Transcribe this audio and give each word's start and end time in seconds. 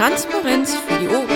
Transparenz 0.00 0.74
für 0.76 0.98
die 0.98 1.08
Ohren. 1.08 1.28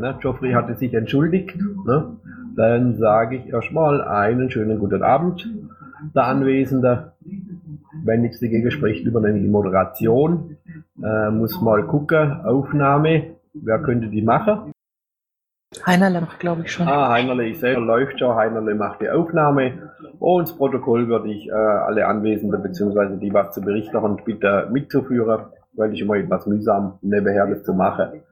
Ne, 0.00 0.18
Geoffrey 0.22 0.52
hatte 0.52 0.74
sich 0.76 0.94
entschuldigt. 0.94 1.54
Ne? 1.84 2.16
Dann 2.56 2.96
sage 2.96 3.36
ich 3.36 3.48
erstmal 3.50 4.00
einen 4.00 4.50
schönen 4.50 4.78
guten 4.78 5.02
Abend, 5.02 5.52
der 6.14 6.24
Anwesende. 6.24 7.12
Wenn 8.02 8.22
nichts 8.22 8.40
dagegen 8.40 8.70
spricht, 8.70 9.04
übernehme 9.04 9.40
die 9.40 9.48
Moderation. 9.48 10.56
Äh, 11.02 11.30
muss 11.30 11.60
mal 11.60 11.86
gucken, 11.86 12.40
Aufnahme, 12.40 13.34
wer 13.52 13.80
könnte 13.80 14.08
die 14.08 14.22
machen? 14.22 14.72
Heinerle 15.86 16.20
macht, 16.20 16.40
glaube 16.40 16.62
ich, 16.62 16.72
schon. 16.72 16.88
Ah, 16.88 17.10
Heinerle, 17.10 17.44
ich 17.44 17.60
selber 17.60 17.80
läuft 17.80 18.18
schon. 18.18 18.34
Heinerle 18.34 18.74
macht 18.74 19.00
die 19.00 19.08
Aufnahme. 19.08 19.92
Und 20.18 20.48
das 20.48 20.56
Protokoll 20.56 21.06
würde 21.06 21.30
ich 21.30 21.48
äh, 21.48 21.52
alle 21.52 22.06
Anwesenden 22.06 22.60
bzw. 22.60 23.16
die 23.18 23.32
was 23.32 23.54
zu 23.54 23.60
berichten 23.60 23.96
und 23.96 24.24
bitte 24.24 24.68
mitzuführen, 24.72 25.46
weil 25.74 25.92
ich 25.92 26.00
immer 26.00 26.16
etwas 26.16 26.46
mühsam 26.46 26.98
nebenher 27.02 27.46
das 27.46 27.62
zu 27.62 27.72
machen. 27.72 28.22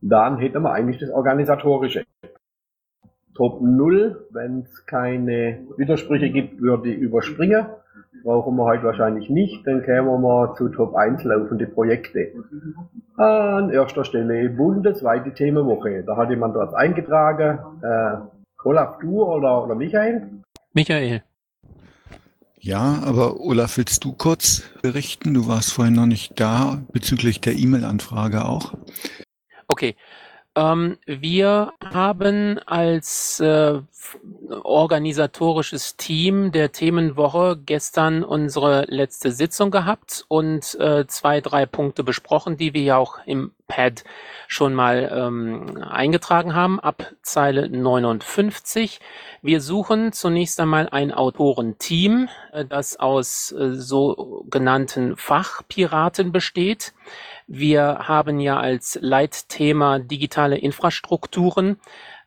Dann 0.00 0.38
hätten 0.38 0.62
wir 0.62 0.72
eigentlich 0.72 0.98
das 0.98 1.10
Organisatorische. 1.10 2.04
Top 3.34 3.60
0, 3.62 4.26
wenn 4.30 4.60
es 4.62 4.84
keine 4.84 5.60
Widersprüche 5.76 6.30
gibt, 6.30 6.60
würde 6.60 6.88
ich 6.88 6.98
überspringen. 6.98 7.66
Brauchen 8.22 8.56
wir 8.56 8.64
heute 8.64 8.84
wahrscheinlich 8.84 9.30
nicht, 9.30 9.66
dann 9.66 9.82
kämen 9.82 10.20
wir 10.22 10.54
zu 10.56 10.68
Top 10.68 10.94
1 10.94 11.24
laufende 11.24 11.66
Projekte. 11.66 12.32
An 13.16 13.70
erster 13.70 14.04
Stelle 14.04 14.48
bundesweite 14.50 15.32
Themenwoche. 15.34 16.04
Da 16.04 16.16
hat 16.16 16.30
jemand 16.30 16.54
was 16.54 16.74
eingetragen. 16.74 17.58
Äh, 17.82 18.64
Olaf, 18.64 18.98
du 18.98 19.22
oder, 19.22 19.64
oder 19.64 19.74
Michael? 19.74 20.30
Michael. 20.74 21.22
Ja, 22.60 23.02
aber 23.04 23.40
Olaf, 23.40 23.76
willst 23.76 24.04
du 24.04 24.12
kurz 24.12 24.62
berichten? 24.82 25.32
Du 25.32 25.48
warst 25.48 25.72
vorhin 25.72 25.94
noch 25.94 26.06
nicht 26.06 26.38
da 26.40 26.82
bezüglich 26.92 27.40
der 27.40 27.54
E-Mail-Anfrage 27.54 28.44
auch. 28.44 28.74
Okay. 29.68 29.94
Ähm, 30.58 30.98
wir 31.06 31.72
haben 31.84 32.58
als 32.66 33.38
äh, 33.38 33.80
organisatorisches 34.64 35.96
Team 35.96 36.50
der 36.50 36.72
Themenwoche 36.72 37.60
gestern 37.64 38.24
unsere 38.24 38.84
letzte 38.88 39.30
Sitzung 39.30 39.70
gehabt 39.70 40.24
und 40.26 40.74
äh, 40.80 41.06
zwei, 41.06 41.40
drei 41.40 41.64
Punkte 41.64 42.02
besprochen, 42.02 42.56
die 42.56 42.74
wir 42.74 42.82
ja 42.82 42.96
auch 42.96 43.18
im 43.24 43.52
Pad 43.68 44.02
schon 44.48 44.74
mal 44.74 45.12
ähm, 45.14 45.80
eingetragen 45.88 46.54
haben, 46.54 46.80
ab 46.80 47.12
Zeile 47.22 47.68
59. 47.68 48.98
Wir 49.42 49.60
suchen 49.60 50.12
zunächst 50.12 50.58
einmal 50.58 50.88
ein 50.88 51.12
Autorenteam, 51.12 52.28
äh, 52.52 52.64
das 52.64 52.98
aus 52.98 53.52
äh, 53.52 53.74
sogenannten 53.74 55.16
Fachpiraten 55.16 56.32
besteht. 56.32 56.94
Wir 57.48 58.00
haben 58.06 58.40
ja 58.40 58.60
als 58.60 58.98
Leitthema 59.00 60.00
digitale 60.00 60.58
Infrastrukturen 60.58 61.80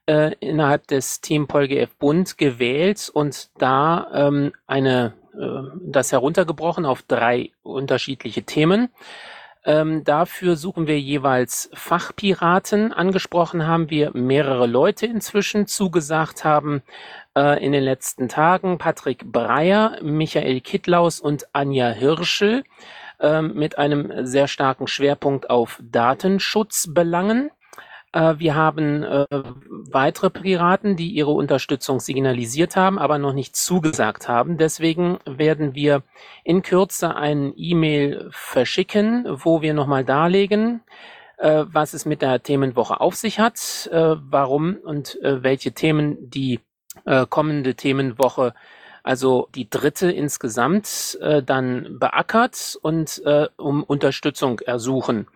äh, 0.08 0.33
innerhalb 0.39 0.88
des 0.88 1.22
Team 1.22 1.47
PolGF 1.47 1.95
Bund 1.97 2.39
gewählt 2.39 3.08
und 3.14 3.52
da 3.59 4.08
ähm, 4.14 4.52
eine 4.66 5.14
äh, 5.39 5.61
das 5.80 6.11
heruntergebrochen 6.11 6.86
auf 6.86 7.03
drei 7.03 7.52
unterschiedliche 7.61 8.42
Themen. 8.42 8.89
Ähm, 9.64 10.03
dafür 10.03 10.55
suchen 10.55 10.88
wir 10.88 10.99
jeweils 10.99 11.69
Fachpiraten. 11.75 12.92
Angesprochen 12.92 13.67
haben 13.67 13.92
wir 13.92 14.09
mehrere 14.16 14.66
Leute 14.66 15.05
inzwischen 15.05 15.67
zugesagt 15.67 16.44
haben 16.44 16.81
äh, 17.38 17.64
in 17.64 17.72
den 17.72 17.83
letzten 17.83 18.27
Tagen. 18.27 18.80
Patrick 18.80 19.32
Breyer, 19.32 19.99
Michael 20.02 20.61
Kittlaus 20.61 21.20
und 21.20 21.45
Anja 21.53 21.89
Hirschel 21.89 22.64
mit 23.42 23.77
einem 23.77 24.26
sehr 24.26 24.48
starken 24.48 24.87
Schwerpunkt 24.87 25.49
auf 25.49 25.80
Datenschutzbelangen. 25.83 27.52
Äh, 28.14 28.36
wir 28.37 28.55
haben 28.55 29.04
äh, 29.04 29.26
weitere 29.30 30.30
Piraten, 30.30 30.95
die 30.95 31.09
ihre 31.11 31.32
Unterstützung 31.32 31.99
signalisiert 31.99 32.76
haben, 32.76 32.99
aber 32.99 33.17
noch 33.17 33.33
nicht 33.33 33.55
zugesagt 33.55 34.27
haben. 34.27 34.58
Deswegen 34.58 35.20
werden 35.26 35.76
wir 35.76 36.04
in 36.43 36.61
Kürze 36.61 37.15
ein 37.15 37.54
E-Mail 37.55 38.30
verschicken, 38.32 39.26
wo 39.27 39.61
wir 39.61 39.73
nochmal 39.73 40.03
darlegen, 40.03 40.82
äh, 41.38 41.64
was 41.67 41.93
es 41.93 42.05
mit 42.05 42.21
der 42.21 42.43
Themenwoche 42.43 42.99
auf 42.99 43.15
sich 43.15 43.39
hat, 43.39 43.89
äh, 43.92 44.15
warum 44.20 44.77
und 44.83 45.21
äh, 45.21 45.43
welche 45.43 45.71
Themen 45.71 46.17
die 46.30 46.59
äh, 47.05 47.26
kommende 47.26 47.76
Themenwoche 47.76 48.53
also 49.04 49.48
die 49.56 49.70
dritte 49.70 50.12
insgesamt, 50.12 51.17
äh, 51.22 51.42
dann 51.44 51.98
beackert 52.00 52.78
und 52.82 53.22
äh, 53.26 53.48
um 53.58 53.84
Unterstützung 53.84 54.60
ersuchen. 54.60 55.28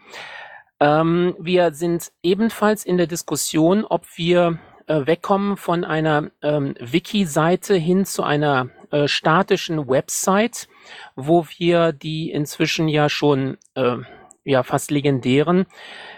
Ähm, 0.80 1.36
wir 1.40 1.74
sind 1.74 2.12
ebenfalls 2.22 2.86
in 2.86 2.98
der 2.98 3.08
Diskussion, 3.08 3.86
ob 3.86 4.06
wir 4.16 4.60
äh, 4.88 5.06
wegkommen 5.06 5.58
von 5.58 5.84
einer 5.84 6.32
ähm, 6.42 6.76
Wiki-Seite 6.80 7.76
hin 7.76 8.06
zu 8.06 8.24
einer 8.24 8.70
äh, 8.92 9.08
statischen 9.08 9.88
Website, 9.88 10.68
wo 11.16 11.46
wir 11.58 11.92
die 11.92 12.32
inzwischen 12.32 12.88
ja 12.88 13.10
schon 13.10 13.58
äh, 13.76 13.98
ja 14.44 14.64
fast 14.64 14.92
legendären 14.92 15.66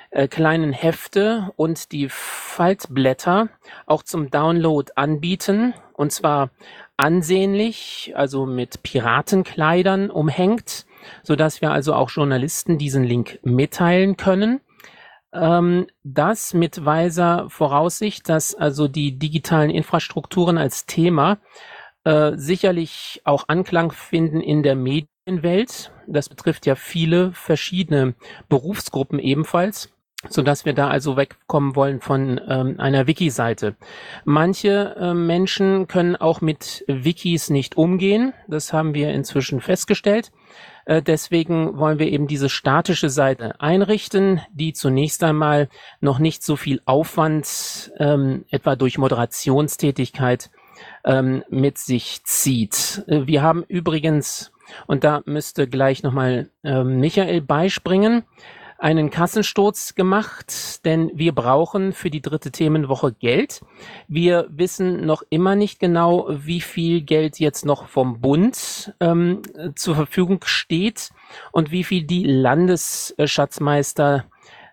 äh, 0.09 0.27
kleinen 0.27 0.73
Hefte 0.73 1.51
und 1.55 1.91
die 1.91 2.07
Faltblätter 2.09 3.49
auch 3.85 4.03
zum 4.03 4.29
Download 4.29 4.91
anbieten. 4.95 5.73
Und 5.93 6.11
zwar 6.11 6.49
ansehnlich, 6.97 8.13
also 8.15 8.45
mit 8.45 8.83
Piratenkleidern 8.83 10.09
umhängt, 10.09 10.85
so 11.23 11.35
dass 11.35 11.61
wir 11.61 11.71
also 11.71 11.93
auch 11.93 12.09
Journalisten 12.09 12.77
diesen 12.77 13.03
Link 13.03 13.39
mitteilen 13.43 14.17
können. 14.17 14.59
Ähm, 15.33 15.87
das 16.03 16.53
mit 16.53 16.83
weiser 16.83 17.49
Voraussicht, 17.49 18.27
dass 18.29 18.55
also 18.55 18.87
die 18.87 19.17
digitalen 19.19 19.69
Infrastrukturen 19.69 20.57
als 20.57 20.85
Thema 20.85 21.37
äh, 22.03 22.33
sicherlich 22.35 23.21
auch 23.23 23.45
Anklang 23.47 23.91
finden 23.91 24.41
in 24.41 24.63
der 24.63 24.75
Medienwelt. 24.75 25.91
Das 26.07 26.29
betrifft 26.29 26.65
ja 26.65 26.75
viele 26.75 27.31
verschiedene 27.33 28.15
Berufsgruppen 28.49 29.19
ebenfalls 29.19 29.91
so 30.29 30.41
dass 30.41 30.65
wir 30.65 30.73
da 30.73 30.89
also 30.89 31.15
wegkommen 31.15 31.75
wollen 31.75 32.01
von 32.01 32.41
ähm, 32.47 32.79
einer 32.79 33.07
Wiki-Seite. 33.07 33.75
Manche 34.25 34.95
äh, 34.99 35.13
Menschen 35.13 35.87
können 35.87 36.15
auch 36.15 36.41
mit 36.41 36.83
Wikis 36.87 37.49
nicht 37.49 37.77
umgehen. 37.77 38.33
Das 38.47 38.73
haben 38.73 38.93
wir 38.93 39.11
inzwischen 39.11 39.61
festgestellt. 39.61 40.31
Äh, 40.85 41.01
deswegen 41.03 41.77
wollen 41.77 41.99
wir 41.99 42.07
eben 42.07 42.27
diese 42.27 42.49
statische 42.49 43.09
Seite 43.09 43.61
einrichten, 43.61 44.41
die 44.51 44.73
zunächst 44.73 45.23
einmal 45.23 45.69
noch 46.01 46.17
nicht 46.17 46.43
so 46.43 46.55
viel 46.55 46.81
Aufwand, 46.85 47.91
ähm, 47.99 48.45
etwa 48.49 48.75
durch 48.75 48.97
Moderationstätigkeit, 48.97 50.49
ähm, 51.05 51.43
mit 51.49 51.77
sich 51.77 52.23
zieht. 52.23 53.03
Äh, 53.07 53.27
wir 53.27 53.43
haben 53.43 53.63
übrigens, 53.67 54.51
und 54.87 55.03
da 55.03 55.21
müsste 55.25 55.67
gleich 55.67 56.03
nochmal 56.03 56.49
äh, 56.63 56.83
Michael 56.83 57.41
beispringen, 57.41 58.23
einen 58.77 59.09
Kassensturz 59.09 59.95
gemacht, 59.95 60.85
denn 60.85 61.11
wir 61.13 61.33
brauchen 61.33 61.93
für 61.93 62.09
die 62.09 62.21
dritte 62.21 62.51
Themenwoche 62.51 63.13
Geld. 63.13 63.61
Wir 64.07 64.47
wissen 64.49 65.05
noch 65.05 65.23
immer 65.29 65.55
nicht 65.55 65.79
genau, 65.79 66.27
wie 66.29 66.61
viel 66.61 67.01
Geld 67.01 67.39
jetzt 67.39 67.65
noch 67.65 67.87
vom 67.87 68.21
Bund 68.21 68.93
ähm, 68.99 69.41
zur 69.75 69.95
Verfügung 69.95 70.41
steht 70.45 71.09
und 71.51 71.71
wie 71.71 71.83
viel 71.83 72.03
die 72.03 72.23
Landesschatzmeister 72.23 74.25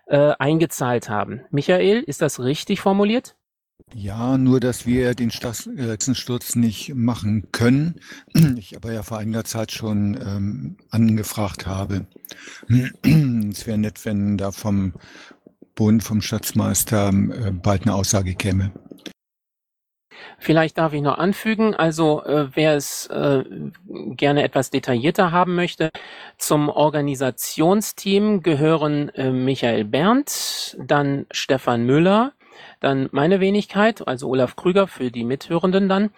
äh, 0.07 0.33
eingezahlt 0.37 1.09
haben. 1.09 1.41
Michael, 1.49 2.01
ist 2.01 2.21
das 2.21 2.39
richtig 2.39 2.81
formuliert? 2.81 3.35
Ja, 3.93 4.37
nur 4.37 4.59
dass 4.59 4.85
wir 4.85 5.15
den 5.15 5.31
Staatssturz 5.31 6.55
nicht 6.55 6.95
machen 6.95 7.51
können. 7.51 8.01
Ich 8.57 8.75
aber 8.75 8.91
ja 8.91 9.03
vor 9.03 9.19
einiger 9.19 9.43
Zeit 9.43 9.71
schon 9.71 10.19
ähm, 10.21 10.77
angefragt 10.89 11.67
habe. 11.67 12.07
es 12.69 13.67
wäre 13.67 13.77
nett, 13.77 14.03
wenn 14.05 14.37
da 14.37 14.51
vom 14.51 14.93
Bund, 15.75 16.03
vom 16.03 16.21
Staatsmeister 16.21 17.09
äh, 17.09 17.51
bald 17.51 17.83
eine 17.83 17.95
Aussage 17.95 18.35
käme. 18.35 18.71
Vielleicht 20.39 20.77
darf 20.77 20.93
ich 20.93 21.01
noch 21.01 21.17
anfügen, 21.17 21.73
also 21.73 22.23
äh, 22.23 22.49
wer 22.53 22.75
es 22.75 23.07
äh, 23.07 23.43
gerne 23.87 24.43
etwas 24.43 24.69
detaillierter 24.69 25.31
haben 25.31 25.55
möchte, 25.55 25.91
zum 26.37 26.69
Organisationsteam 26.69 28.41
gehören 28.41 29.09
äh, 29.09 29.31
Michael 29.31 29.85
Berndt, 29.85 30.77
dann 30.79 31.25
Stefan 31.31 31.85
Müller, 31.85 32.33
dann 32.85 33.09
meine 33.11 33.39
Wenigkeit, 33.39 34.07
also 34.07 34.29
Olaf 34.29 34.55
Krüger 34.55 34.87
für 34.87 35.11
die 35.11 35.23
Mithörenden 35.23 35.89
dann 35.89 36.11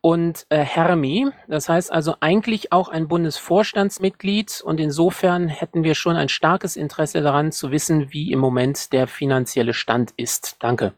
und 0.00 0.46
äh, 0.50 0.58
Hermi. 0.58 1.28
Das 1.48 1.68
heißt 1.68 1.90
also 1.90 2.16
eigentlich 2.20 2.72
auch 2.72 2.88
ein 2.88 3.08
Bundesvorstandsmitglied 3.08 4.60
und 4.64 4.78
insofern 4.80 5.48
hätten 5.48 5.82
wir 5.82 5.94
schon 5.94 6.16
ein 6.16 6.28
starkes 6.28 6.76
Interesse 6.76 7.22
daran 7.22 7.52
zu 7.52 7.70
wissen, 7.70 8.12
wie 8.12 8.32
im 8.32 8.38
Moment 8.38 8.92
der 8.92 9.06
finanzielle 9.06 9.72
Stand 9.72 10.12
ist. 10.16 10.56
Danke. 10.60 10.92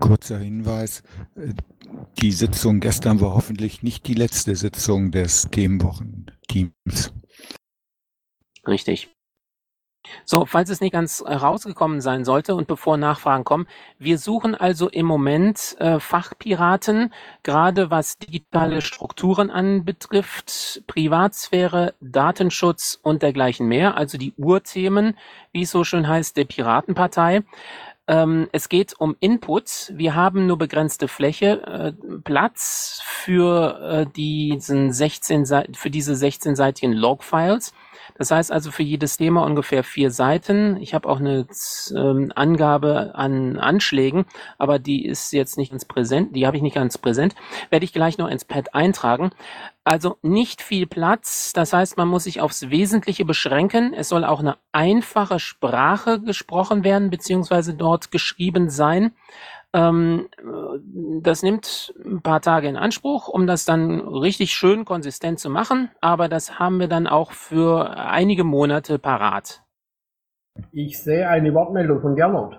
Kurzer 0.00 0.38
Hinweis. 0.38 1.02
Die 2.20 2.32
Sitzung 2.32 2.80
gestern 2.80 3.20
war 3.20 3.34
hoffentlich 3.34 3.82
nicht 3.82 4.06
die 4.08 4.14
letzte 4.14 4.56
Sitzung 4.56 5.10
des 5.10 5.48
Themenwochenteams. 5.50 7.12
Richtig. 8.66 9.10
So, 10.24 10.46
falls 10.46 10.68
es 10.68 10.80
nicht 10.80 10.92
ganz 10.92 11.22
rausgekommen 11.24 12.00
sein 12.00 12.24
sollte 12.24 12.54
und 12.54 12.66
bevor 12.66 12.96
Nachfragen 12.96 13.44
kommen, 13.44 13.66
wir 13.98 14.18
suchen 14.18 14.54
also 14.54 14.88
im 14.88 15.06
Moment 15.06 15.76
äh, 15.78 16.00
Fachpiraten, 16.00 17.12
gerade 17.42 17.90
was 17.90 18.18
digitale 18.18 18.80
Strukturen 18.80 19.50
anbetrifft, 19.50 20.82
Privatsphäre, 20.86 21.94
Datenschutz 22.00 22.98
und 23.02 23.22
dergleichen 23.22 23.68
mehr, 23.68 23.96
also 23.96 24.18
die 24.18 24.34
Urthemen, 24.36 25.16
wie 25.52 25.62
es 25.62 25.70
so 25.70 25.84
schön 25.84 26.08
heißt, 26.08 26.36
der 26.36 26.44
Piratenpartei. 26.44 27.42
Ähm, 28.08 28.48
es 28.50 28.68
geht 28.68 28.98
um 28.98 29.16
Inputs. 29.20 29.92
Wir 29.94 30.16
haben 30.16 30.46
nur 30.46 30.58
begrenzte 30.58 31.06
Fläche, 31.06 31.62
äh, 31.62 31.92
Platz 32.24 33.00
für 33.04 33.80
äh, 33.80 34.06
diesen 34.06 34.92
16 34.92 35.46
für 35.74 35.90
diese 35.90 36.14
16-seitigen 36.14 36.92
Logfiles. 36.92 37.72
Das 38.18 38.30
heißt 38.30 38.52
also 38.52 38.70
für 38.70 38.82
jedes 38.82 39.16
Thema 39.16 39.44
ungefähr 39.44 39.84
vier 39.84 40.10
Seiten. 40.10 40.76
Ich 40.80 40.94
habe 40.94 41.08
auch 41.08 41.20
eine 41.20 41.46
ähm, 41.94 42.32
Angabe 42.34 43.12
an 43.14 43.58
Anschlägen, 43.58 44.26
aber 44.58 44.78
die 44.78 45.04
ist 45.04 45.32
jetzt 45.32 45.56
nicht 45.56 45.70
ganz 45.70 45.84
präsent. 45.84 46.34
Die 46.36 46.46
habe 46.46 46.56
ich 46.56 46.62
nicht 46.62 46.74
ganz 46.74 46.98
präsent. 46.98 47.34
Werde 47.70 47.84
ich 47.84 47.92
gleich 47.92 48.18
noch 48.18 48.28
ins 48.28 48.44
Pad 48.44 48.74
eintragen. 48.74 49.30
Also 49.84 50.18
nicht 50.22 50.62
viel 50.62 50.86
Platz. 50.86 51.52
Das 51.52 51.72
heißt, 51.72 51.96
man 51.96 52.08
muss 52.08 52.24
sich 52.24 52.40
aufs 52.40 52.70
Wesentliche 52.70 53.24
beschränken. 53.24 53.94
Es 53.94 54.08
soll 54.08 54.24
auch 54.24 54.40
eine 54.40 54.56
einfache 54.70 55.40
Sprache 55.40 56.20
gesprochen 56.20 56.84
werden, 56.84 57.10
beziehungsweise 57.10 57.74
dort 57.74 58.10
geschrieben 58.10 58.70
sein. 58.70 59.12
Ähm, 59.74 60.28
das 61.22 61.42
nimmt 61.42 61.94
ein 62.04 62.20
paar 62.22 62.42
Tage 62.42 62.68
in 62.68 62.76
Anspruch, 62.76 63.28
um 63.28 63.46
das 63.46 63.64
dann 63.64 64.00
richtig 64.00 64.52
schön 64.52 64.84
konsistent 64.84 65.40
zu 65.40 65.48
machen, 65.48 65.90
aber 66.00 66.28
das 66.28 66.58
haben 66.58 66.78
wir 66.78 66.88
dann 66.88 67.06
auch 67.06 67.32
für 67.32 67.96
einige 67.96 68.44
Monate 68.44 68.98
parat. 68.98 69.62
Ich 70.72 71.02
sehe 71.02 71.28
eine 71.28 71.54
Wortmeldung 71.54 72.02
von 72.02 72.14
Gernot. 72.14 72.54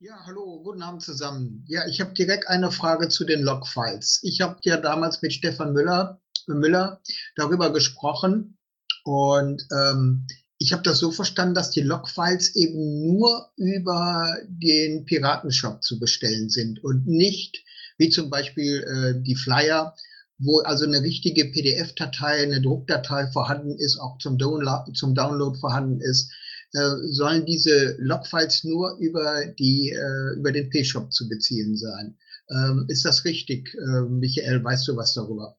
Ja, 0.00 0.26
hallo, 0.26 0.60
guten 0.62 0.82
Abend 0.82 1.02
zusammen. 1.02 1.64
Ja, 1.68 1.86
ich 1.88 2.00
habe 2.00 2.12
direkt 2.12 2.48
eine 2.48 2.70
Frage 2.70 3.08
zu 3.08 3.24
den 3.24 3.42
Logfiles. 3.42 4.20
Ich 4.24 4.40
habe 4.40 4.58
ja 4.62 4.76
damals 4.76 5.22
mit 5.22 5.32
Stefan 5.32 5.72
Müller, 5.72 6.20
Müller 6.48 7.00
darüber 7.36 7.72
gesprochen 7.72 8.58
und 9.04 9.66
ähm, 9.72 10.26
ich 10.58 10.72
habe 10.72 10.82
das 10.82 10.98
so 10.98 11.10
verstanden, 11.10 11.54
dass 11.54 11.70
die 11.70 11.82
Logfiles 11.82 12.54
eben 12.56 13.06
nur 13.06 13.50
über 13.56 14.36
den 14.48 15.04
Piratenshop 15.04 15.82
zu 15.82 15.98
bestellen 15.98 16.48
sind 16.48 16.82
und 16.82 17.06
nicht 17.06 17.62
wie 17.98 18.10
zum 18.10 18.30
Beispiel 18.30 18.82
äh, 18.82 19.22
die 19.22 19.36
Flyer, 19.36 19.94
wo 20.38 20.60
also 20.60 20.84
eine 20.84 21.02
richtige 21.02 21.46
PDF-Datei, 21.46 22.42
eine 22.42 22.60
Druckdatei 22.60 23.26
vorhanden 23.28 23.78
ist, 23.78 23.98
auch 23.98 24.18
zum, 24.18 24.38
Download, 24.38 24.92
zum 24.92 25.14
Download 25.14 25.58
vorhanden 25.58 26.00
ist, 26.00 26.30
äh, 26.72 26.90
sollen 27.04 27.46
diese 27.46 27.96
Logfiles 27.98 28.64
nur 28.64 28.96
über 28.98 29.46
die 29.58 29.90
äh, 29.90 30.38
über 30.38 30.52
den 30.52 30.68
P-Shop 30.70 31.12
zu 31.12 31.28
beziehen 31.28 31.76
sein. 31.76 32.16
Ähm, 32.50 32.86
ist 32.88 33.04
das 33.04 33.24
richtig, 33.24 33.74
äh, 33.74 34.02
Michael? 34.02 34.62
Weißt 34.62 34.86
du 34.88 34.96
was 34.96 35.14
darüber? 35.14 35.56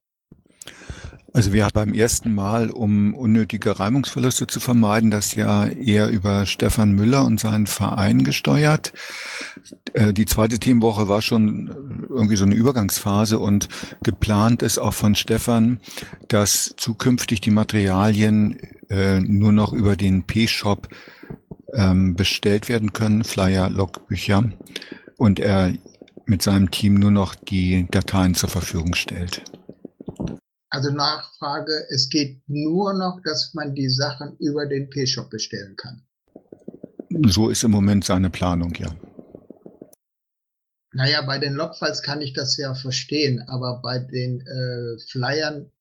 Also 1.37 1.53
wir 1.53 1.65
haben 1.65 1.73
beim 1.75 1.93
ersten 1.93 2.33
Mal, 2.33 2.71
um 2.71 3.13
unnötige 3.13 3.79
Reibungsverluste 3.79 4.47
zu 4.47 4.59
vermeiden, 4.59 5.11
das 5.11 5.35
ja 5.35 5.67
eher 5.67 6.09
über 6.09 6.47
Stefan 6.47 6.93
Müller 6.93 7.25
und 7.25 7.39
seinen 7.39 7.67
Verein 7.67 8.23
gesteuert. 8.23 8.91
Äh, 9.93 10.13
die 10.13 10.25
zweite 10.25 10.57
Teamwoche 10.57 11.07
war 11.07 11.21
schon 11.21 12.05
irgendwie 12.09 12.37
so 12.37 12.43
eine 12.43 12.55
Übergangsphase 12.55 13.37
und 13.37 13.69
geplant 14.01 14.63
ist 14.63 14.79
auch 14.79 14.95
von 14.95 15.13
Stefan, 15.13 15.79
dass 16.27 16.73
zukünftig 16.75 17.39
die 17.39 17.51
Materialien 17.51 18.57
äh, 18.89 19.19
nur 19.19 19.51
noch 19.51 19.73
über 19.73 19.95
den 19.95 20.23
P-Shop 20.23 20.87
ähm, 21.71 22.15
bestellt 22.15 22.67
werden 22.67 22.93
können, 22.93 23.23
Flyer, 23.23 23.69
Logbücher, 23.69 24.43
und 25.17 25.39
er 25.39 25.71
mit 26.25 26.41
seinem 26.41 26.71
Team 26.71 26.95
nur 26.95 27.11
noch 27.11 27.35
die 27.35 27.85
Dateien 27.91 28.33
zur 28.33 28.49
Verfügung 28.49 28.95
stellt. 28.95 29.43
Also 30.77 30.91
Nachfrage, 30.91 31.87
es 31.89 32.07
geht 32.07 32.47
nur 32.47 32.93
noch, 32.93 33.19
dass 33.23 33.55
man 33.55 33.73
die 33.73 33.89
Sachen 33.89 34.37
über 34.37 34.67
den 34.67 34.91
P-Shop 34.91 35.27
bestellen 35.27 35.75
kann. 35.75 36.03
So 37.25 37.49
ist 37.49 37.63
im 37.63 37.71
Moment 37.71 38.05
seine 38.05 38.29
Planung, 38.29 38.75
ja. 38.75 38.95
Naja, 40.93 41.23
bei 41.23 41.39
den 41.39 41.55
Logfiles 41.55 42.03
kann 42.03 42.21
ich 42.21 42.33
das 42.33 42.57
ja 42.57 42.75
verstehen, 42.75 43.41
aber 43.47 43.81
bei 43.81 43.97
den 43.97 44.41
äh, 44.41 44.99
Flyern, 45.09 45.71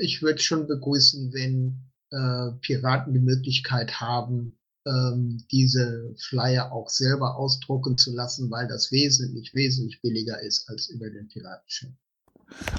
ich 0.00 0.22
würde 0.22 0.38
schon 0.38 0.66
begrüßen, 0.66 1.34
wenn 1.34 1.92
äh, 2.10 2.58
Piraten 2.62 3.12
die 3.12 3.20
Möglichkeit 3.20 4.00
haben, 4.00 4.58
ähm, 4.86 5.44
diese 5.52 6.14
Flyer 6.16 6.72
auch 6.72 6.88
selber 6.88 7.36
ausdrucken 7.36 7.98
zu 7.98 8.14
lassen, 8.14 8.50
weil 8.50 8.68
das 8.68 8.90
wesentlich, 8.90 9.52
wesentlich 9.52 10.00
billiger 10.00 10.40
ist 10.40 10.66
als 10.70 10.88
über 10.88 11.10
den 11.10 11.28
Piratenshop. 11.28 11.92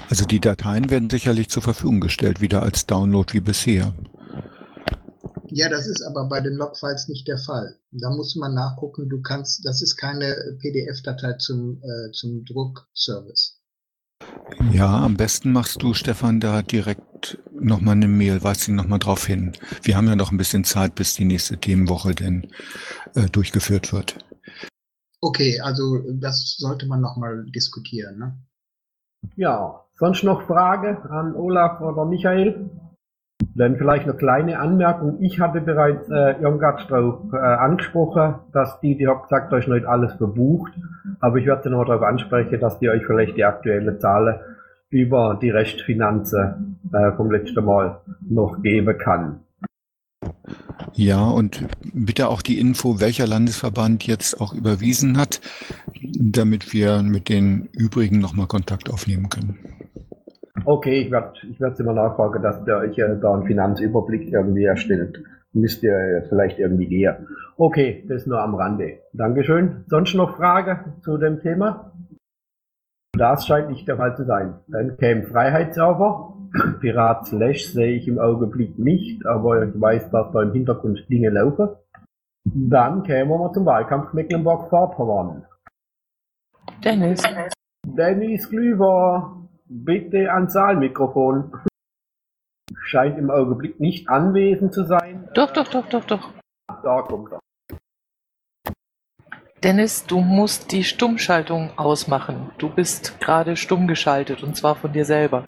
Also 0.10 0.26
die 0.26 0.40
Dateien 0.40 0.90
werden 0.90 1.10
sicherlich 1.10 1.50
zur 1.50 1.64
Verfügung 1.64 2.00
gestellt, 2.00 2.42
wieder 2.42 2.64
als 2.64 2.86
Download 2.86 3.34
wie 3.34 3.42
bisher. 3.42 3.94
Ja, 5.50 5.70
das 5.70 5.88
ist 5.88 6.02
aber 6.02 6.28
bei 6.28 6.42
den 6.42 6.54
Logfiles 6.54 7.08
nicht 7.08 7.28
der 7.28 7.38
Fall. 7.38 7.78
Da 7.92 8.10
muss 8.10 8.36
man 8.36 8.54
nachgucken, 8.54 9.10
du 9.10 9.22
kannst, 9.22 9.66
das 9.66 9.82
ist 9.82 9.96
keine 9.96 10.36
PDF-Datei 10.60 11.34
zum, 11.34 11.82
äh, 11.82 12.12
zum 12.12 12.44
Druckservice. 12.44 13.62
Ja, 14.72 15.04
am 15.04 15.16
besten 15.16 15.52
machst 15.52 15.82
du, 15.82 15.94
Stefan, 15.94 16.40
da 16.40 16.62
direkt 16.62 17.38
nochmal 17.54 17.96
eine 17.96 18.08
Mail, 18.08 18.44
weist 18.44 18.68
ihn 18.68 18.76
nochmal 18.76 19.00
drauf 19.00 19.26
hin. 19.26 19.54
Wir 19.84 19.96
haben 19.96 20.08
ja 20.08 20.16
noch 20.16 20.32
ein 20.32 20.38
bisschen 20.38 20.64
Zeit, 20.64 20.96
bis 20.96 21.16
die 21.16 21.26
nächste 21.26 21.58
Themenwoche 21.58 22.14
denn 22.14 22.52
äh, 23.16 23.28
durchgeführt 23.28 23.94
wird. 23.94 24.18
Okay, 25.22 25.60
also 25.62 26.04
das 26.14 26.56
sollte 26.58 26.88
man 26.88 27.02
nochmal 27.02 27.46
diskutieren. 27.50 28.18
Ne? 28.20 28.38
Ja, 29.36 29.82
sonst 29.96 30.24
noch 30.24 30.44
Frage 30.44 30.98
an 31.10 31.36
Olaf 31.36 31.82
oder 31.82 32.06
Michael? 32.06 32.70
Dann 33.56 33.76
vielleicht 33.76 34.04
eine 34.04 34.16
kleine 34.16 34.60
Anmerkung. 34.60 35.18
Ich 35.22 35.40
hatte 35.40 35.62
bereits 35.62 36.10
äh, 36.10 36.42
Irmgard 36.42 36.90
darauf 36.90 37.34
äh, 37.34 37.38
angesprochen, 37.38 38.36
dass 38.52 38.80
die, 38.82 38.98
die 38.98 39.08
hat 39.08 39.24
gesagt, 39.24 39.54
euch 39.54 39.68
nicht 39.68 39.86
alles 39.86 40.14
verbucht. 40.14 40.74
Aber 41.20 41.38
ich 41.38 41.46
werde 41.46 41.64
sie 41.64 41.70
noch 41.70 41.86
darauf 41.86 42.04
ansprechen, 42.04 42.60
dass 42.60 42.80
die 42.80 42.90
euch 42.90 43.06
vielleicht 43.06 43.38
die 43.38 43.46
aktuelle 43.46 43.98
Zahl 44.00 44.42
über 44.90 45.38
die 45.42 45.50
Restfinanzen 45.50 46.80
äh, 46.94 47.12
vom 47.14 47.32
letzten 47.32 47.64
Mal 47.66 48.00
noch 48.28 48.62
geben 48.62 48.98
kann. 48.98 49.42
Ja, 50.94 51.28
und 51.30 51.66
bitte 51.94 52.30
auch 52.30 52.42
die 52.42 52.60
Info, 52.60 53.00
welcher 53.00 53.28
Landesverband 53.28 54.06
jetzt 54.08 54.40
auch 54.42 54.54
überwiesen 54.54 55.18
hat, 55.18 55.42
damit 56.02 56.74
wir 56.74 57.04
mit 57.04 57.30
den 57.30 57.70
übrigen 57.74 58.20
nochmal 58.20 58.48
Kontakt 58.48 58.90
aufnehmen 58.90 59.30
können. 59.30 59.60
Okay, 60.66 61.02
ich 61.02 61.12
werde 61.12 61.34
ich 61.50 61.60
werd 61.60 61.80
immer 61.80 61.94
nachfragen, 61.94 62.42
dass 62.42 62.64
der 62.66 62.80
euch 62.80 62.96
da 62.96 63.34
einen 63.34 63.46
Finanzüberblick 63.46 64.32
irgendwie 64.32 64.66
erstellt. 64.66 65.24
Müsst 65.54 65.82
ihr 65.84 66.26
vielleicht 66.30 66.60
irgendwie 66.60 66.88
gehen. 66.88 67.28
Okay, 67.56 68.06
das 68.08 68.26
nur 68.26 68.42
am 68.42 68.56
Rande. 68.56 69.00
Dankeschön. 69.14 69.86
Sonst 69.88 70.14
noch 70.14 70.36
Frage 70.38 70.94
zu 71.02 71.18
dem 71.18 71.40
Thema? 71.42 71.94
Das 73.14 73.48
scheint 73.48 73.70
nicht 73.70 73.88
der 73.88 73.98
Fall 73.98 74.16
zu 74.16 74.26
sein. 74.26 74.60
Dann 74.68 74.98
käme 74.98 75.24
Freiheitssauber. 75.24 76.37
Pirat 76.80 77.28
Slash 77.28 77.74
sehe 77.74 77.98
ich 77.98 78.08
im 78.08 78.20
Augenblick 78.20 78.78
nicht, 78.78 79.26
aber 79.26 79.68
ich 79.68 79.80
weiß, 79.80 80.10
dass 80.12 80.32
da 80.32 80.42
im 80.42 80.54
Hintergrund 80.54 81.06
Dinge 81.10 81.30
laufen. 81.30 81.70
Dann 82.46 83.04
kämen 83.04 83.30
wir 83.30 83.52
zum 83.52 83.66
Wahlkampf 83.66 84.14
Mecklenburg-Vorpommern. 84.14 85.46
Dennis. 86.84 87.22
Dennis 87.86 88.50
Glüber, 88.50 89.48
bitte 89.66 90.32
ans 90.32 90.54
Saalmikrofon. 90.54 91.54
Scheint 92.76 93.18
im 93.18 93.30
Augenblick 93.30 93.80
nicht 93.80 94.08
anwesend 94.10 94.74
zu 94.74 94.86
sein. 94.86 95.28
Doch, 95.34 95.52
doch, 95.52 95.68
doch, 95.68 95.88
doch, 95.88 96.06
doch. 96.06 96.30
Da 96.84 97.02
kommt 97.02 97.34
er. 97.34 97.40
Dennis, 99.64 100.06
du 100.06 100.20
musst 100.20 100.72
die 100.72 100.84
Stummschaltung 100.84 101.72
ausmachen. 101.78 102.52
Du 102.60 102.70
bist 102.70 103.20
gerade 103.20 103.56
stumm 103.56 103.88
geschaltet 103.88 104.44
und 104.44 104.56
zwar 104.56 104.76
von 104.76 104.94
dir 104.94 105.04
selber. 105.04 105.44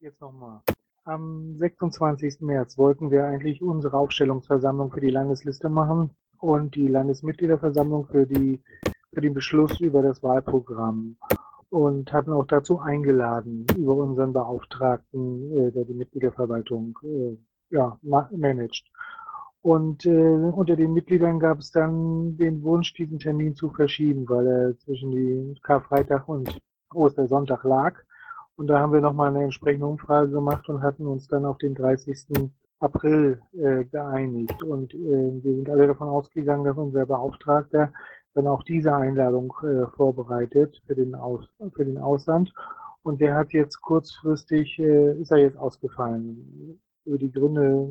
Jetzt 0.00 0.20
nochmal. 0.20 0.60
Am 1.04 1.56
26. 1.56 2.40
März 2.40 2.78
wollten 2.78 3.10
wir 3.10 3.24
eigentlich 3.24 3.60
unsere 3.62 3.96
Aufstellungsversammlung 3.96 4.92
für 4.92 5.00
die 5.00 5.10
Landesliste 5.10 5.68
machen 5.68 6.10
und 6.38 6.76
die 6.76 6.86
Landesmitgliederversammlung 6.86 8.06
für, 8.06 8.24
die, 8.24 8.62
für 9.12 9.20
den 9.20 9.34
Beschluss 9.34 9.80
über 9.80 10.02
das 10.02 10.22
Wahlprogramm 10.22 11.16
und 11.70 12.12
hatten 12.12 12.32
auch 12.32 12.46
dazu 12.46 12.78
eingeladen 12.78 13.66
über 13.76 13.96
unseren 13.96 14.32
Beauftragten, 14.32 15.50
äh, 15.58 15.72
der 15.72 15.84
die 15.84 15.94
Mitgliederverwaltung 15.94 16.96
äh, 17.02 17.36
ja, 17.70 17.98
managt. 18.02 18.86
Und 19.62 20.06
äh, 20.06 20.10
unter 20.10 20.76
den 20.76 20.92
Mitgliedern 20.92 21.40
gab 21.40 21.58
es 21.58 21.72
dann 21.72 22.36
den 22.36 22.62
Wunsch, 22.62 22.94
diesen 22.94 23.18
Termin 23.18 23.56
zu 23.56 23.70
verschieben, 23.70 24.28
weil 24.28 24.46
er 24.46 24.78
zwischen 24.78 25.10
die 25.10 25.60
Karfreitag 25.62 26.28
und 26.28 26.56
Ostersonntag 26.94 27.64
lag. 27.64 27.98
Und 28.58 28.66
da 28.66 28.80
haben 28.80 28.92
wir 28.92 29.00
nochmal 29.00 29.28
eine 29.28 29.44
entsprechende 29.44 29.86
Umfrage 29.86 30.30
gemacht 30.30 30.68
und 30.68 30.82
hatten 30.82 31.06
uns 31.06 31.28
dann 31.28 31.44
auf 31.44 31.58
den 31.58 31.76
30. 31.76 32.50
April 32.80 33.40
äh, 33.52 33.84
geeinigt. 33.84 34.64
Und 34.64 34.92
äh, 34.94 34.98
wir 35.44 35.54
sind 35.54 35.70
alle 35.70 35.86
davon 35.86 36.08
ausgegangen, 36.08 36.64
dass 36.64 36.76
unser 36.76 37.06
Beauftragter 37.06 37.92
dann 38.34 38.48
auch 38.48 38.64
diese 38.64 38.92
Einladung 38.92 39.54
äh, 39.62 39.86
vorbereitet 39.96 40.82
für 40.88 40.96
den, 40.96 41.14
Aus, 41.14 41.48
für 41.72 41.84
den 41.84 41.98
Ausland. 41.98 42.52
Und 43.04 43.20
der 43.20 43.36
hat 43.36 43.52
jetzt 43.52 43.80
kurzfristig, 43.80 44.76
äh, 44.80 45.12
ist 45.20 45.30
er 45.30 45.38
jetzt 45.38 45.56
ausgefallen. 45.56 46.80
Über 47.04 47.16
die 47.16 47.30
Gründe 47.30 47.88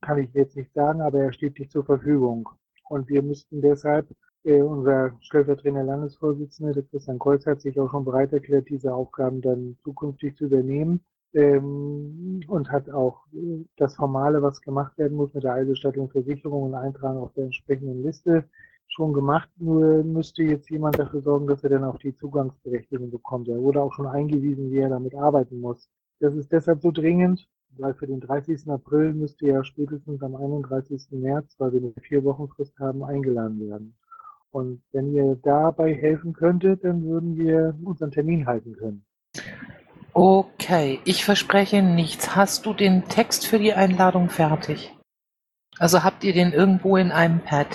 kann 0.00 0.16
ich 0.16 0.32
jetzt 0.32 0.56
nicht 0.56 0.72
sagen, 0.72 1.02
aber 1.02 1.20
er 1.20 1.32
steht 1.34 1.58
nicht 1.58 1.72
zur 1.72 1.84
Verfügung. 1.84 2.48
Und 2.88 3.10
wir 3.10 3.22
müssten 3.22 3.60
deshalb, 3.60 4.08
unser 4.52 5.16
stellvertretender 5.20 5.82
Landesvorsitzender, 5.82 6.72
der 6.72 6.84
Christian 6.84 7.18
Kreuz, 7.18 7.46
hat 7.46 7.60
sich 7.60 7.78
auch 7.80 7.90
schon 7.90 8.04
bereit 8.04 8.32
erklärt, 8.32 8.68
diese 8.68 8.94
Aufgaben 8.94 9.40
dann 9.40 9.76
zukünftig 9.82 10.36
zu 10.36 10.44
übernehmen 10.44 11.00
ähm, 11.34 12.40
und 12.46 12.70
hat 12.70 12.88
auch 12.90 13.26
äh, 13.32 13.64
das 13.76 13.96
Formale, 13.96 14.42
was 14.42 14.60
gemacht 14.62 14.96
werden 14.98 15.16
muss 15.16 15.34
mit 15.34 15.44
der 15.44 15.54
Eilbestattung, 15.54 16.10
Versicherung 16.10 16.62
und 16.64 16.74
Eintragen 16.74 17.18
auf 17.18 17.32
der 17.34 17.44
entsprechenden 17.44 18.02
Liste 18.02 18.44
schon 18.88 19.12
gemacht. 19.12 19.48
Nur 19.58 20.04
müsste 20.04 20.42
jetzt 20.44 20.70
jemand 20.70 20.98
dafür 20.98 21.22
sorgen, 21.22 21.46
dass 21.46 21.64
er 21.64 21.70
dann 21.70 21.84
auch 21.84 21.98
die 21.98 22.16
Zugangsberechtigung 22.16 23.10
bekommt. 23.10 23.48
Er 23.48 23.60
wurde 23.60 23.82
auch 23.82 23.92
schon 23.92 24.06
eingewiesen, 24.06 24.70
wie 24.70 24.78
er 24.78 24.88
damit 24.88 25.14
arbeiten 25.14 25.60
muss. 25.60 25.88
Das 26.20 26.34
ist 26.34 26.50
deshalb 26.52 26.80
so 26.80 26.90
dringend, 26.90 27.46
weil 27.76 27.94
für 27.94 28.06
den 28.06 28.20
30. 28.20 28.68
April 28.68 29.12
müsste 29.12 29.46
er 29.48 29.64
spätestens 29.64 30.22
am 30.22 30.36
31. 30.36 31.08
März, 31.10 31.56
weil 31.58 31.72
wir 31.72 31.80
eine 31.80 31.92
vier 32.00 32.24
Wochen 32.24 32.48
Frist 32.48 32.78
haben, 32.78 33.04
eingeladen 33.04 33.60
werden. 33.68 33.94
Und 34.56 34.80
wenn 34.92 35.12
ihr 35.12 35.36
dabei 35.42 35.92
helfen 35.92 36.32
könntet, 36.32 36.82
dann 36.82 37.04
würden 37.04 37.36
wir 37.36 37.74
unseren 37.84 38.10
Termin 38.10 38.46
halten 38.46 38.74
können. 38.74 39.04
Okay, 40.14 40.98
ich 41.04 41.26
verspreche 41.26 41.82
nichts. 41.82 42.34
Hast 42.34 42.64
du 42.64 42.72
den 42.72 43.04
Text 43.04 43.46
für 43.46 43.58
die 43.58 43.74
Einladung 43.74 44.30
fertig? 44.30 44.96
Also 45.78 46.04
habt 46.04 46.24
ihr 46.24 46.32
den 46.32 46.52
irgendwo 46.52 46.96
in 46.96 47.12
einem 47.12 47.40
Pad? 47.40 47.66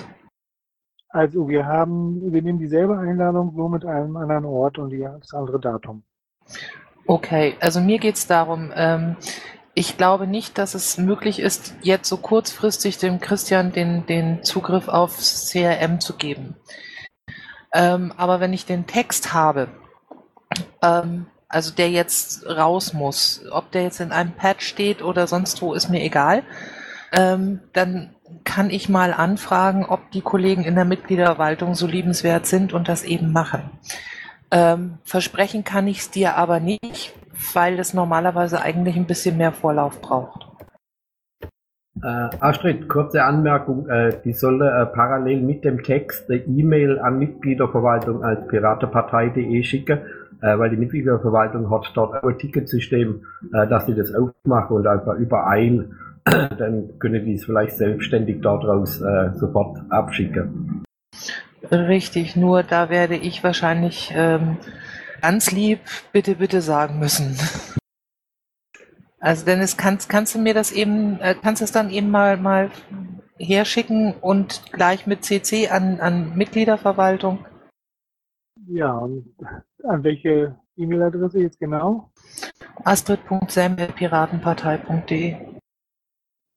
Also 1.09 1.47
wir 1.47 1.67
haben, 1.67 2.33
wir 2.33 2.41
nehmen 2.41 2.57
dieselbe 2.57 2.97
Einladung, 2.97 3.53
nur 3.53 3.69
mit 3.69 3.85
einem 3.85 4.15
anderen 4.17 4.45
Ort 4.45 4.79
und 4.79 4.91
das 4.91 5.35
andere 5.35 5.59
Datum. 5.59 6.01
Okay, 7.05 7.57
also 7.59 7.79
mir 7.79 7.99
geht's 7.99 8.25
darum, 8.25 8.71
ähm, 8.75 9.17
ich 9.73 9.97
glaube 9.97 10.27
nicht, 10.27 10.57
dass 10.57 10.73
es 10.73 10.97
möglich 10.97 11.39
ist, 11.39 11.75
jetzt 11.81 12.09
so 12.09 12.17
kurzfristig 12.17 12.97
dem 12.97 13.19
Christian 13.19 13.71
den, 13.71 14.05
den 14.05 14.43
Zugriff 14.43 14.87
auf 14.87 15.17
CRM 15.17 15.99
zu 15.99 16.15
geben. 16.15 16.55
Ähm, 17.73 18.13
aber 18.17 18.39
wenn 18.39 18.53
ich 18.53 18.65
den 18.65 18.85
Text 18.85 19.33
habe, 19.33 19.69
ähm, 20.81 21.27
also 21.47 21.71
der 21.71 21.89
jetzt 21.89 22.45
raus 22.45 22.93
muss, 22.93 23.43
ob 23.51 23.71
der 23.71 23.83
jetzt 23.83 23.99
in 23.99 24.11
einem 24.11 24.33
Pad 24.33 24.61
steht 24.61 25.01
oder 25.01 25.27
sonst 25.27 25.61
wo, 25.61 25.73
ist 25.73 25.89
mir 25.89 26.01
egal, 26.01 26.43
ähm, 27.13 27.59
dann 27.73 28.15
kann 28.43 28.69
ich 28.69 28.89
mal 28.89 29.13
anfragen, 29.13 29.85
ob 29.85 30.11
die 30.11 30.21
Kollegen 30.21 30.63
in 30.63 30.75
der 30.75 30.85
Mitgliederverwaltung 30.85 31.75
so 31.75 31.87
liebenswert 31.87 32.45
sind 32.45 32.73
und 32.73 32.87
das 32.87 33.03
eben 33.03 33.31
machen. 33.31 33.69
Ähm, 34.49 34.97
versprechen 35.03 35.63
kann 35.63 35.87
ich 35.87 35.99
es 35.99 36.11
dir 36.11 36.35
aber 36.35 36.59
nicht, 36.59 37.13
weil 37.53 37.79
es 37.79 37.93
normalerweise 37.93 38.61
eigentlich 38.61 38.95
ein 38.95 39.05
bisschen 39.05 39.37
mehr 39.37 39.51
Vorlauf 39.51 40.01
braucht. 40.01 40.47
Äh, 42.03 42.29
Astrid, 42.39 42.87
kurze 42.87 43.23
Anmerkung, 43.23 43.87
äh, 43.87 44.17
die 44.23 44.33
solle 44.33 44.69
äh, 44.69 44.85
parallel 44.87 45.41
mit 45.41 45.63
dem 45.63 45.83
Text 45.83 46.29
eine 46.29 46.39
E-Mail 46.39 46.99
an 46.99 47.19
Mitgliederverwaltung 47.19 48.23
als 48.23 48.47
piratepartei.de 48.47 49.61
schicken 49.63 49.99
äh, 50.41 50.57
weil 50.57 50.69
die 50.71 50.77
Mitgliederverwaltung 50.77 51.69
hat 51.69 51.91
dort 51.93 52.15
auch 52.15 52.27
ein 52.27 52.37
Ticketsystem, 52.37 53.23
äh, 53.53 53.67
dass 53.67 53.85
die 53.85 53.95
das 53.95 54.13
aufmachen 54.13 54.77
und 54.77 54.87
einfach 54.87 55.15
überein, 55.15 55.93
dann 56.25 56.99
können 56.99 57.25
die 57.25 57.35
es 57.35 57.45
vielleicht 57.45 57.77
selbstständig 57.77 58.41
daraus 58.41 59.01
äh, 59.01 59.31
sofort 59.35 59.77
abschicken. 59.89 60.83
Richtig, 61.69 62.35
nur 62.35 62.63
da 62.63 62.89
werde 62.89 63.15
ich 63.15 63.43
wahrscheinlich 63.43 64.11
ähm, 64.15 64.57
ganz 65.21 65.51
lieb 65.51 65.79
bitte, 66.11 66.35
bitte 66.35 66.61
sagen 66.61 66.99
müssen. 66.99 67.37
Also 69.19 69.45
Dennis, 69.45 69.77
kannst, 69.77 70.09
kannst 70.09 70.33
du 70.33 70.39
mir 70.39 70.55
das 70.55 70.71
eben, 70.71 71.19
äh, 71.19 71.35
kannst 71.41 71.61
du 71.61 71.65
es 71.65 71.71
dann 71.71 71.91
eben 71.91 72.09
mal, 72.09 72.37
mal 72.37 72.71
herschicken 73.37 74.13
und 74.19 74.63
gleich 74.71 75.05
mit 75.07 75.23
CC 75.23 75.69
an, 75.69 75.99
an 75.99 76.35
Mitgliederverwaltung? 76.35 77.45
Ja, 78.67 78.93
und 78.93 79.35
an 79.83 80.03
welche 80.03 80.55
E-Mail-Adresse 80.75 81.39
jetzt 81.39 81.59
genau? 81.59 82.11
astrid.sem.piratenpartei.de 82.83 85.37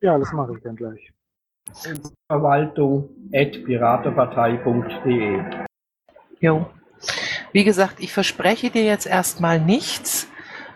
Ja, 0.00 0.18
das 0.18 0.32
mache 0.32 0.56
ich 0.56 0.62
dann 0.62 0.76
gleich. 0.76 1.12
Verwaltung 2.30 3.08
at 3.32 3.64
piratenpartei.de 3.64 5.42
Jo. 6.40 6.66
Wie 7.54 7.62
gesagt, 7.62 8.00
ich 8.00 8.12
verspreche 8.12 8.68
dir 8.68 8.82
jetzt 8.82 9.06
erstmal 9.06 9.60
nichts. 9.60 10.26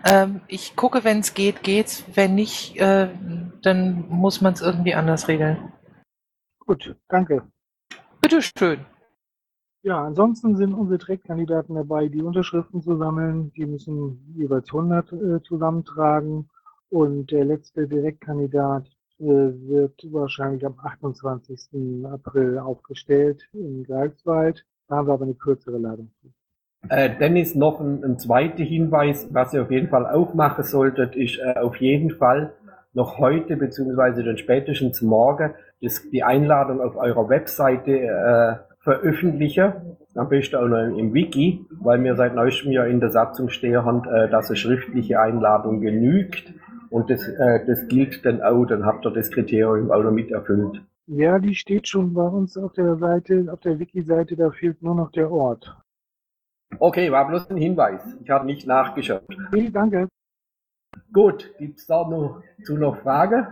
Ähm, 0.09 0.43
ich 0.47 0.77
gucke, 0.77 1.03
wenn 1.03 1.19
es 1.19 1.35
geht, 1.35 1.65
geht's. 1.65 2.05
Wenn 2.15 2.37
nicht, 2.37 2.77
äh, 2.77 3.09
dann 3.63 4.09
muss 4.09 4.41
man 4.41 4.53
es 4.53 4.61
irgendwie 4.63 4.95
anders 4.95 5.27
regeln. 5.27 5.73
Gut, 6.61 6.95
danke. 7.09 7.43
Bitteschön. 8.21 8.87
Ja, 9.83 10.05
ansonsten 10.05 10.57
sind 10.57 10.73
unsere 10.73 10.99
Direktkandidaten 10.99 11.75
dabei, 11.75 12.07
die 12.07 12.23
Unterschriften 12.23 12.81
zu 12.81 12.97
sammeln. 12.97 13.53
Die 13.55 13.67
müssen 13.67 14.33
jeweils 14.37 14.69
100 14.69 15.13
äh, 15.13 15.43
zusammentragen. 15.43 16.49
Und 16.91 17.33
der 17.33 17.45
letzte 17.45 17.89
Direktkandidat 17.89 18.87
äh, 19.19 19.25
wird 19.25 20.01
wahrscheinlich 20.13 20.65
am 20.65 20.79
28. 20.79 22.05
April 22.05 22.57
aufgestellt 22.61 23.49
in 23.53 23.83
Greifswald. 23.83 24.65
Da 24.87 24.99
haben 24.99 25.09
wir 25.09 25.15
aber 25.15 25.25
eine 25.25 25.35
kürzere 25.35 25.79
Ladung 25.79 26.13
zu. 26.23 26.33
Äh, 26.89 27.11
Dennis, 27.19 27.55
noch 27.55 27.81
ein, 27.81 28.05
ein 28.05 28.19
zweiter 28.19 28.63
Hinweis, 28.63 29.29
was 29.33 29.53
ihr 29.53 29.63
auf 29.63 29.71
jeden 29.71 29.89
Fall 29.89 30.07
auch 30.07 30.35
machen 30.35 30.65
solltet, 30.65 31.17
ist 31.17 31.39
äh, 31.39 31.59
auf 31.59 31.77
jeden 31.77 32.11
Fall 32.13 32.55
noch 32.95 33.19
heute 33.19 33.57
beziehungsweise 33.57 34.23
dann 34.25 34.39
spätestens 34.39 35.03
morgen 35.03 35.55
das, 35.83 36.09
die 36.11 36.23
Einladung 36.23 36.81
auf 36.81 36.97
eurer 36.97 37.29
Webseite 37.29 37.93
äh, 37.93 38.69
veröffentliche, 38.81 39.97
am 40.15 40.29
besten 40.29 40.57
auch 40.57 40.69
noch 40.69 40.97
im 40.97 41.13
Wiki, 41.13 41.67
weil 41.81 42.03
wir 42.03 42.17
seit 42.17 42.35
neuestem 42.35 42.73
ja 42.73 42.85
in 42.85 43.01
der 43.01 43.11
Satzung 43.11 43.51
stehen 43.51 43.85
haben, 43.85 44.09
äh, 44.09 44.31
dass 44.31 44.49
eine 44.49 44.57
schriftliche 44.57 45.21
Einladung 45.21 45.81
genügt 45.81 46.55
und 46.91 47.11
das, 47.11 47.29
äh, 47.29 47.67
das 47.67 47.87
gilt 47.89 48.25
dann 48.25 48.41
auch, 48.41 48.65
dann 48.65 48.87
habt 48.87 49.05
ihr 49.05 49.11
das 49.11 49.31
Kriterium 49.31 49.91
auch 49.91 50.03
noch 50.03 50.13
mit 50.13 50.31
erfüllt. 50.31 50.83
Ja, 51.07 51.39
die 51.39 51.55
steht 51.55 51.89
schon 51.89 52.15
bei 52.15 52.27
uns 52.27 52.57
auf 52.57 52.73
der 52.73 52.97
Seite, 52.97 53.47
auf 53.53 53.61
der 53.61 53.79
Wiki-Seite, 53.79 54.37
da 54.37 54.51
fehlt 54.51 54.83
nur 54.83 54.95
noch 54.95 55.11
der 55.11 55.31
Ort. 55.31 55.77
Okay, 56.79 57.11
war 57.11 57.27
bloß 57.27 57.51
ein 57.51 57.57
Hinweis. 57.57 58.03
Ich 58.23 58.31
habe 58.31 58.47
nicht 58.47 58.67
nachgeschaut. 58.67 59.25
Okay, 59.49 59.71
danke. 59.73 60.09
Gut, 61.13 61.55
gibt's 61.59 61.87
da 61.87 62.07
noch 62.09 62.43
zu 62.65 62.77
noch 62.77 62.97
Fragen? 62.99 63.47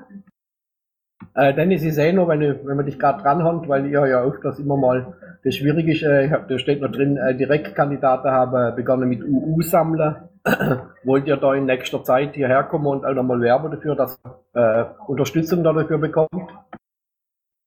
Äh, 1.35 1.55
Dennis, 1.55 1.83
ich 1.83 1.95
sehe 1.95 2.13
noch, 2.13 2.29
wenn, 2.29 2.41
wenn 2.41 2.77
man 2.77 2.87
dich 2.87 2.99
gerade 2.99 3.23
dranhängt, 3.23 3.69
weil 3.69 3.87
ihr 3.87 4.07
ja 4.07 4.23
öfters 4.23 4.59
immer 4.59 4.77
mal 4.77 5.15
das 5.45 5.55
Schwierige 5.55 5.93
ist, 5.93 6.03
äh, 6.03 6.29
da 6.29 6.59
steht 6.59 6.81
noch 6.81 6.91
drin, 6.91 7.17
äh, 7.17 7.35
Direktkandidaten 7.35 8.31
haben 8.31 8.77
begonnen 8.77 9.09
mit 9.09 9.23
UU 9.23 9.63
sammeln. 9.63 10.17
Wollt 11.05 11.27
ihr 11.27 11.37
da 11.37 11.55
in 11.55 11.67
nächster 11.67 12.03
Zeit 12.05 12.35
hierher 12.35 12.65
kommen 12.65 12.87
und 12.87 13.05
auch 13.05 13.15
nochmal 13.15 13.41
werben 13.41 13.71
dafür, 13.71 13.97
dass 13.97 14.21
äh, 14.55 14.85
Unterstützung 15.07 15.65
dafür 15.65 15.99
bekommt? 15.99 16.53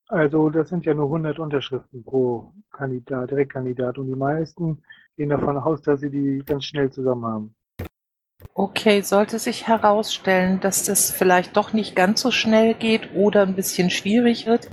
Also 0.08 0.50
das 0.50 0.70
sind 0.70 0.86
ja 0.86 0.94
nur 0.94 1.06
100 1.06 1.38
Unterschriften 1.38 2.04
pro 2.04 2.52
Kandidat, 2.72 3.30
Direktkandidat 3.30 3.98
und 4.00 4.08
die 4.08 4.16
meisten 4.16 4.82
gehen 5.20 5.30
davon 5.30 5.58
aus, 5.58 5.82
dass 5.82 6.00
sie 6.00 6.10
die 6.10 6.42
ganz 6.46 6.64
schnell 6.64 6.90
zusammen 6.90 7.26
haben. 7.26 7.56
Okay, 8.54 9.02
sollte 9.02 9.38
sich 9.38 9.68
herausstellen, 9.68 10.62
dass 10.62 10.86
das 10.86 11.12
vielleicht 11.12 11.58
doch 11.58 11.74
nicht 11.74 11.94
ganz 11.94 12.22
so 12.22 12.32
schnell 12.32 12.74
geht 12.74 13.14
oder 13.14 13.42
ein 13.42 13.54
bisschen 13.54 13.90
schwierig 13.90 14.48
wird, 14.48 14.70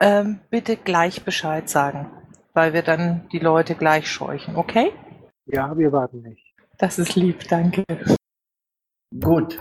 ähm, 0.00 0.40
bitte 0.50 0.76
gleich 0.76 1.24
Bescheid 1.24 1.68
sagen, 1.68 2.10
weil 2.52 2.72
wir 2.72 2.82
dann 2.82 3.28
die 3.30 3.38
Leute 3.38 3.76
gleich 3.76 4.10
scheuchen, 4.10 4.56
okay? 4.56 4.90
Ja, 5.46 5.78
wir 5.78 5.92
warten 5.92 6.22
nicht. 6.22 6.52
Das 6.78 6.98
ist 6.98 7.14
lieb, 7.14 7.46
danke. 7.48 7.84
Gut. 9.20 9.60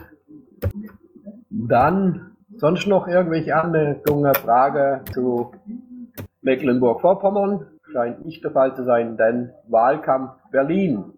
Dann 1.51 2.35
sonst 2.57 2.87
noch 2.87 3.07
irgendwelche 3.07 3.55
Anmerkungen, 3.55 4.33
Frage 4.33 5.05
zu 5.13 5.51
Mecklenburg-Vorpommern? 6.41 7.74
Scheint 7.95 8.25
nicht 8.25 8.43
der 8.43 8.51
Fall 8.51 8.75
zu 8.75 8.83
sein, 8.83 9.15
denn 9.15 9.53
Wahlkampf 9.69 10.33
Berlin. 10.51 11.13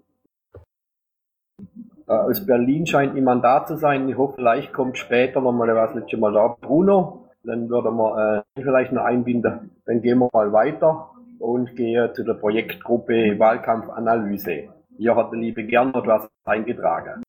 Äh, 2.05 2.11
aus 2.11 2.45
Berlin 2.45 2.85
scheint 2.85 3.15
niemand 3.15 3.43
da 3.43 3.65
zu 3.65 3.77
sein. 3.77 4.07
Ich 4.07 4.15
hoffe, 4.15 4.35
vielleicht 4.35 4.73
kommt 4.73 4.95
später 4.99 5.41
nochmal, 5.41 5.75
was 5.75 5.95
letzte 5.95 6.17
Mal 6.17 6.33
da, 6.33 6.49
Bruno. 6.61 7.31
dann 7.41 7.67
würde 7.67 7.89
man 7.89 8.43
äh, 8.55 8.61
vielleicht 8.61 8.91
noch 8.91 9.05
einbinden. 9.05 9.71
Dann 9.85 10.03
gehen 10.03 10.19
wir 10.19 10.29
mal 10.31 10.53
weiter 10.53 11.09
und 11.39 11.75
gehen 11.75 12.13
zu 12.13 12.23
der 12.23 12.35
Projektgruppe 12.35 13.39
Wahlkampfanalyse. 13.39 14.69
Hier 14.99 15.15
hat 15.15 15.31
der 15.31 15.39
liebe 15.39 15.65
Gernot 15.65 16.05
was 16.05 16.29
eingetragen. 16.45 17.23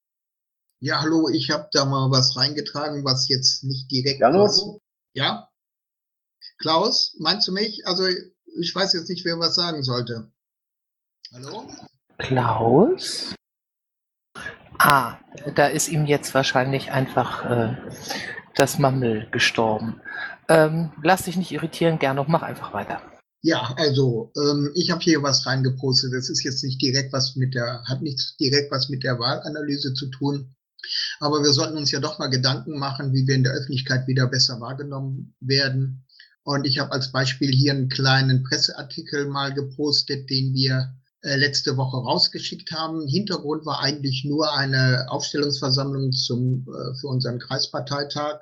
Ja, 0.80 1.00
hallo, 1.00 1.30
ich 1.32 1.50
habe 1.50 1.70
da 1.72 1.86
mal 1.86 2.10
was 2.10 2.36
reingetragen, 2.36 3.02
was 3.02 3.30
jetzt 3.30 3.64
nicht 3.64 3.90
direkt. 3.90 4.18
Gernot? 4.18 4.78
Ja? 5.14 5.48
Klaus, 6.58 7.16
meinst 7.18 7.48
du 7.48 7.52
mich? 7.52 7.86
Also 7.86 8.04
ich 8.58 8.74
weiß 8.74 8.92
jetzt 8.94 9.08
nicht, 9.08 9.24
wer 9.24 9.38
was 9.38 9.54
sagen 9.54 9.82
sollte. 9.82 10.30
Hallo? 11.32 11.70
Klaus? 12.18 13.34
Ah, 14.78 15.18
da 15.54 15.66
ist 15.66 15.88
ihm 15.88 16.06
jetzt 16.06 16.34
wahrscheinlich 16.34 16.90
einfach 16.92 17.44
äh, 17.44 17.76
das 18.54 18.78
Mammel 18.78 19.28
gestorben. 19.30 20.00
Ähm, 20.48 20.92
lass 21.02 21.24
dich 21.24 21.36
nicht 21.36 21.52
irritieren, 21.52 21.98
gerne, 21.98 22.24
mach 22.26 22.42
einfach 22.42 22.72
weiter. 22.72 23.02
Ja, 23.42 23.74
also 23.76 24.32
ähm, 24.36 24.72
ich 24.74 24.90
habe 24.90 25.00
hier 25.00 25.22
was 25.22 25.46
reingepostet. 25.46 26.12
Das 26.12 26.28
ist 26.28 26.42
jetzt 26.42 26.64
nicht 26.64 26.80
direkt 26.82 27.12
was 27.12 27.36
mit 27.36 27.54
der, 27.54 27.82
hat 27.86 28.02
nicht 28.02 28.38
direkt 28.40 28.72
was 28.72 28.88
mit 28.88 29.04
der 29.04 29.18
Wahlanalyse 29.18 29.94
zu 29.94 30.06
tun. 30.10 30.54
Aber 31.20 31.42
wir 31.42 31.52
sollten 31.52 31.76
uns 31.76 31.90
ja 31.90 32.00
doch 32.00 32.18
mal 32.18 32.28
Gedanken 32.28 32.78
machen, 32.78 33.12
wie 33.12 33.26
wir 33.26 33.34
in 33.34 33.44
der 33.44 33.52
Öffentlichkeit 33.52 34.06
wieder 34.06 34.26
besser 34.26 34.60
wahrgenommen 34.60 35.34
werden. 35.40 36.04
Und 36.48 36.66
ich 36.66 36.78
habe 36.78 36.92
als 36.92 37.12
Beispiel 37.12 37.52
hier 37.54 37.72
einen 37.72 37.90
kleinen 37.90 38.42
Presseartikel 38.42 39.26
mal 39.26 39.52
gepostet, 39.52 40.30
den 40.30 40.54
wir 40.54 40.94
äh, 41.20 41.36
letzte 41.36 41.76
Woche 41.76 41.98
rausgeschickt 41.98 42.72
haben. 42.72 43.06
Hintergrund 43.06 43.66
war 43.66 43.80
eigentlich 43.80 44.24
nur 44.24 44.56
eine 44.56 45.10
Aufstellungsversammlung 45.10 46.10
zum, 46.12 46.66
äh, 46.66 46.94
für 46.98 47.08
unseren 47.08 47.38
Kreisparteitag, 47.38 48.38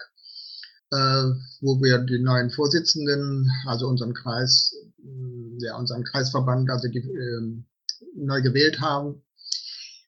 äh, 0.93 1.25
wo 1.61 1.83
wir 1.83 1.99
den 1.99 2.23
neuen 2.23 2.51
Vorsitzenden, 2.51 3.51
also 3.67 3.89
unseren 3.89 4.15
Kreis, 4.15 4.73
ja, 5.59 5.77
unseren 5.77 6.05
Kreisverband, 6.05 6.71
also 6.71 6.87
die, 6.87 7.01
äh, 7.01 7.65
neu 8.15 8.41
gewählt 8.41 8.81
haben. 8.81 9.21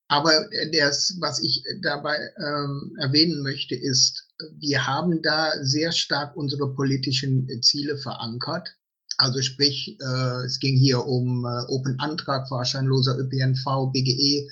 Aber 0.06 0.48
das, 0.72 1.16
was 1.18 1.42
ich 1.42 1.64
dabei 1.82 2.16
ähm, 2.38 2.96
erwähnen 3.00 3.42
möchte, 3.42 3.74
ist, 3.74 4.27
wir 4.58 4.86
haben 4.86 5.22
da 5.22 5.52
sehr 5.62 5.92
stark 5.92 6.36
unsere 6.36 6.74
politischen 6.74 7.48
Ziele 7.62 7.96
verankert. 7.98 8.68
Also 9.16 9.42
sprich, 9.42 9.98
äh, 10.00 10.44
es 10.44 10.60
ging 10.60 10.76
hier 10.76 11.04
um 11.04 11.44
äh, 11.44 11.72
Open 11.72 11.98
Antrag, 11.98 12.48
fahrscheinloser 12.48 13.18
ÖPNV, 13.18 13.90
BGE 13.92 14.48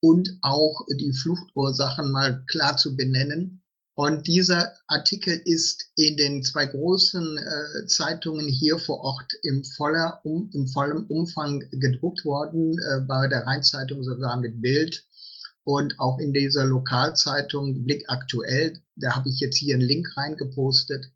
und 0.00 0.38
auch 0.42 0.86
die 1.00 1.12
Fluchtursachen 1.12 2.12
mal 2.12 2.44
klar 2.46 2.76
zu 2.76 2.96
benennen. 2.96 3.62
Und 3.96 4.26
dieser 4.26 4.72
Artikel 4.88 5.40
ist 5.44 5.84
in 5.96 6.16
den 6.16 6.42
zwei 6.42 6.66
großen 6.66 7.38
äh, 7.38 7.86
Zeitungen 7.86 8.48
hier 8.48 8.78
vor 8.78 9.00
Ort 9.00 9.32
im, 9.42 9.64
voller, 9.64 10.20
um, 10.24 10.50
im 10.52 10.66
vollen 10.68 11.06
Umfang 11.06 11.60
gedruckt 11.70 12.24
worden, 12.24 12.76
äh, 12.78 13.00
bei 13.00 13.28
der 13.28 13.46
Rheinzeitung 13.46 14.02
sogar 14.02 14.36
mit 14.36 14.60
Bild 14.60 15.04
und 15.64 15.98
auch 15.98 16.18
in 16.18 16.32
dieser 16.32 16.64
Lokalzeitung 16.64 17.84
Blick 17.84 18.04
aktuell. 18.08 18.80
Da 18.96 19.16
habe 19.16 19.30
ich 19.30 19.40
jetzt 19.40 19.56
hier 19.56 19.74
einen 19.74 19.88
Link 19.88 20.16
reingepostet. 20.16 21.06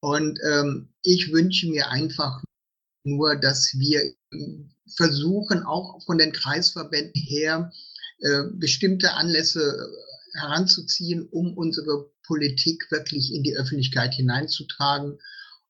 Und 0.00 0.38
ähm, 0.48 0.94
ich 1.02 1.32
wünsche 1.32 1.68
mir 1.68 1.90
einfach 1.90 2.42
nur, 3.04 3.36
dass 3.36 3.74
wir 3.76 4.14
versuchen, 4.96 5.62
auch 5.64 6.02
von 6.04 6.18
den 6.18 6.32
Kreisverbänden 6.32 7.20
her, 7.20 7.72
äh, 8.20 8.44
bestimmte 8.52 9.12
Anlässe 9.14 9.88
heranzuziehen, 10.34 11.26
um 11.28 11.56
unsere 11.56 12.10
Politik 12.26 12.86
wirklich 12.90 13.34
in 13.34 13.42
die 13.42 13.56
Öffentlichkeit 13.56 14.14
hineinzutragen. 14.14 15.18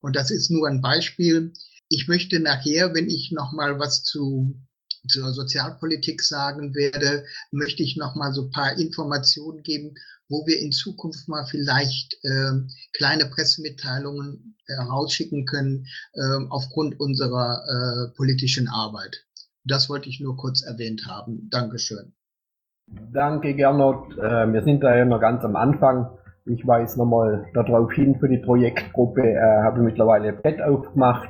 Und 0.01 0.17
das 0.17 0.31
ist 0.31 0.51
nur 0.51 0.69
ein 0.69 0.83
Beispiel. 0.83 1.53
Ich 1.89 2.07
möchte 2.09 2.39
nachher, 2.39 2.95
wenn 2.95 3.09
ich 3.09 3.33
noch 3.33 3.53
mal 3.53 3.79
was 3.79 4.03
zu 4.05 4.61
zur 5.09 5.33
Sozialpolitik 5.33 6.23
sagen 6.23 6.75
werde, 6.75 7.25
möchte 7.51 7.83
ich 7.83 7.97
noch 7.97 8.15
mal 8.15 8.33
so 8.33 8.45
ein 8.45 8.51
paar 8.51 8.79
Informationen 8.79 9.63
geben, 9.63 9.95
wo 10.29 10.47
wir 10.47 10.61
in 10.61 10.73
Zukunft 10.73 11.29
mal 11.29 11.45
vielleicht 11.45 12.15
äh, 12.23 12.53
kleine 12.93 13.27
Pressemitteilungen 13.27 14.57
herausschicken 14.67 15.45
können 15.45 15.87
äh, 16.15 16.21
aufgrund 16.49 17.01
unserer 17.01 17.65
äh, 17.67 18.17
politischen 18.17 18.69
Arbeit. 18.69 19.25
Das 19.65 19.89
wollte 19.91 20.09
ich 20.09 20.21
nur 20.21 20.37
kurz 20.37 20.63
erwähnt 20.63 21.07
haben. 21.07 21.49
Dankeschön. 21.51 22.15
Danke, 23.13 23.55
Gernot. 23.55 24.17
Äh, 24.19 24.53
wir 24.53 24.63
sind 24.63 24.83
da 24.83 24.97
ja 24.97 25.05
noch 25.05 25.21
ganz 25.21 25.45
am 25.45 25.57
Anfang. 25.57 26.11
Ich 26.47 26.67
weise 26.67 26.99
nochmal 26.99 27.47
darauf 27.55 27.93
hin, 27.93 28.19
für 28.19 28.29
die 28.29 28.39
Projektgruppe 28.39 29.23
äh, 29.23 29.63
habe 29.63 29.83
mittlerweile 29.83 30.33
Bett 30.33 30.61
aufgemacht, 30.61 31.29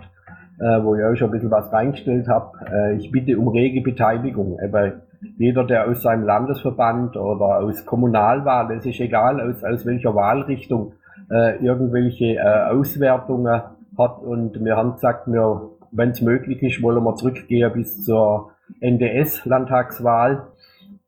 äh, 0.61 0.83
wo 0.83 0.95
ich 0.95 1.03
euch 1.03 1.23
ein 1.23 1.31
bisschen 1.31 1.51
was 1.51 1.73
reingestellt 1.73 2.29
habe. 2.29 2.59
Äh, 2.73 2.97
ich 2.97 3.11
bitte 3.11 3.39
um 3.39 3.49
rege 3.49 3.81
Beteiligung. 3.81 4.59
Äh, 4.59 4.93
jeder, 5.37 5.65
der 5.65 5.89
aus 5.89 6.03
seinem 6.03 6.25
Landesverband 6.25 7.17
oder 7.17 7.59
aus 7.59 7.85
Kommunalwahl, 7.85 8.71
es 8.73 8.87
ist 8.87 9.01
egal, 9.01 9.41
aus, 9.41 9.65
aus 9.65 9.85
welcher 9.85 10.15
Wahlrichtung, 10.15 10.93
äh, 11.31 11.63
irgendwelche 11.65 12.37
äh, 12.37 12.71
Auswertungen 12.71 13.63
hat. 13.99 14.23
Und 14.23 14.65
wir 14.65 14.77
haben 14.77 14.95
gesagt, 14.95 15.27
wenn 15.27 16.11
es 16.11 16.21
möglich 16.21 16.63
ist, 16.63 16.83
wollen 16.83 17.03
wir 17.03 17.15
zurückgehen 17.17 17.73
bis 17.73 18.05
zur 18.05 18.53
NDS-Landtagswahl 18.81 20.47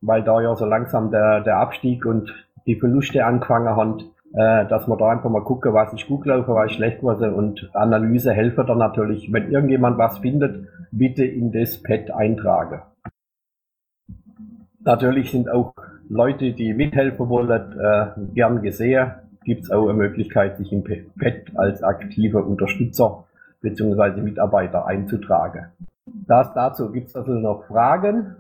weil 0.03 0.23
da 0.23 0.41
ja 0.41 0.55
so 0.55 0.67
langsam 0.67 1.11
der, 1.11 1.41
der 1.41 1.57
Abstieg 1.57 2.05
und 2.05 2.35
die 2.67 2.77
Verluste 2.77 3.25
angefangen 3.25 3.75
haben, 3.75 3.99
äh, 4.35 4.67
dass 4.67 4.87
wir 4.89 4.97
da 4.97 5.11
einfach 5.11 5.31
mal 5.31 5.45
gucken, 5.45 5.75
was 5.75 5.93
ist 5.93 6.07
gut 6.07 6.23
gelaufen, 6.23 6.55
was 6.55 6.71
ist 6.71 6.77
schlecht 6.77 7.01
geworden 7.01 7.35
und 7.35 7.71
Analyse 7.75 8.33
helfen 8.33 8.67
da 8.67 8.75
natürlich. 8.75 9.33
Wenn 9.33 9.51
irgendjemand 9.51 9.99
was 9.99 10.19
findet, 10.19 10.69
bitte 10.91 11.25
in 11.25 11.53
das 11.53 11.83
Pad 11.83 12.11
eintragen. 12.11 12.83
Natürlich 14.85 15.31
sind 15.31 15.51
auch 15.51 15.75
Leute, 16.09 16.53
die 16.53 16.75
mithelfen 16.75 17.29
wollen, 17.29 17.79
äh, 17.79 18.07
gern 18.35 18.63
gesehen. 18.63 19.13
Gibt 19.45 19.65
es 19.65 19.71
auch 19.71 19.89
eine 19.89 19.95
Möglichkeit, 19.95 20.57
sich 20.57 20.73
im 20.73 20.83
Pad 20.85 21.57
als 21.57 21.83
aktiver 21.83 22.47
Unterstützer 22.47 23.25
bzw. 23.61 24.21
Mitarbeiter 24.21 24.87
einzutragen. 24.87 25.67
Das 26.27 26.53
dazu 26.55 26.91
gibt 26.91 27.09
es 27.09 27.17
also 27.17 27.33
noch 27.33 27.65
Fragen. 27.67 28.37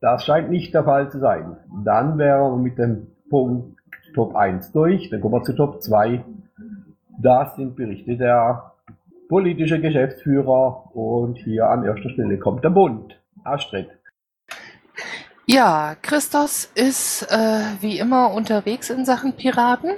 Das 0.00 0.24
scheint 0.24 0.50
nicht 0.50 0.74
der 0.74 0.84
Fall 0.84 1.10
zu 1.10 1.18
sein. 1.18 1.56
Dann 1.84 2.18
wären 2.18 2.52
wir 2.52 2.56
mit 2.56 2.78
dem 2.78 3.08
Punkt 3.30 3.71
Top 4.12 4.34
1 4.34 4.72
durch. 4.72 5.10
Dann 5.10 5.20
kommen 5.20 5.34
wir 5.34 5.42
zu 5.42 5.54
Top 5.54 5.82
2. 5.82 6.24
Das 7.18 7.56
sind 7.56 7.76
Berichte 7.76 8.16
der 8.16 8.72
politische 9.28 9.80
Geschäftsführer 9.80 10.94
und 10.94 11.38
hier 11.38 11.68
an 11.68 11.84
erster 11.84 12.10
Stelle 12.10 12.38
kommt 12.38 12.64
der 12.64 12.70
Bund. 12.70 13.18
Astrid. 13.44 13.88
Ja, 15.46 15.96
Christos 16.00 16.70
ist 16.74 17.22
äh, 17.30 17.60
wie 17.80 17.98
immer 17.98 18.32
unterwegs 18.32 18.90
in 18.90 19.04
Sachen 19.04 19.32
Piraten. 19.34 19.92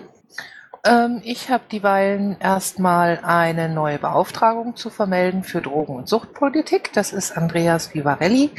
Ähm, 0.84 1.20
ich 1.24 1.50
habe 1.50 1.64
dieweil 1.70 2.36
erstmal 2.40 3.20
eine 3.22 3.68
neue 3.68 3.98
Beauftragung 3.98 4.76
zu 4.76 4.90
vermelden 4.90 5.42
für 5.42 5.60
Drogen- 5.60 5.96
und 5.96 6.08
Suchtpolitik. 6.08 6.92
Das 6.92 7.12
ist 7.12 7.36
Andreas 7.36 7.94
Vivarelli. 7.94 8.50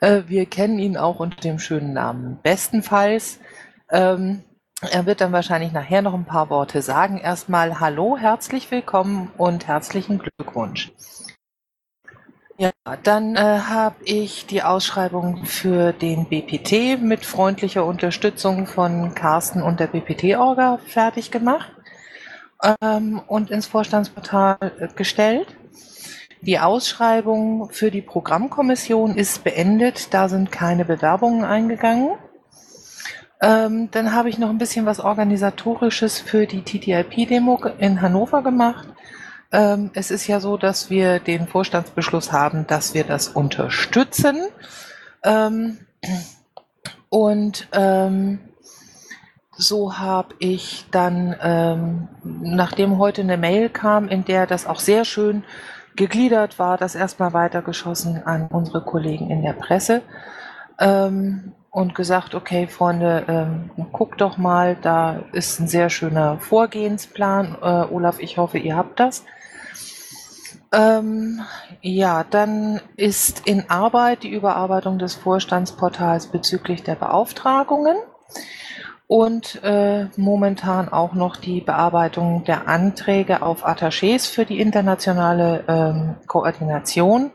Äh, 0.00 0.22
wir 0.26 0.46
kennen 0.46 0.78
ihn 0.78 0.96
auch 0.96 1.20
unter 1.20 1.40
dem 1.40 1.58
schönen 1.58 1.92
Namen 1.92 2.38
Bestenfalls. 2.42 3.38
Ähm, 3.90 4.42
er 4.90 5.06
wird 5.06 5.20
dann 5.20 5.32
wahrscheinlich 5.32 5.72
nachher 5.72 6.02
noch 6.02 6.14
ein 6.14 6.24
paar 6.24 6.50
Worte 6.50 6.82
sagen. 6.82 7.18
Erstmal 7.18 7.78
Hallo, 7.78 8.16
herzlich 8.18 8.70
willkommen 8.70 9.30
und 9.38 9.68
herzlichen 9.68 10.18
Glückwunsch. 10.18 10.92
Ja, 12.58 12.70
dann 13.02 13.36
äh, 13.36 13.40
habe 13.40 13.96
ich 14.04 14.46
die 14.46 14.62
Ausschreibung 14.62 15.44
für 15.44 15.92
den 15.92 16.26
BPT 16.28 17.00
mit 17.00 17.24
freundlicher 17.24 17.84
Unterstützung 17.84 18.66
von 18.66 19.14
Carsten 19.14 19.62
und 19.62 19.80
der 19.80 19.86
BPT-Orga 19.86 20.78
fertig 20.86 21.30
gemacht 21.30 21.72
ähm, 22.80 23.20
und 23.26 23.50
ins 23.50 23.66
Vorstandsportal 23.66 24.58
äh, 24.78 24.88
gestellt. 24.94 25.46
Die 26.40 26.58
Ausschreibung 26.58 27.70
für 27.70 27.90
die 27.90 28.02
Programmkommission 28.02 29.16
ist 29.16 29.44
beendet. 29.44 30.12
Da 30.12 30.28
sind 30.28 30.50
keine 30.50 30.84
Bewerbungen 30.84 31.44
eingegangen. 31.44 32.10
Ähm, 33.42 33.90
dann 33.90 34.14
habe 34.14 34.28
ich 34.28 34.38
noch 34.38 34.50
ein 34.50 34.58
bisschen 34.58 34.86
was 34.86 35.00
Organisatorisches 35.00 36.20
für 36.20 36.46
die 36.46 36.62
TTIP-Demo 36.62 37.60
in 37.78 38.00
Hannover 38.00 38.42
gemacht. 38.42 38.86
Ähm, 39.50 39.90
es 39.94 40.12
ist 40.12 40.28
ja 40.28 40.38
so, 40.38 40.56
dass 40.56 40.90
wir 40.90 41.18
den 41.18 41.48
Vorstandsbeschluss 41.48 42.30
haben, 42.30 42.68
dass 42.68 42.94
wir 42.94 43.02
das 43.02 43.26
unterstützen. 43.26 44.38
Ähm, 45.24 45.78
und 47.08 47.68
ähm, 47.72 48.38
so 49.50 49.98
habe 49.98 50.36
ich 50.38 50.86
dann, 50.92 51.34
ähm, 51.42 52.08
nachdem 52.22 52.98
heute 52.98 53.22
eine 53.22 53.36
Mail 53.36 53.68
kam, 53.68 54.06
in 54.06 54.24
der 54.24 54.46
das 54.46 54.66
auch 54.66 54.80
sehr 54.80 55.04
schön 55.04 55.42
gegliedert 55.96 56.60
war, 56.60 56.78
das 56.78 56.94
erstmal 56.94 57.32
weitergeschossen 57.32 58.22
an 58.24 58.46
unsere 58.46 58.82
Kollegen 58.82 59.30
in 59.30 59.42
der 59.42 59.52
Presse. 59.52 60.02
Ähm, 60.78 61.52
und 61.72 61.94
gesagt, 61.94 62.34
okay, 62.34 62.68
Freunde, 62.68 63.24
ähm, 63.28 63.70
guckt 63.92 64.20
doch 64.20 64.36
mal, 64.36 64.76
da 64.80 65.24
ist 65.32 65.58
ein 65.58 65.66
sehr 65.66 65.88
schöner 65.88 66.38
Vorgehensplan. 66.38 67.56
Äh, 67.60 67.92
Olaf, 67.92 68.20
ich 68.20 68.36
hoffe, 68.36 68.58
ihr 68.58 68.76
habt 68.76 69.00
das. 69.00 69.24
Ähm, 70.70 71.40
ja, 71.80 72.24
dann 72.28 72.80
ist 72.96 73.46
in 73.46 73.70
Arbeit 73.70 74.22
die 74.22 74.30
Überarbeitung 74.30 74.98
des 74.98 75.14
Vorstandsportals 75.14 76.26
bezüglich 76.26 76.82
der 76.82 76.94
Beauftragungen 76.94 77.96
und 79.06 79.62
äh, 79.64 80.08
momentan 80.16 80.90
auch 80.90 81.14
noch 81.14 81.36
die 81.36 81.62
Bearbeitung 81.62 82.44
der 82.44 82.68
Anträge 82.68 83.40
auf 83.40 83.66
Attachés 83.66 84.30
für 84.30 84.44
die 84.44 84.60
internationale 84.60 85.64
ähm, 85.68 86.16
Koordination. 86.26 87.30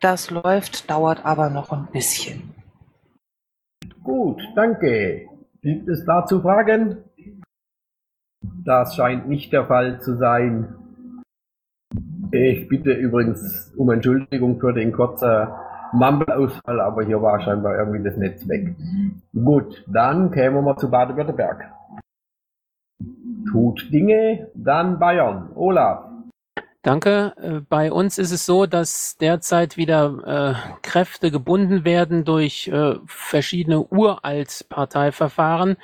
Das 0.00 0.30
läuft, 0.30 0.88
dauert 0.88 1.24
aber 1.24 1.50
noch 1.50 1.72
ein 1.72 1.86
bisschen. 1.92 2.55
Gut, 4.06 4.40
danke. 4.54 5.26
Gibt 5.62 5.88
es 5.88 6.04
dazu 6.04 6.40
Fragen? 6.40 6.98
Das 8.64 8.94
scheint 8.94 9.28
nicht 9.28 9.52
der 9.52 9.66
Fall 9.66 10.00
zu 10.00 10.16
sein. 10.16 10.76
Ich 12.30 12.68
bitte 12.68 12.92
übrigens 12.92 13.74
um 13.76 13.90
Entschuldigung 13.90 14.60
für 14.60 14.72
den 14.72 14.92
kurzen 14.92 15.48
Mumble-Ausfall, 15.92 16.80
aber 16.80 17.02
hier 17.02 17.20
war 17.20 17.40
scheinbar 17.40 17.76
irgendwie 17.76 18.04
das 18.04 18.16
Netz 18.16 18.46
weg. 18.48 18.76
Gut, 19.34 19.84
dann 19.88 20.30
kämen 20.30 20.64
wir 20.64 20.76
zu 20.76 20.88
Baden-Württemberg. 20.88 21.72
Tut 23.50 23.92
Dinge, 23.92 24.52
dann 24.54 25.00
Bayern. 25.00 25.50
Olaf. 25.56 26.05
Danke. 26.86 27.34
Äh, 27.42 27.60
bei 27.68 27.90
uns 27.90 28.16
ist 28.16 28.30
es 28.30 28.46
so, 28.46 28.64
dass 28.64 29.16
derzeit 29.16 29.76
wieder 29.76 30.54
äh, 30.54 30.78
Kräfte 30.82 31.32
gebunden 31.32 31.84
werden 31.84 32.24
durch 32.24 32.68
äh, 32.68 32.94
verschiedene 33.06 33.80
Uralt-Parteiverfahren. 33.80 35.78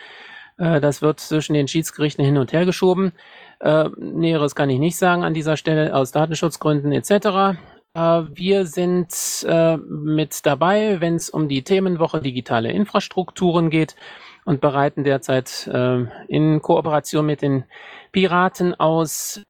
Äh, 0.58 0.80
das 0.80 1.02
wird 1.02 1.18
zwischen 1.18 1.54
den 1.54 1.66
Schiedsgerichten 1.66 2.24
hin 2.24 2.38
und 2.38 2.52
her 2.52 2.64
geschoben. 2.66 3.14
Äh, 3.58 3.88
Näheres 3.96 4.54
kann 4.54 4.70
ich 4.70 4.78
nicht 4.78 4.96
sagen 4.96 5.24
an 5.24 5.34
dieser 5.34 5.56
Stelle 5.56 5.92
aus 5.92 6.12
Datenschutzgründen 6.12 6.92
etc. 6.92 7.10
Äh, 7.10 8.22
wir 8.32 8.66
sind 8.66 9.12
äh, 9.44 9.78
mit 9.78 10.46
dabei, 10.46 11.00
wenn 11.00 11.16
es 11.16 11.30
um 11.30 11.48
die 11.48 11.64
Themenwoche 11.64 12.20
digitale 12.20 12.70
Infrastrukturen 12.70 13.70
geht 13.70 13.96
und 14.44 14.60
bereiten 14.60 15.02
derzeit 15.02 15.66
äh, 15.66 16.04
in 16.28 16.62
Kooperation 16.62 17.26
mit 17.26 17.42
den 17.42 17.64
Piraten 18.12 18.78
aus 18.78 19.42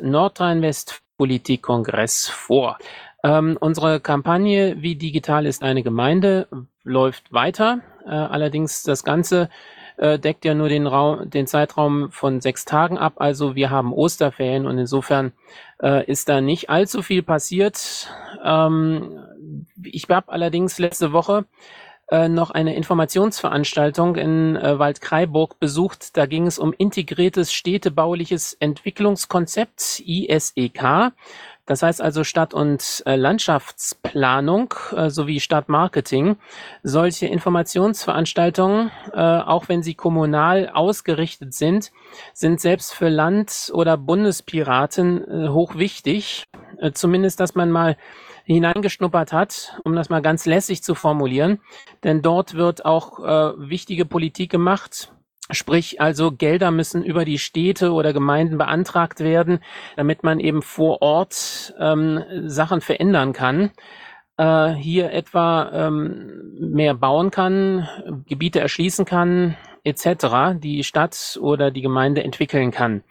Nordrhein-West-Politikkongress 0.00 2.28
vor. 2.28 2.78
Ähm, 3.24 3.56
unsere 3.60 4.00
Kampagne 4.00 4.82
Wie 4.82 4.96
digital 4.96 5.46
ist 5.46 5.62
eine 5.62 5.82
Gemeinde 5.82 6.48
läuft 6.82 7.32
weiter. 7.32 7.80
Äh, 8.04 8.10
allerdings 8.10 8.82
das 8.82 9.04
Ganze 9.04 9.48
äh, 9.96 10.18
deckt 10.18 10.44
ja 10.44 10.54
nur 10.54 10.68
den, 10.68 10.86
Raum, 10.86 11.30
den 11.30 11.46
Zeitraum 11.46 12.10
von 12.10 12.40
sechs 12.40 12.64
Tagen 12.64 12.98
ab. 12.98 13.14
Also 13.16 13.54
wir 13.54 13.70
haben 13.70 13.92
Osterferien 13.92 14.66
und 14.66 14.78
insofern 14.78 15.32
äh, 15.80 16.04
ist 16.10 16.28
da 16.28 16.40
nicht 16.40 16.70
allzu 16.70 17.02
viel 17.02 17.22
passiert. 17.22 18.08
Ähm, 18.44 19.18
ich 19.84 20.08
habe 20.08 20.32
allerdings 20.32 20.78
letzte 20.78 21.12
Woche 21.12 21.44
noch 22.10 22.50
eine 22.50 22.74
Informationsveranstaltung 22.74 24.16
in 24.16 24.56
äh, 24.56 24.78
Waldkraiburg 24.78 25.58
besucht. 25.58 26.16
Da 26.16 26.26
ging 26.26 26.46
es 26.46 26.58
um 26.58 26.74
integriertes 26.76 27.52
städtebauliches 27.52 28.54
Entwicklungskonzept, 28.60 30.02
ISEK. 30.04 31.12
Das 31.64 31.82
heißt 31.82 32.02
also 32.02 32.24
Stadt- 32.24 32.54
und 32.54 33.02
äh, 33.06 33.14
Landschaftsplanung 33.14 34.74
äh, 34.96 35.10
sowie 35.10 35.38
Stadtmarketing. 35.38 36.36
Solche 36.82 37.26
Informationsveranstaltungen, 37.28 38.90
äh, 39.12 39.18
auch 39.20 39.68
wenn 39.68 39.82
sie 39.82 39.94
kommunal 39.94 40.70
ausgerichtet 40.70 41.54
sind, 41.54 41.92
sind 42.34 42.60
selbst 42.60 42.94
für 42.94 43.08
Land- 43.08 43.70
oder 43.72 43.96
Bundespiraten 43.96 45.22
äh, 45.22 45.48
hochwichtig. 45.50 46.48
Äh, 46.78 46.92
zumindest, 46.92 47.38
dass 47.38 47.54
man 47.54 47.70
mal 47.70 47.96
hineingeschnuppert 48.44 49.32
hat, 49.32 49.80
um 49.84 49.94
das 49.94 50.08
mal 50.08 50.22
ganz 50.22 50.46
lässig 50.46 50.82
zu 50.82 50.94
formulieren. 50.94 51.60
Denn 52.04 52.22
dort 52.22 52.54
wird 52.54 52.84
auch 52.84 53.18
äh, 53.20 53.52
wichtige 53.58 54.04
Politik 54.04 54.50
gemacht, 54.50 55.12
Sprich, 55.50 56.00
also 56.00 56.30
Gelder 56.32 56.70
müssen 56.70 57.04
über 57.04 57.24
die 57.24 57.38
Städte 57.38 57.92
oder 57.92 58.12
Gemeinden 58.12 58.58
beantragt 58.58 59.20
werden, 59.20 59.58
damit 59.96 60.22
man 60.22 60.40
eben 60.40 60.62
vor 60.62 61.02
Ort 61.02 61.74
ähm, 61.78 62.22
Sachen 62.46 62.80
verändern 62.80 63.32
kann. 63.32 63.70
Äh, 64.38 64.70
hier 64.70 65.12
etwa 65.12 65.70
ähm, 65.72 66.54
mehr 66.58 66.94
bauen 66.94 67.30
kann, 67.30 67.86
Gebiete 68.26 68.60
erschließen 68.60 69.04
kann, 69.04 69.56
etc., 69.84 70.56
die 70.58 70.84
Stadt 70.84 71.38
oder 71.40 71.70
die 71.70 71.82
Gemeinde 71.82 72.22
entwickeln 72.22 72.70
kann. 72.70 73.02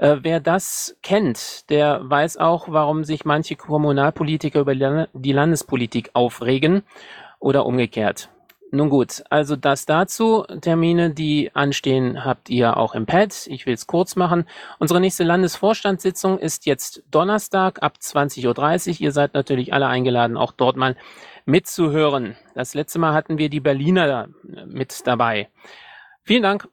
Äh, 0.00 0.20
wer 0.22 0.40
das 0.40 0.96
kennt, 1.02 1.68
der 1.68 2.00
weiß 2.02 2.38
auch, 2.38 2.68
warum 2.70 3.04
sich 3.04 3.26
manche 3.26 3.54
Kommunalpolitiker 3.54 4.60
über 4.60 4.74
die 4.74 5.32
Landespolitik 5.32 6.10
aufregen 6.14 6.84
oder 7.38 7.66
umgekehrt. 7.66 8.30
Nun 8.72 8.88
gut, 8.88 9.22
also 9.28 9.56
das 9.56 9.84
dazu. 9.84 10.44
Termine, 10.62 11.10
die 11.10 11.50
anstehen, 11.54 12.24
habt 12.24 12.48
ihr 12.48 12.78
auch 12.78 12.94
im 12.94 13.04
Pad. 13.04 13.46
Ich 13.48 13.66
will 13.66 13.74
es 13.74 13.86
kurz 13.86 14.16
machen. 14.16 14.46
Unsere 14.78 15.00
nächste 15.00 15.24
Landesvorstandssitzung 15.24 16.38
ist 16.38 16.64
jetzt 16.64 17.02
Donnerstag 17.10 17.82
ab 17.82 17.94
20.30 18.00 18.88
Uhr. 18.88 19.00
Ihr 19.00 19.12
seid 19.12 19.34
natürlich 19.34 19.74
alle 19.74 19.88
eingeladen, 19.88 20.38
auch 20.38 20.52
dort 20.52 20.76
mal 20.76 20.96
mitzuhören. 21.44 22.36
Das 22.54 22.72
letzte 22.72 23.00
Mal 23.00 23.12
hatten 23.12 23.36
wir 23.36 23.50
die 23.50 23.60
Berliner 23.60 24.28
mit 24.66 25.06
dabei. 25.06 25.50
Vielen 26.22 26.42
Dank. 26.42 26.68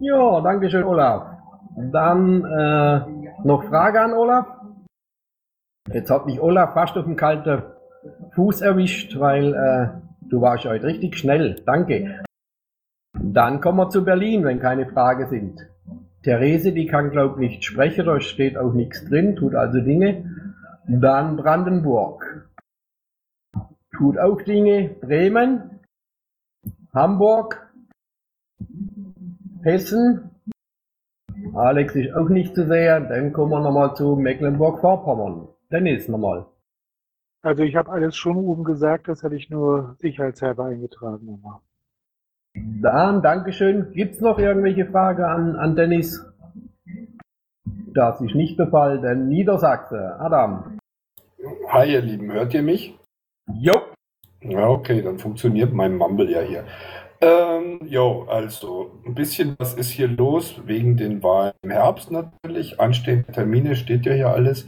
Ja, 0.00 0.40
danke 0.42 0.68
schön, 0.68 0.84
Olaf. 0.84 1.41
Dann 1.76 2.44
äh, 2.44 3.00
noch 3.44 3.64
Frage 3.64 4.00
an 4.00 4.12
Olaf. 4.12 4.46
Jetzt 5.92 6.10
hat 6.10 6.26
mich 6.26 6.40
Olaf 6.40 6.74
fast 6.74 6.96
auf 6.96 7.04
den 7.04 7.16
kalten 7.16 7.62
Fuß 8.34 8.60
erwischt, 8.60 9.18
weil 9.18 9.54
äh, 9.54 10.02
Du 10.32 10.40
warst 10.40 10.64
heute 10.64 10.86
richtig 10.86 11.18
schnell. 11.18 11.60
Danke. 11.66 12.22
Dann 13.12 13.60
kommen 13.60 13.76
wir 13.76 13.90
zu 13.90 14.02
Berlin, 14.02 14.44
wenn 14.44 14.60
keine 14.60 14.86
Fragen 14.86 15.28
sind. 15.28 15.68
Therese, 16.22 16.72
die 16.72 16.86
kann, 16.86 17.10
glaub 17.10 17.36
nicht 17.36 17.62
sprechen, 17.64 18.06
da 18.06 18.18
steht 18.18 18.56
auch 18.56 18.72
nichts 18.72 19.04
drin, 19.04 19.36
tut 19.36 19.54
also 19.54 19.78
Dinge. 19.80 20.24
Dann 20.88 21.36
Brandenburg. 21.36 22.48
Tut 23.94 24.18
auch 24.18 24.40
Dinge. 24.40 24.96
Bremen. 25.02 25.80
Hamburg. 26.94 27.70
Hessen. 29.62 30.30
Alex 31.54 31.94
ist 31.94 32.14
auch 32.14 32.28
nicht 32.28 32.54
zu 32.54 32.66
sehen. 32.66 33.08
Dann 33.08 33.32
kommen 33.32 33.52
wir 33.52 33.60
nochmal 33.60 33.94
zu 33.94 34.16
Mecklenburg-Vorpommern. 34.16 35.48
Dennis 35.70 36.08
nochmal. 36.08 36.46
Also 37.42 37.62
ich 37.62 37.76
habe 37.76 37.90
alles 37.90 38.16
schon 38.16 38.36
oben 38.36 38.64
gesagt, 38.64 39.08
das 39.08 39.22
hatte 39.22 39.34
ich 39.34 39.50
nur 39.50 39.96
sicherheitshalber 39.98 40.66
eingetragen. 40.66 41.26
Nochmal. 41.26 41.60
Dann, 42.54 43.22
Dankeschön. 43.22 43.92
Gibt 43.92 44.14
es 44.14 44.20
noch 44.20 44.38
irgendwelche 44.38 44.86
Fragen 44.86 45.24
an, 45.24 45.56
an 45.56 45.76
Dennis? 45.76 46.24
Das 47.94 48.20
ist 48.20 48.34
nicht 48.34 48.58
der 48.58 48.68
Fall, 48.68 49.00
denn 49.00 49.28
Niedersachse. 49.28 50.16
Adam. 50.18 50.78
Hi 51.68 51.92
ihr 51.92 52.00
Lieben, 52.00 52.32
hört 52.32 52.54
ihr 52.54 52.62
mich? 52.62 52.96
Jo. 53.52 53.74
Ja, 54.40 54.68
okay, 54.68 55.02
dann 55.02 55.18
funktioniert 55.18 55.72
mein 55.72 55.96
Mumble 55.96 56.30
ja 56.30 56.40
hier. 56.40 56.64
Ähm, 57.22 57.78
jo, 57.84 58.26
also 58.28 58.98
ein 59.06 59.14
bisschen 59.14 59.54
was 59.58 59.74
ist 59.74 59.90
hier 59.90 60.08
los 60.08 60.60
wegen 60.66 60.96
den 60.96 61.22
Wahlen 61.22 61.52
im 61.62 61.70
Herbst 61.70 62.10
natürlich. 62.10 62.80
Anstehende 62.80 63.30
Termine 63.30 63.76
steht 63.76 64.04
ja 64.06 64.12
hier 64.12 64.30
alles. 64.30 64.66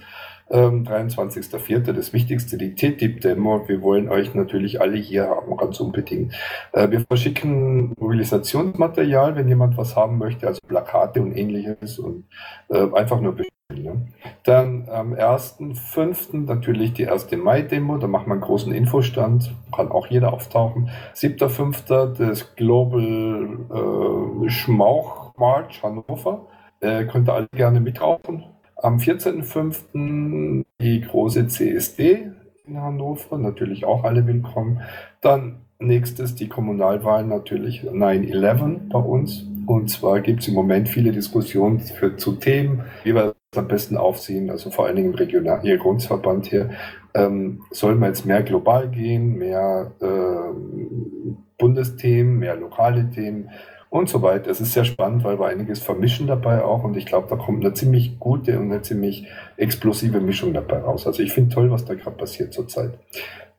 Ähm, 0.51 0.85
23.04. 0.85 1.93
das 1.93 2.13
wichtigste, 2.13 2.57
die 2.57 2.75
TTIP-Demo. 2.77 3.67
Wir 3.67 3.83
wollen 3.83 4.09
euch 4.09 4.35
natürlich 4.35 4.81
alle 4.81 4.99
hier 4.99 5.27
haben, 5.29 5.57
ganz 5.57 5.81
unbedingt. 5.81 6.33
Äh, 6.73 6.91
wir 6.93 7.01
verschicken 7.01 7.93
Mobilisationsmaterial, 7.99 9.35
wenn 9.35 9.49
jemand 9.49 9.77
was 9.77 9.97
haben 9.97 10.19
möchte, 10.19 10.47
also 10.47 10.61
Plakate 10.69 11.23
und 11.23 11.37
ähnliches 11.37 11.99
und 11.99 12.25
äh, 12.69 12.87
einfach 12.95 13.21
nur 13.21 13.37
Ne? 13.83 14.07
Dann 14.45 14.89
am 14.89 15.15
1.05. 15.15 16.47
natürlich 16.47 16.93
die 16.93 17.09
1. 17.09 17.31
Mai-Demo, 17.33 17.99
da 17.99 18.07
machen 18.07 18.27
wir 18.29 18.33
einen 18.33 18.41
großen 18.41 18.73
Infostand, 18.73 19.55
kann 19.75 19.91
auch 19.91 20.07
jeder 20.07 20.33
auftauchen. 20.33 20.91
7.05. 21.15 22.19
das 22.19 22.55
Global 22.57 24.45
äh, 24.45 24.49
Schmauch 24.51 25.35
March 25.37 25.83
Hannover. 25.83 26.47
Äh, 26.81 27.05
könnt 27.05 27.29
ihr 27.29 27.35
alle 27.35 27.49
gerne 27.55 27.81
mitrauchen. 27.81 28.45
Am 28.77 28.99
14.05. 28.99 30.65
die 30.81 31.01
große 31.01 31.47
CSD 31.49 32.31
in 32.67 32.81
Hannover, 32.81 33.39
natürlich 33.39 33.85
auch 33.85 34.05
alle 34.05 34.27
willkommen. 34.27 34.81
Dann 35.21 35.61
nächstes 35.79 36.35
die 36.35 36.49
Kommunalwahlen, 36.49 37.29
natürlich 37.29 37.83
9-11 37.83 38.89
bei 38.91 38.99
uns. 38.99 39.47
Und 39.67 39.89
zwar 39.91 40.21
gibt 40.21 40.43
es 40.43 40.49
im 40.49 40.55
Moment 40.55 40.89
viele 40.89 41.13
Diskussionen 41.13 41.81
für, 41.81 42.17
zu 42.17 42.33
Themen, 42.33 42.83
wie 43.03 43.15
wir 43.15 43.35
am 43.59 43.69
besten 43.69 43.97
aufziehen, 43.97 44.51
also 44.51 44.71
vor 44.71 44.87
allen 44.87 44.97
Dingen 44.97 45.11
im 45.11 45.15
Regionalgrundverband 45.15 46.47
hier. 46.47 46.71
Ähm, 47.15 47.63
soll 47.71 47.95
man 47.95 48.11
jetzt 48.11 48.27
mehr 48.27 48.43
global 48.43 48.89
gehen, 48.89 49.37
mehr 49.37 49.93
äh, 50.01 51.35
Bundesthemen, 51.59 52.39
mehr 52.39 52.57
lokale 52.57 53.11
Themen 53.11 53.51
und 53.95 54.09
so 54.09 54.23
weiter. 54.23 54.51
Es 54.51 54.61
ist 54.61 54.73
sehr 54.73 54.85
spannend, 54.85 55.23
weil 55.23 55.39
wir 55.39 55.47
einiges 55.47 55.81
vermischen 55.81 56.27
dabei 56.27 56.65
auch 56.65 56.83
und 56.83 56.97
ich 56.97 57.07
glaube, 57.07 57.29
da 57.31 57.37
kommt 57.37 57.65
eine 57.65 57.75
ziemlich 57.75 58.19
gute 58.19 58.59
und 58.59 58.73
eine 58.73 58.83
ziemlich 58.83 59.29
explosive 59.57 60.21
Mischung 60.21 60.53
dabei 60.53 60.79
raus. 60.79 61.07
Also 61.07 61.23
ich 61.23 61.33
finde 61.33 61.55
toll, 61.55 61.71
was 61.71 61.85
da 61.85 61.95
gerade 61.95 62.17
passiert 62.17 62.53
zurzeit. 62.53 62.99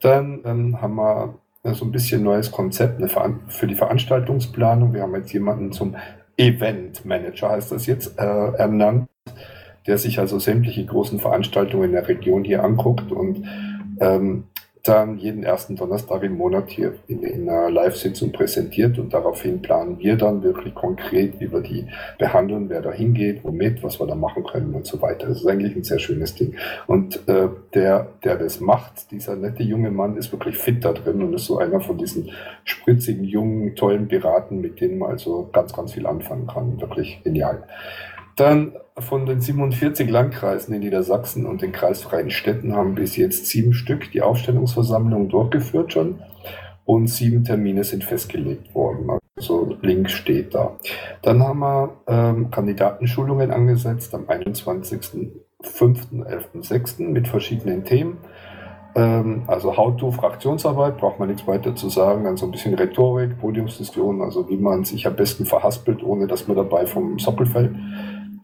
Dann 0.02 0.42
ähm, 0.44 0.82
haben 0.82 0.96
wir 0.96 1.36
so 1.74 1.86
ein 1.86 1.92
bisschen 1.92 2.22
neues 2.24 2.52
Konzept 2.52 3.02
für 3.48 3.68
die 3.68 3.76
Veranstaltungsplanung. 3.76 4.94
Wir 4.94 5.04
haben 5.04 5.16
jetzt 5.16 5.32
jemanden 5.32 5.72
zum 5.72 5.96
Event 6.38 7.06
Manager, 7.06 7.50
heißt 7.52 7.72
das 7.72 7.86
jetzt, 7.86 8.20
äh, 8.20 8.24
ernannt, 8.24 9.08
der 9.88 9.98
sich 9.98 10.20
also 10.20 10.40
sämtliche 10.40 10.86
großen 10.86 11.20
Veranstaltungen 11.20 11.86
in 11.86 11.92
der 11.94 12.08
Region 12.08 12.44
hier 12.44 12.64
anguckt 12.64 13.12
und 13.12 13.44
ähm, 14.00 14.46
dann 14.88 15.18
jeden 15.18 15.44
ersten 15.44 15.76
Donnerstag 15.76 16.22
im 16.24 16.38
Monat 16.38 16.70
hier 16.70 16.94
in, 17.08 17.24
in 17.24 17.50
einer 17.50 17.72
Live-Sitzung 17.72 18.32
präsentiert 18.32 19.00
und 19.00 19.14
daraufhin 19.14 19.62
planen 19.62 19.98
wir 20.00 20.16
dann 20.16 20.44
wirklich 20.44 20.76
konkret, 20.76 21.40
wie 21.40 21.52
wir 21.52 21.62
die 21.62 21.88
behandeln, 22.20 22.70
wer 22.70 22.82
da 22.82 22.92
hingeht, 22.92 23.44
womit, 23.44 23.82
was 23.84 24.00
wir 24.00 24.06
da 24.06 24.16
machen 24.16 24.44
können 24.44 24.76
und 24.76 24.86
so 24.86 25.02
weiter. 25.02 25.28
Das 25.28 25.38
ist 25.38 25.48
eigentlich 25.48 25.76
ein 25.76 25.84
sehr 25.84 26.00
schönes 26.00 26.36
Ding. 26.36 26.56
Und 26.86 27.28
äh, 27.28 27.50
der, 27.74 28.08
der 28.24 28.38
das 28.38 28.60
macht, 28.60 29.10
dieser 29.12 29.36
nette 29.36 29.64
junge 29.64 29.90
Mann, 29.90 30.18
ist 30.18 30.32
wirklich 30.32 30.58
fit 30.58 30.86
da 30.86 30.94
drin 30.94 31.24
und 31.24 31.34
ist 31.34 31.46
so 31.46 31.58
einer 31.58 31.82
von 31.82 31.98
diesen 31.98 32.30
spritzigen, 32.64 33.24
jungen, 33.24 33.76
tollen 33.76 34.08
Piraten, 34.08 34.62
mit 34.62 34.80
denen 34.82 35.00
man 35.00 35.12
also 35.12 35.50
ganz, 35.52 35.74
ganz 35.74 35.94
viel 35.94 36.06
anfangen 36.06 36.46
kann. 36.46 36.80
Wirklich 36.80 37.22
genial. 37.24 37.64
Dann 38.36 38.74
von 38.98 39.26
den 39.26 39.42
47 39.42 40.10
Landkreisen 40.10 40.74
in 40.74 40.80
Niedersachsen 40.82 41.46
und 41.46 41.62
den 41.62 41.72
kreisfreien 41.72 42.32
Städten 42.32 42.76
haben 42.76 42.96
bis 42.96 43.16
jetzt 43.18 43.46
sieben 43.48 43.74
Stück 43.74 44.12
die 44.12 44.22
Aufstellungsversammlung 44.22 45.30
durchgeführt 45.30 45.94
schon 45.94 46.20
und 46.86 47.08
sieben 47.08 47.44
Termine 47.44 47.84
sind 47.84 48.04
festgelegt 48.04 48.74
worden. 48.74 49.20
Also 49.38 49.78
Link 49.82 50.10
steht 50.10 50.56
da. 50.56 50.78
Dann 51.22 51.44
haben 51.44 51.60
wir 51.60 51.98
ähm, 52.08 52.50
Kandidatenschulungen 52.52 53.52
angesetzt 53.52 54.16
am 54.16 54.24
21.05.11.06. 54.26 57.10
mit 57.10 57.28
verschiedenen 57.28 57.84
Themen. 57.84 58.20
Ähm, 58.96 59.44
also 59.48 59.76
How-to 59.76 60.12
Fraktionsarbeit, 60.12 60.98
braucht 60.98 61.20
man 61.20 61.28
nichts 61.28 61.46
weiter 61.48 61.76
zu 61.76 61.90
sagen. 61.90 62.24
Dann 62.24 62.38
so 62.38 62.46
ein 62.46 62.52
bisschen 62.52 62.76
Rhetorik, 62.76 63.38
Podiumsdiskussion, 63.40 64.22
also 64.22 64.50
wie 64.50 64.56
man 64.56 64.86
sich 64.86 65.06
am 65.06 65.18
besten 65.18 65.46
verhaspelt, 65.46 66.02
ohne 66.02 66.28
dass 66.28 66.48
man 66.48 66.56
dabei 66.56 66.86
vom 66.86 67.20
Sockel 67.20 67.46
fällt. 67.46 67.76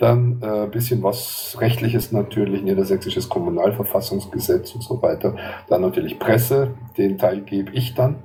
Dann 0.02 0.42
ein 0.42 0.64
äh, 0.64 0.68
bisschen 0.68 1.04
was 1.04 1.58
Rechtliches 1.60 2.12
natürlich, 2.12 2.64
Niedersächsisches 2.64 3.30
Kommunalverfassungsgesetz 3.30 4.74
und 4.74 4.82
so 4.82 5.00
weiter. 5.04 5.36
Dann 5.70 5.82
natürlich 5.82 6.18
Presse, 6.18 6.72
den 6.98 7.20
Teil 7.20 7.42
gebe 7.42 7.72
ich 7.74 7.94
dann. 7.94 8.24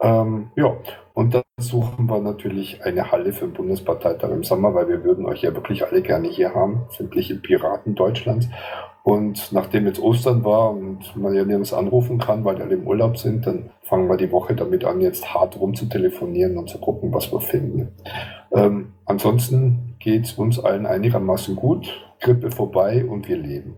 Ähm, 0.00 0.50
ja, 0.56 0.76
und 1.14 1.34
dann 1.34 1.42
suchen 1.56 2.06
wir 2.06 2.18
natürlich 2.18 2.84
eine 2.84 3.12
Halle 3.12 3.32
für 3.32 3.46
den 3.46 3.54
Bundesparteitag 3.54 4.30
im 4.30 4.42
Sommer, 4.42 4.74
weil 4.74 4.88
wir 4.88 5.04
würden 5.04 5.24
euch 5.26 5.42
ja 5.42 5.54
wirklich 5.54 5.86
alle 5.86 6.02
gerne 6.02 6.26
hier 6.26 6.52
haben, 6.52 6.86
sämtliche 6.90 7.36
Piraten 7.36 7.94
Deutschlands. 7.94 8.48
Und 9.04 9.52
nachdem 9.52 9.86
jetzt 9.86 10.00
Ostern 10.00 10.44
war 10.44 10.70
und 10.70 11.14
man 11.14 11.32
ja 11.32 11.44
nirgends 11.44 11.72
anrufen 11.72 12.18
kann, 12.18 12.44
weil 12.44 12.60
alle 12.60 12.74
im 12.74 12.88
Urlaub 12.88 13.18
sind, 13.18 13.46
dann 13.46 13.70
fangen 13.82 14.08
wir 14.08 14.16
die 14.16 14.32
Woche 14.32 14.56
damit 14.56 14.84
an, 14.84 15.00
jetzt 15.00 15.32
hart 15.32 15.60
rum 15.60 15.76
zu 15.76 15.86
telefonieren 15.86 16.58
und 16.58 16.68
zu 16.68 16.78
gucken, 16.78 17.14
was 17.14 17.30
wir 17.32 17.40
finden. 17.40 17.94
Ähm, 18.52 18.94
ansonsten 19.04 19.87
geht 19.98 20.24
es 20.24 20.32
uns 20.34 20.58
allen 20.58 20.86
einigermaßen 20.86 21.56
gut. 21.56 21.88
Grippe 22.20 22.50
vorbei 22.50 23.04
und 23.04 23.28
wir 23.28 23.36
leben. 23.36 23.76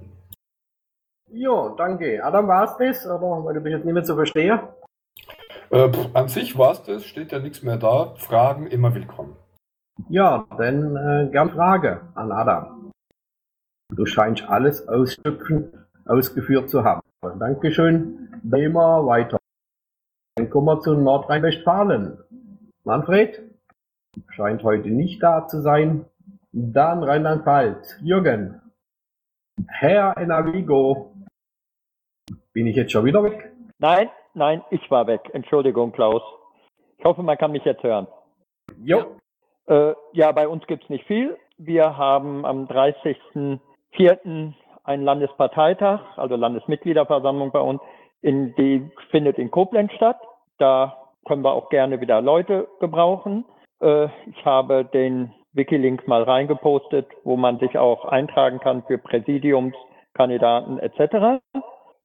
Jo, 1.33 1.74
danke. 1.76 2.24
Adam, 2.24 2.48
war 2.48 2.64
es 2.64 2.76
das? 2.76 3.06
Oder 3.06 3.20
weil 3.20 3.54
du 3.54 3.61
mich 3.61 3.72
jetzt 3.72 3.85
nicht 3.85 3.94
mehr 3.94 4.02
zu 4.02 4.14
verstehen? 4.14 4.61
Äh, 5.70 5.90
an 6.14 6.28
sich 6.28 6.59
war 6.59 6.72
es 6.72 6.83
das, 6.83 7.04
steht 7.04 7.30
ja 7.30 7.38
nichts 7.38 7.62
mehr 7.62 7.76
da. 7.76 8.14
Fragen 8.16 8.66
immer 8.66 8.94
willkommen. 8.94 9.37
Ja, 10.09 10.46
dann 10.56 10.96
äh, 10.96 11.30
gern 11.30 11.50
Frage 11.50 12.00
an 12.14 12.33
Adam. 12.33 12.90
Du 13.94 14.06
scheinst 14.06 14.42
alles 14.48 14.88
ausschöpfen, 14.88 15.72
ausgeführt 16.06 16.70
zu 16.70 16.83
haben. 16.83 17.02
Dankeschön. 17.22 18.40
Wir 18.42 18.72
weiter. 18.72 19.38
Dann 20.37 20.48
kommen 20.48 20.66
wir 20.66 20.80
zu 20.80 20.94
Nordrhein-Westfalen. 20.94 22.18
Manfred 22.85 23.49
scheint 24.31 24.62
heute 24.62 24.90
nicht 24.90 25.23
da 25.23 25.46
zu 25.46 25.61
sein. 25.61 26.07
Dann 26.53 27.03
Rheinland-Pfalz. 27.03 27.99
Jürgen. 28.03 28.61
Herr 29.68 30.16
Enavigo. 30.16 31.14
Bin 32.53 32.66
ich 32.66 32.77
jetzt 32.77 32.92
schon 32.92 33.05
wieder 33.05 33.23
weg? 33.23 33.53
Nein, 33.79 34.11
nein, 34.35 34.62
ich 34.70 34.90
war 34.90 35.07
weg. 35.07 35.31
Entschuldigung, 35.33 35.92
Klaus. 35.92 36.23
Ich 36.99 37.05
hoffe, 37.05 37.23
man 37.23 37.38
kann 37.38 37.53
mich 37.53 37.64
jetzt 37.64 37.83
hören. 37.83 38.07
Jo. 38.83 39.16
Äh, 39.66 39.94
ja, 40.12 40.33
bei 40.33 40.49
uns 40.49 40.66
gibt 40.66 40.85
es 40.85 40.90
nicht 40.90 41.07
viel. 41.07 41.37
Wir 41.59 41.96
haben 41.96 42.44
am 42.44 42.66
30 42.66 43.16
vierten 43.92 44.57
ein 44.83 45.03
Landesparteitag, 45.03 46.01
also 46.16 46.37
Landesmitgliederversammlung 46.37 47.53
bei 47.53 47.61
uns, 47.61 47.81
in 48.23 48.55
die 48.57 48.90
findet 49.11 49.38
in 49.38 49.51
Koblenz 49.51 49.92
statt. 49.92 50.18
Da 50.59 50.96
können 51.27 51.42
wir 51.42 51.53
auch 51.53 51.68
gerne 51.68 52.01
wieder 52.01 52.20
Leute 52.20 52.68
gebrauchen. 52.81 53.44
Äh, 53.80 54.06
ich 54.26 54.44
habe 54.44 54.84
den 54.84 55.32
Wikilink 55.52 56.06
mal 56.06 56.22
reingepostet, 56.22 57.06
wo 57.24 57.36
man 57.36 57.58
sich 57.58 57.76
auch 57.76 58.04
eintragen 58.04 58.60
kann 58.60 58.82
für 58.84 58.98
Präsidiumskandidaten 58.98 60.78
etc. 60.78 61.42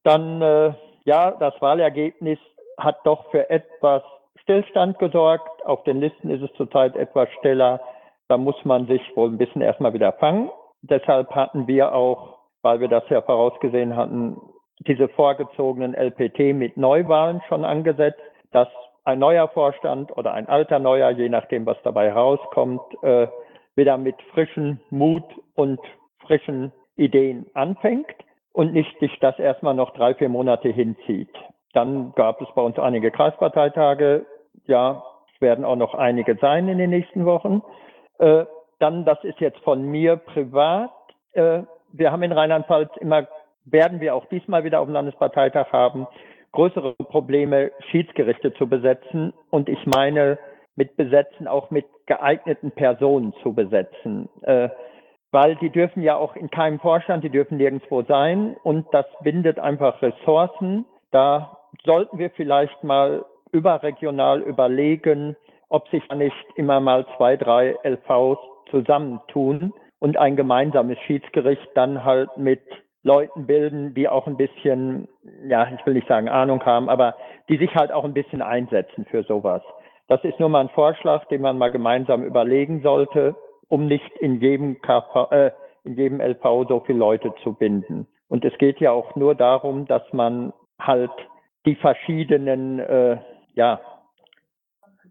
Dann, 0.02 0.42
äh, 0.42 0.72
ja, 1.04 1.32
das 1.32 1.54
Wahlergebnis 1.60 2.38
hat 2.78 2.98
doch 3.04 3.30
für 3.30 3.48
etwas 3.50 4.02
Stillstand 4.42 4.98
gesorgt. 4.98 5.64
Auf 5.64 5.84
den 5.84 6.00
Listen 6.00 6.30
ist 6.30 6.42
es 6.42 6.52
zurzeit 6.56 6.96
etwas 6.96 7.28
stiller. 7.38 7.80
Da 8.28 8.36
muss 8.36 8.56
man 8.64 8.86
sich 8.86 9.00
wohl 9.16 9.28
ein 9.28 9.38
bisschen 9.38 9.62
erstmal 9.62 9.94
wieder 9.94 10.12
fangen 10.12 10.50
deshalb 10.90 11.34
hatten 11.34 11.66
wir 11.66 11.94
auch, 11.94 12.38
weil 12.62 12.80
wir 12.80 12.88
das 12.88 13.04
ja 13.08 13.22
vorausgesehen 13.22 13.96
hatten, 13.96 14.36
diese 14.80 15.08
vorgezogenen 15.08 15.94
LPT 15.94 16.54
mit 16.54 16.76
Neuwahlen 16.76 17.40
schon 17.48 17.64
angesetzt, 17.64 18.20
dass 18.52 18.68
ein 19.06 19.20
neuer 19.20 19.48
Vorstand 19.48 20.16
oder 20.16 20.34
ein 20.34 20.48
alter 20.48 20.78
neuer, 20.78 21.10
je 21.10 21.28
nachdem, 21.28 21.64
was 21.64 21.76
dabei 21.84 22.12
rauskommt, 22.12 22.82
äh, 23.02 23.28
wieder 23.76 23.96
mit 23.98 24.16
frischen 24.32 24.80
Mut 24.90 25.24
und 25.54 25.80
frischen 26.26 26.72
Ideen 26.96 27.46
anfängt 27.54 28.16
und 28.52 28.72
nicht 28.72 28.98
sich 28.98 29.16
das 29.20 29.38
erstmal 29.38 29.74
noch 29.74 29.94
drei, 29.94 30.14
vier 30.14 30.28
Monate 30.28 30.70
hinzieht. 30.70 31.30
Dann 31.72 32.12
gab 32.16 32.40
es 32.40 32.48
bei 32.54 32.62
uns 32.62 32.78
einige 32.78 33.10
Kreisparteitage. 33.10 34.26
Ja, 34.64 35.04
es 35.32 35.40
werden 35.40 35.64
auch 35.64 35.76
noch 35.76 35.94
einige 35.94 36.36
sein 36.36 36.68
in 36.68 36.78
den 36.78 36.90
nächsten 36.90 37.26
Wochen. 37.26 37.62
Äh, 38.18 38.44
dann, 38.80 39.04
das 39.04 39.22
ist 39.22 39.40
jetzt 39.40 39.58
von 39.60 39.82
mir 39.82 40.16
privat. 40.16 40.90
Äh, 41.32 41.62
wir 41.92 42.10
haben 42.10 42.24
in 42.24 42.32
Rheinland-Pfalz 42.32 42.90
immer, 42.98 43.28
werden 43.66 44.00
wir 44.00 44.16
auch 44.16 44.26
diesmal 44.26 44.64
wieder 44.64 44.80
auf 44.80 44.86
dem 44.86 44.94
Landesparteitag 44.94 45.72
haben, 45.72 46.08
größere 46.56 46.94
Probleme, 46.94 47.70
Schiedsgerichte 47.90 48.54
zu 48.54 48.66
besetzen. 48.66 49.32
Und 49.50 49.68
ich 49.68 49.84
meine, 49.86 50.38
mit 50.74 50.96
besetzen 50.96 51.46
auch 51.46 51.70
mit 51.70 51.86
geeigneten 52.06 52.70
Personen 52.70 53.34
zu 53.42 53.52
besetzen. 53.52 54.28
Äh, 54.42 54.70
weil 55.32 55.56
die 55.56 55.70
dürfen 55.70 56.02
ja 56.02 56.16
auch 56.16 56.34
in 56.34 56.50
keinem 56.50 56.80
Vorstand, 56.80 57.22
die 57.24 57.30
dürfen 57.30 57.58
nirgendwo 57.58 58.02
sein 58.02 58.56
und 58.62 58.86
das 58.92 59.04
bindet 59.22 59.58
einfach 59.58 60.00
Ressourcen. 60.00 60.86
Da 61.10 61.58
sollten 61.84 62.18
wir 62.18 62.30
vielleicht 62.30 62.82
mal 62.82 63.26
überregional 63.52 64.40
überlegen, 64.40 65.36
ob 65.68 65.88
sich 65.88 66.08
nicht 66.14 66.46
immer 66.54 66.80
mal 66.80 67.04
zwei, 67.16 67.36
drei 67.36 67.76
LVs 67.84 68.38
zusammentun 68.70 69.74
und 69.98 70.16
ein 70.16 70.36
gemeinsames 70.36 70.98
Schiedsgericht 71.00 71.68
dann 71.74 72.04
halt 72.04 72.34
mit 72.38 72.62
Leuten 73.06 73.46
bilden, 73.46 73.94
die 73.94 74.08
auch 74.08 74.26
ein 74.26 74.36
bisschen, 74.36 75.06
ja, 75.46 75.68
ich 75.72 75.86
will 75.86 75.94
nicht 75.94 76.08
sagen 76.08 76.28
Ahnung 76.28 76.64
haben, 76.64 76.88
aber 76.88 77.14
die 77.48 77.56
sich 77.56 77.74
halt 77.76 77.92
auch 77.92 78.04
ein 78.04 78.14
bisschen 78.14 78.42
einsetzen 78.42 79.06
für 79.08 79.22
sowas. 79.22 79.62
Das 80.08 80.22
ist 80.24 80.40
nur 80.40 80.48
mal 80.48 80.62
ein 80.62 80.68
Vorschlag, 80.70 81.24
den 81.26 81.40
man 81.40 81.56
mal 81.56 81.70
gemeinsam 81.70 82.24
überlegen 82.24 82.82
sollte, 82.82 83.36
um 83.68 83.86
nicht 83.86 84.10
in 84.18 84.40
jedem 84.40 84.80
KV, 84.82 85.30
äh, 85.30 85.52
in 85.84 85.94
jedem 85.94 86.20
LV 86.20 86.68
so 86.68 86.80
viele 86.80 86.98
Leute 86.98 87.32
zu 87.44 87.54
binden. 87.54 88.08
Und 88.28 88.44
es 88.44 88.56
geht 88.58 88.80
ja 88.80 88.90
auch 88.90 89.14
nur 89.14 89.36
darum, 89.36 89.86
dass 89.86 90.02
man 90.12 90.52
halt 90.80 91.12
die 91.64 91.76
verschiedenen, 91.76 92.80
äh, 92.80 93.18
ja, 93.54 93.80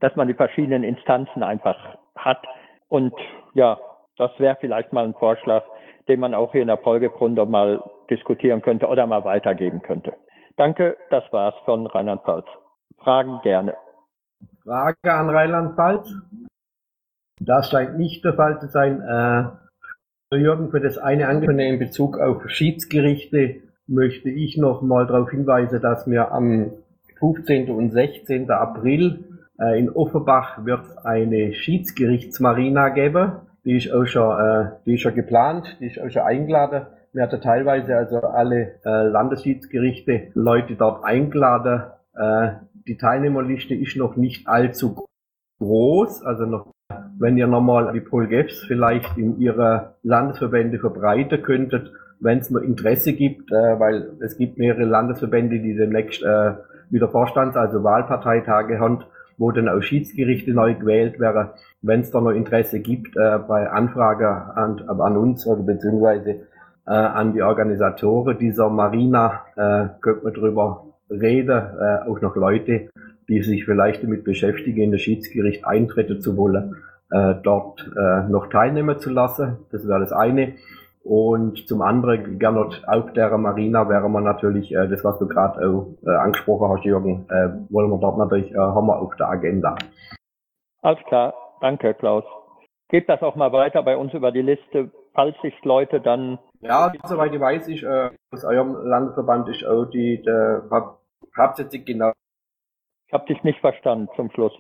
dass 0.01 0.13
man 0.17 0.27
die 0.27 0.33
verschiedenen 0.33 0.83
Instanzen 0.83 1.43
einfach 1.43 1.97
hat 2.17 2.45
und 2.89 3.13
ja, 3.53 3.79
das 4.17 4.31
wäre 4.37 4.57
vielleicht 4.59 4.91
mal 4.91 5.05
ein 5.05 5.13
Vorschlag, 5.13 5.63
den 6.07 6.19
man 6.19 6.33
auch 6.33 6.51
hier 6.51 6.61
in 6.61 6.67
der 6.67 6.77
Folgegrunde 6.77 7.45
mal 7.45 7.83
diskutieren 8.09 8.61
könnte 8.61 8.87
oder 8.87 9.07
mal 9.07 9.23
weitergeben 9.25 9.81
könnte. 9.81 10.13
Danke, 10.57 10.97
das 11.09 11.23
war's 11.31 11.55
von 11.65 11.87
Rheinland-Pfalz. 11.87 12.45
Fragen 12.97 13.39
gerne. 13.43 13.75
Frage 14.63 15.13
an 15.13 15.29
Rheinland-Pfalz? 15.29 16.13
Das 17.39 17.69
scheint 17.69 17.97
nicht 17.97 18.23
der 18.23 18.33
Fall 18.33 18.59
zu 18.59 18.67
sein. 18.67 19.01
Äh, 19.01 20.37
Jürgen, 20.37 20.71
für 20.71 20.79
das 20.79 20.97
eine 20.97 21.27
Angefangen 21.27 21.59
in 21.59 21.79
Bezug 21.79 22.19
auf 22.19 22.49
Schiedsgerichte 22.49 23.61
möchte 23.87 24.29
ich 24.29 24.57
noch 24.57 24.81
mal 24.81 25.05
darauf 25.05 25.29
hinweisen, 25.29 25.81
dass 25.81 26.07
wir 26.07 26.31
am 26.31 26.71
15. 27.19 27.69
und 27.69 27.91
16. 27.91 28.49
April 28.49 29.35
Äh, 29.59 29.79
in 29.79 29.89
Offenbach 29.89 30.65
wird 30.65 30.85
eine 31.05 31.53
Schiedsgerichtsmarina 31.53 32.89
geben. 32.89 33.33
Die 33.65 33.77
ist 33.77 33.91
auch 33.91 34.05
schon, 34.05 34.39
äh, 34.39 34.69
die 34.85 34.93
ist 34.93 35.01
schon 35.01 35.15
geplant, 35.15 35.77
die 35.79 35.87
ist 35.87 35.99
auch 35.99 36.09
schon 36.09 36.21
eingeladen. 36.21 36.85
Wir 37.13 37.23
hatten 37.23 37.41
teilweise 37.41 37.95
also 37.95 38.19
alle 38.19 38.75
äh, 38.85 39.07
Landesschiedsgerichte 39.07 40.27
Leute 40.35 40.75
dort 40.75 41.03
eingeladen. 41.03 41.83
Äh, 42.15 42.51
die 42.87 42.97
Teilnehmerliste 42.97 43.73
ist 43.73 43.97
noch 43.97 44.15
nicht 44.15 44.47
allzu 44.47 45.07
groß, 45.59 46.23
also 46.23 46.45
noch 46.45 46.71
wenn 47.17 47.37
ihr 47.37 47.47
nochmal 47.47 47.91
die 47.93 48.01
Polgeps 48.01 48.63
vielleicht 48.67 49.17
in 49.17 49.39
ihre 49.39 49.95
Landesverbände 50.03 50.79
verbreiten 50.79 51.41
könntet, 51.41 51.91
wenn 52.19 52.39
es 52.39 52.51
noch 52.51 52.61
Interesse 52.61 53.13
gibt, 53.13 53.51
äh, 53.51 53.79
weil 53.79 54.11
es 54.19 54.37
gibt 54.37 54.57
mehrere 54.57 54.85
Landesverbände, 54.85 55.59
die 55.59 55.75
demnächst 55.75 56.21
äh, 56.21 56.53
wieder 56.89 57.09
Vorstands-, 57.09 57.57
also 57.57 57.83
Wahlparteitage 57.83 58.79
haben, 58.79 59.03
wo 59.37 59.51
dann 59.51 59.69
auch 59.69 59.81
Schiedsgerichte 59.81 60.51
neu 60.51 60.75
gewählt 60.75 61.19
werden. 61.19 61.49
Wenn 61.81 62.01
es 62.01 62.11
da 62.11 62.21
noch 62.21 62.31
Interesse 62.31 62.79
gibt, 62.79 63.15
äh, 63.15 63.39
bei 63.47 63.69
Anfrage 63.69 64.29
an, 64.29 64.81
an 64.87 65.17
uns 65.17 65.45
oder 65.45 65.63
beziehungsweise 65.63 66.47
äh, 66.87 66.91
an 66.91 67.33
die 67.33 67.41
Organisatoren 67.41 68.37
dieser 68.37 68.69
Marina, 68.69 69.41
äh, 69.55 69.87
könnte 70.01 70.23
man 70.23 70.33
drüber 70.33 70.85
reden, 71.09 71.61
äh, 71.79 72.09
auch 72.09 72.21
noch 72.21 72.35
Leute, 72.35 72.89
die 73.27 73.41
sich 73.41 73.65
vielleicht 73.65 74.03
damit 74.03 74.23
beschäftigen, 74.23 74.83
in 74.83 74.91
das 74.91 75.01
Schiedsgericht 75.01 75.65
eintreten 75.65 76.21
zu 76.21 76.37
wollen, 76.37 76.75
äh, 77.11 77.35
dort 77.43 77.91
äh, 77.95 78.29
noch 78.29 78.47
teilnehmen 78.49 78.99
zu 78.99 79.09
lassen. 79.09 79.57
Das 79.71 79.87
wäre 79.87 79.99
das 79.99 80.11
eine. 80.11 80.53
Und 81.05 81.67
zum 81.67 81.83
anderen, 81.83 82.39
Gernot, 82.39 82.81
auf 82.87 83.13
der 83.13 83.37
Marina 83.37 83.87
wäre 83.87 84.09
man 84.09 84.23
natürlich, 84.23 84.73
äh, 84.73 84.87
das 84.87 85.03
was 85.03 85.19
du 85.19 85.27
gerade 85.27 85.59
auch 85.59 85.87
äh, 86.03 86.15
angesprochen 86.15 86.69
hast, 86.69 86.83
Jürgen, 86.83 87.27
äh, 87.29 87.49
wollen 87.71 87.91
wir 87.91 87.99
dort 87.99 88.17
natürlich, 88.17 88.51
äh, 88.51 88.57
haben 88.57 88.87
wir 88.87 88.99
auf 88.99 89.15
der 89.15 89.29
Agenda. 89.29 89.75
Alles 90.81 90.99
klar, 91.07 91.33
danke 91.61 91.93
Klaus. 91.93 92.23
Gebt 92.89 93.07
das 93.07 93.21
auch 93.21 93.35
mal 93.35 93.51
weiter 93.51 93.83
bei 93.83 93.95
uns 93.95 94.13
über 94.13 94.31
die 94.31 94.41
Liste, 94.41 94.91
falls 95.13 95.35
sich 95.43 95.53
Leute 95.63 96.01
dann... 96.01 96.39
Ja, 96.61 96.91
soweit 97.03 97.33
ich 97.33 97.39
weiß, 97.39 97.67
ist, 97.67 97.83
äh, 97.83 98.09
aus 98.31 98.43
eurem 98.43 98.75
Landesverband 98.83 99.47
ist 99.49 99.63
auch 99.63 99.85
die, 99.85 100.23
der, 100.23 100.63
hauptsächlich 101.37 101.85
genau 101.85 102.13
ich 103.07 103.13
habe 103.13 103.25
dich 103.27 103.43
nicht 103.43 103.59
verstanden 103.59 104.09
zum 104.15 104.31
Schluss. 104.31 104.53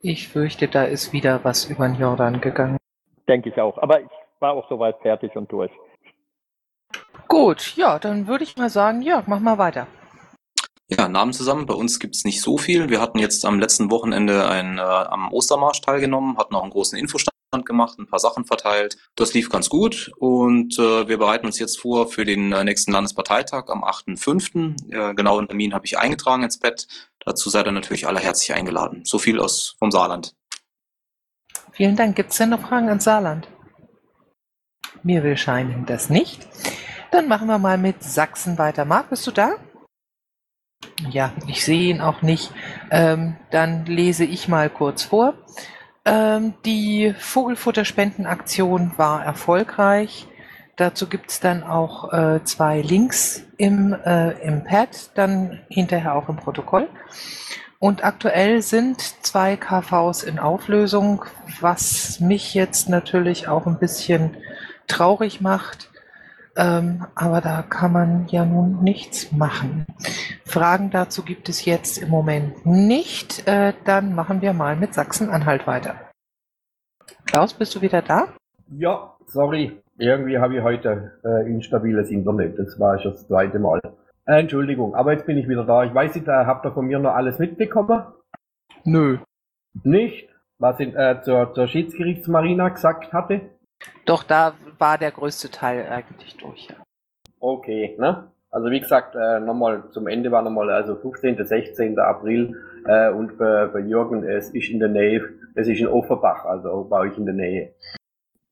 Ich 0.00 0.28
fürchte, 0.28 0.68
da 0.68 0.84
ist 0.84 1.12
wieder 1.12 1.44
was 1.44 1.66
über 1.70 1.86
den 1.86 1.96
Jordan 1.96 2.40
gegangen. 2.40 2.78
Denke 3.28 3.50
ich 3.50 3.60
auch. 3.60 3.78
Aber 3.78 4.00
ich 4.00 4.08
war 4.40 4.52
auch 4.52 4.68
soweit 4.68 5.00
fertig 5.00 5.36
und 5.36 5.50
durch. 5.50 5.72
Gut, 7.28 7.76
ja, 7.76 7.98
dann 7.98 8.26
würde 8.26 8.44
ich 8.44 8.56
mal 8.56 8.70
sagen, 8.70 9.02
Jörg, 9.02 9.26
mach 9.26 9.40
mal 9.40 9.58
weiter. 9.58 9.86
Ja, 10.90 11.06
Namen 11.06 11.34
zusammen. 11.34 11.66
Bei 11.66 11.74
uns 11.74 11.98
gibt's 11.98 12.24
nicht 12.24 12.40
so 12.40 12.56
viel. 12.56 12.88
Wir 12.88 13.00
hatten 13.00 13.18
jetzt 13.18 13.44
am 13.44 13.60
letzten 13.60 13.90
Wochenende 13.90 14.48
ein, 14.48 14.78
äh, 14.78 14.80
am 14.80 15.30
Ostermarsch 15.30 15.82
teilgenommen, 15.82 16.38
hatten 16.38 16.54
auch 16.54 16.62
einen 16.62 16.70
großen 16.70 16.98
Infostand 16.98 17.34
gemacht, 17.66 17.98
ein 17.98 18.06
paar 18.06 18.18
Sachen 18.18 18.46
verteilt. 18.46 18.96
Das 19.14 19.34
lief 19.34 19.50
ganz 19.50 19.68
gut 19.68 20.10
und 20.18 20.78
äh, 20.78 21.06
wir 21.08 21.18
bereiten 21.18 21.46
uns 21.46 21.58
jetzt 21.58 21.78
vor 21.78 22.08
für 22.08 22.24
den 22.24 22.52
äh, 22.52 22.64
nächsten 22.64 22.92
Landesparteitag 22.92 23.64
am 23.68 23.84
8.5. 23.84 24.92
Äh, 24.92 25.14
genauen 25.14 25.46
Termin 25.48 25.74
habe 25.74 25.84
ich 25.84 25.98
eingetragen 25.98 26.42
ins 26.42 26.58
Bett. 26.58 26.86
Dazu 27.20 27.50
seid 27.50 27.66
ihr 27.66 27.72
natürlich 27.72 28.06
alle 28.06 28.20
herzlich 28.20 28.54
eingeladen. 28.54 29.02
So 29.04 29.18
viel 29.18 29.40
aus 29.40 29.76
vom 29.78 29.90
Saarland. 29.90 30.34
Vielen 31.72 31.96
Dank. 31.96 32.16
Gibt 32.16 32.30
es 32.30 32.38
denn 32.38 32.50
noch 32.50 32.60
Fragen 32.60 32.88
ans 32.88 33.04
Saarland? 33.04 33.48
Mir 35.02 35.22
will 35.22 35.36
scheinen 35.36 35.86
das 35.86 36.10
nicht. 36.10 36.46
Dann 37.10 37.28
machen 37.28 37.48
wir 37.48 37.58
mal 37.58 37.78
mit 37.78 38.02
Sachsen 38.02 38.58
weiter. 38.58 38.84
Marc, 38.84 39.10
bist 39.10 39.26
du 39.26 39.30
da? 39.30 39.52
Ja, 41.10 41.32
ich 41.46 41.64
sehe 41.64 41.90
ihn 41.90 42.00
auch 42.00 42.22
nicht. 42.22 42.52
Ähm, 42.90 43.36
dann 43.50 43.86
lese 43.86 44.24
ich 44.24 44.48
mal 44.48 44.68
kurz 44.68 45.04
vor. 45.04 45.34
Ähm, 46.04 46.54
die 46.64 47.14
Vogelfutterspendenaktion 47.18 48.92
war 48.96 49.24
erfolgreich. 49.24 50.26
Dazu 50.76 51.08
gibt's 51.08 51.40
dann 51.40 51.64
auch 51.64 52.12
äh, 52.12 52.44
zwei 52.44 52.80
Links 52.80 53.42
im, 53.56 53.92
äh, 53.92 54.30
im 54.42 54.64
Pad, 54.64 55.10
dann 55.14 55.60
hinterher 55.68 56.14
auch 56.14 56.28
im 56.28 56.36
Protokoll. 56.36 56.88
Und 57.80 58.04
aktuell 58.04 58.62
sind 58.62 59.00
zwei 59.24 59.56
KVs 59.56 60.22
in 60.24 60.38
Auflösung, 60.38 61.24
was 61.60 62.20
mich 62.20 62.54
jetzt 62.54 62.88
natürlich 62.88 63.46
auch 63.46 63.66
ein 63.66 63.78
bisschen 63.78 64.36
traurig 64.88 65.40
macht. 65.40 65.90
Ähm, 66.56 67.06
aber 67.14 67.40
da 67.40 67.62
kann 67.62 67.92
man 67.92 68.26
ja 68.28 68.44
nun 68.44 68.82
nichts 68.82 69.30
machen. 69.30 69.86
Fragen 70.44 70.90
dazu 70.90 71.22
gibt 71.22 71.48
es 71.48 71.64
jetzt 71.64 71.98
im 71.98 72.08
Moment 72.08 72.66
nicht. 72.66 73.46
Äh, 73.46 73.74
dann 73.84 74.14
machen 74.14 74.42
wir 74.42 74.52
mal 74.52 74.74
mit 74.74 74.92
Sachsen-Anhalt 74.92 75.68
weiter. 75.68 75.94
Klaus, 77.26 77.54
bist 77.54 77.76
du 77.76 77.80
wieder 77.80 78.02
da? 78.02 78.28
Ja, 78.70 79.14
sorry. 79.26 79.80
Irgendwie 79.98 80.38
habe 80.38 80.56
ich 80.56 80.62
heute 80.62 81.12
äh, 81.24 81.48
instabiles 81.48 82.10
Internet. 82.10 82.58
Das 82.58 82.78
war 82.80 82.98
schon 82.98 83.12
das 83.12 83.26
zweite 83.28 83.58
Mal. 83.60 83.80
Äh, 84.26 84.40
Entschuldigung, 84.40 84.94
aber 84.94 85.12
jetzt 85.12 85.26
bin 85.26 85.38
ich 85.38 85.48
wieder 85.48 85.64
da. 85.64 85.84
Ich 85.84 85.94
weiß 85.94 86.14
nicht, 86.14 86.26
äh, 86.26 86.32
habt 86.32 86.66
ihr 86.66 86.72
von 86.72 86.86
mir 86.86 86.98
noch 86.98 87.14
alles 87.14 87.38
mitbekommen? 87.38 88.02
Nö. 88.84 89.18
Nicht? 89.84 90.28
Was 90.58 90.80
ich 90.80 90.94
äh, 90.96 91.20
zur, 91.22 91.54
zur 91.54 91.68
Schiedsgerichtsmarina 91.68 92.68
gesagt 92.70 93.12
hatte? 93.12 93.42
Doch, 94.04 94.22
da 94.22 94.54
war 94.78 94.98
der 94.98 95.10
größte 95.10 95.50
Teil 95.50 95.86
eigentlich 95.88 96.36
durch. 96.36 96.68
Ja. 96.68 96.76
Okay, 97.40 97.96
ne? 97.98 98.30
Also 98.50 98.70
wie 98.70 98.80
gesagt, 98.80 99.14
äh, 99.14 99.40
nochmal 99.40 99.90
zum 99.90 100.06
Ende 100.06 100.32
war 100.32 100.42
nochmal 100.42 100.70
also 100.70 100.96
15. 100.96 101.44
16. 101.44 101.98
April 101.98 102.56
äh, 102.86 103.10
und 103.10 103.32
für, 103.32 103.70
für 103.70 103.80
Jürgen, 103.80 104.24
es 104.24 104.50
ist 104.50 104.70
in 104.70 104.78
der 104.78 104.88
Nähe, 104.88 105.22
es 105.54 105.68
ist 105.68 105.80
in 105.80 105.86
Offenbach, 105.86 106.46
also 106.46 106.84
bei 106.88 107.00
euch 107.00 107.18
in 107.18 107.26
der 107.26 107.34
Nähe. 107.34 107.74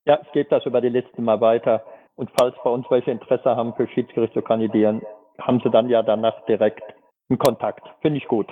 Ja, 0.04 0.20
ich 0.22 0.32
gebe 0.32 0.50
das 0.50 0.66
über 0.66 0.80
die 0.80 0.90
Liste 0.90 1.20
mal 1.20 1.40
weiter. 1.40 1.82
Und 2.14 2.30
falls 2.38 2.54
bei 2.62 2.70
uns 2.70 2.86
welche 2.90 3.10
Interesse 3.10 3.56
haben, 3.56 3.74
für 3.74 3.88
Schiedsgericht 3.88 4.34
zu 4.34 4.42
kandidieren, 4.42 5.02
haben 5.40 5.60
sie 5.64 5.70
dann 5.70 5.88
ja 5.88 6.02
danach 6.02 6.44
direkt 6.46 6.82
einen 7.28 7.38
Kontakt. 7.38 7.86
Finde 8.02 8.18
ich 8.18 8.28
gut. 8.28 8.48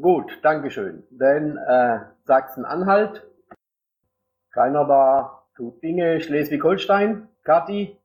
Gut, 0.00 0.38
Dankeschön. 0.42 1.04
Denn 1.10 1.56
äh, 1.56 1.98
Sachsen-Anhalt, 2.24 3.26
keiner 4.52 4.84
da 4.86 5.43
tut 5.56 5.82
Dinge, 5.82 6.20
Schleswig-Holstein, 6.20 7.28
Kathi, 7.44 7.96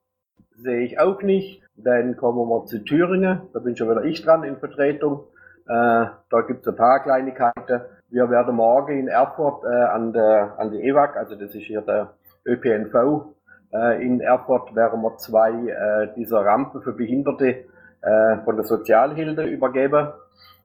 sehe 0.58 0.82
ich 0.82 1.00
auch 1.00 1.22
nicht. 1.22 1.64
Dann 1.76 2.18
kommen 2.18 2.48
wir 2.50 2.66
zu 2.66 2.84
Thüringen, 2.84 3.42
da 3.54 3.60
bin 3.60 3.76
schon 3.76 3.90
wieder 3.90 4.04
ich 4.04 4.22
dran 4.22 4.44
in 4.44 4.58
Vertretung. 4.58 5.24
Äh, 5.66 6.06
da 6.30 6.42
gibt 6.48 6.62
es 6.62 6.68
ein 6.68 6.76
paar 6.76 7.02
Kleinigkeiten. 7.02 7.82
Wir 8.10 8.30
werden 8.30 8.56
morgen 8.56 9.00
in 9.00 9.08
Erfurt 9.08 9.64
äh, 9.64 9.68
an 9.68 10.14
der 10.14 10.56
an 10.58 10.72
die 10.72 10.82
EWAG, 10.82 11.16
also 11.16 11.36
das 11.36 11.56
ist 11.56 11.64
hier 11.64 11.82
der 11.82 12.14
ÖPNV, 12.46 13.34
äh, 13.72 14.06
in 14.06 14.20
Erfurt 14.20 14.76
werden 14.76 15.02
wir 15.02 15.18
zwei 15.18 15.52
äh, 15.52 16.14
dieser 16.16 16.44
Rampen 16.44 16.82
für 16.82 16.94
Behinderte 16.94 17.66
äh, 18.02 18.38
von 18.44 18.56
der 18.56 18.66
Sozialhilfe 18.66 19.44
übergeben 19.44 20.10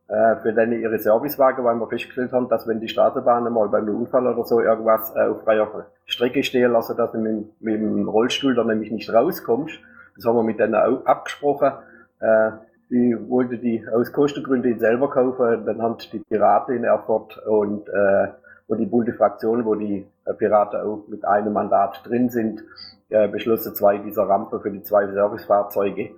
äh, 0.08 0.36
für 0.42 0.52
deine 0.52 0.76
ihre 0.76 0.98
Servicewagen, 0.98 1.64
weil 1.64 1.76
wir 1.76 1.88
festgestellt 1.88 2.32
haben, 2.32 2.48
dass 2.48 2.68
wenn 2.68 2.80
die 2.80 2.88
Straßenbahn 2.88 3.50
mal 3.52 3.68
beim 3.68 3.88
Unfall 3.88 4.26
oder 4.26 4.44
so 4.44 4.60
irgendwas 4.60 5.14
äh, 5.16 5.20
auf 5.20 5.42
freier 5.44 5.86
Strecke 6.04 6.42
stehen 6.42 6.72
lassen, 6.72 6.96
dass 6.96 7.12
du 7.12 7.18
mit, 7.18 7.60
mit 7.62 7.80
dem 7.80 8.08
Rollstuhl 8.08 8.54
da 8.54 8.64
nämlich 8.64 8.90
nicht 8.90 9.12
rauskommst. 9.12 9.78
Das 10.16 10.26
haben 10.26 10.36
wir 10.36 10.42
mit 10.42 10.60
denen 10.60 10.74
auch 10.74 11.06
abgesprochen. 11.06 11.72
Äh, 12.20 12.50
die 12.90 13.16
wollte 13.28 13.58
die 13.58 13.84
aus 13.88 14.12
Kostengründen 14.12 14.78
selber 14.78 15.10
kaufen, 15.10 15.64
dann 15.64 15.80
haben 15.80 15.96
die 16.12 16.18
Piraten 16.18 16.76
in 16.76 16.84
Erfurt 16.84 17.38
und, 17.46 17.88
äh, 17.88 18.28
und 18.68 18.78
die 18.78 18.86
bunte 18.86 19.14
Fraktion, 19.14 19.64
wo 19.64 19.74
die 19.74 20.06
äh, 20.26 20.34
Piraten 20.34 20.80
auch 20.80 21.04
mit 21.08 21.24
einem 21.24 21.54
Mandat 21.54 22.02
drin 22.04 22.28
sind, 22.28 22.62
äh, 23.08 23.26
beschlossen 23.26 23.74
zwei 23.74 23.98
dieser 23.98 24.28
Rampen 24.28 24.60
für 24.60 24.70
die 24.70 24.82
zwei 24.82 25.06
Servicefahrzeuge 25.06 26.10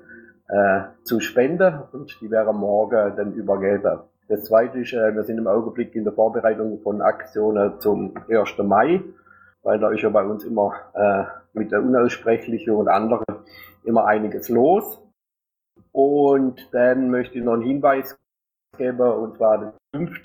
äh, 0.48 0.82
zu 1.04 1.20
spenden 1.20 1.82
und 1.92 2.18
die 2.20 2.30
wäre 2.30 2.54
morgen 2.54 3.16
dann 3.16 3.32
übergeben. 3.32 4.00
Das 4.28 4.44
zweite 4.44 4.80
ist, 4.80 4.92
äh, 4.92 5.14
wir 5.14 5.24
sind 5.24 5.38
im 5.38 5.46
Augenblick 5.46 5.94
in 5.94 6.04
der 6.04 6.12
Vorbereitung 6.12 6.80
von 6.82 7.00
Aktionen 7.00 7.80
zum 7.80 8.14
1. 8.28 8.59
Mai, 8.59 9.03
weil 9.62 9.78
da 9.78 9.90
ist 9.90 10.03
ja 10.03 10.09
bei 10.09 10.24
uns 10.24 10.44
immer 10.44 10.74
äh, 10.94 11.24
mit 11.53 11.72
der 11.72 11.82
Unaussprechlichen 11.82 12.74
und 12.74 12.88
anderen 12.88 13.24
immer 13.84 14.07
einiges 14.07 14.49
los. 14.49 15.03
Und 15.92 16.68
dann 16.72 17.11
möchte 17.11 17.38
ich 17.38 17.44
noch 17.44 17.55
einen 17.55 17.62
Hinweis 17.62 18.18
geben, 18.76 19.01
und 19.01 19.36
zwar 19.36 19.59
den 19.59 19.72
5. 19.94 20.22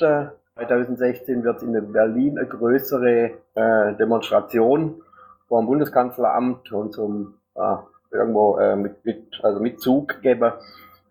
2016 0.56 1.44
wird 1.44 1.64
in 1.64 1.92
Berlin 1.92 2.38
eine 2.38 2.48
größere 2.48 3.32
äh, 3.56 3.96
Demonstration 3.96 5.02
vor 5.48 5.62
dem 5.62 5.68
Bundeskanzleramt 5.68 6.72
und 6.72 6.94
zum 6.94 7.36
äh, 7.56 7.76
irgendwo 8.12 8.58
äh, 8.58 8.76
mit, 8.76 9.06
mit, 9.06 9.40
also 9.44 9.60
mit 9.60 9.80
Zug 9.80 10.20
geben 10.22 10.54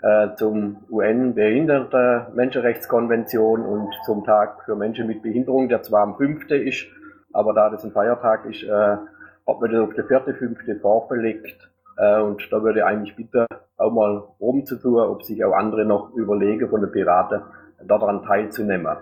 äh, 0.03 0.35
zum 0.37 0.85
UN-Behinderten-Menschenrechtskonvention 0.91 3.65
und 3.65 3.95
zum 4.05 4.25
Tag 4.25 4.65
für 4.65 4.77
Menschen 4.77 5.07
mit 5.07 5.23
Behinderung, 5.23 5.69
der 5.69 5.83
zwar 5.83 6.03
am 6.03 6.17
5. 6.17 6.51
ist, 6.51 6.87
aber 7.33 7.55
da 7.55 7.71
das 7.71 7.85
ein 7.85 7.93
Feiertag 7.93 8.45
ist, 8.47 8.63
äh, 8.63 8.71
hat 8.71 9.61
man 9.61 9.71
das 9.71 9.81
auf 9.81 9.95
der 9.95 10.07
4., 10.07 10.35
5. 10.35 10.81
vorverlegt. 10.81 11.71
Äh, 11.97 12.21
und 12.21 12.47
da 12.51 12.63
würde 12.63 12.81
ich 12.81 12.85
eigentlich 12.85 13.17
bitte 13.17 13.47
auch 13.77 13.93
mal 13.93 14.25
rumzutun, 14.41 15.01
ob 15.01 15.23
sich 15.23 15.45
auch 15.45 15.53
andere 15.53 15.85
noch 15.85 16.13
überlegen 16.15 16.69
von 16.69 16.81
den 16.81 16.91
Piraten, 16.93 17.43
daran 17.87 18.25
teilzunehmen. 18.25 18.97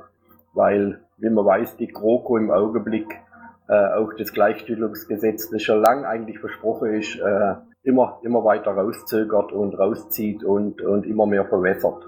weil, 0.55 1.01
wie 1.19 1.31
man 1.31 1.45
weiß, 1.45 1.77
die 1.77 1.89
GroKo 1.89 2.37
im 2.37 2.51
Augenblick 2.51 3.07
äh, 3.69 3.95
auch 3.95 4.13
das 4.15 4.33
Gleichstellungsgesetz, 4.33 5.51
das 5.51 5.63
schon 5.63 5.83
lang 5.83 6.05
eigentlich 6.05 6.39
versprochen 6.39 6.95
ist, 6.95 7.19
äh, 7.21 7.55
immer, 7.89 8.21
immer 8.23 8.45
weiter 8.45 8.73
rauszögert 8.73 9.53
und 9.53 9.75
rauszieht 9.75 10.45
und, 10.45 10.83
und 10.83 11.07
immer 11.07 11.27
mehr 11.27 11.47
verwässert. 11.47 12.07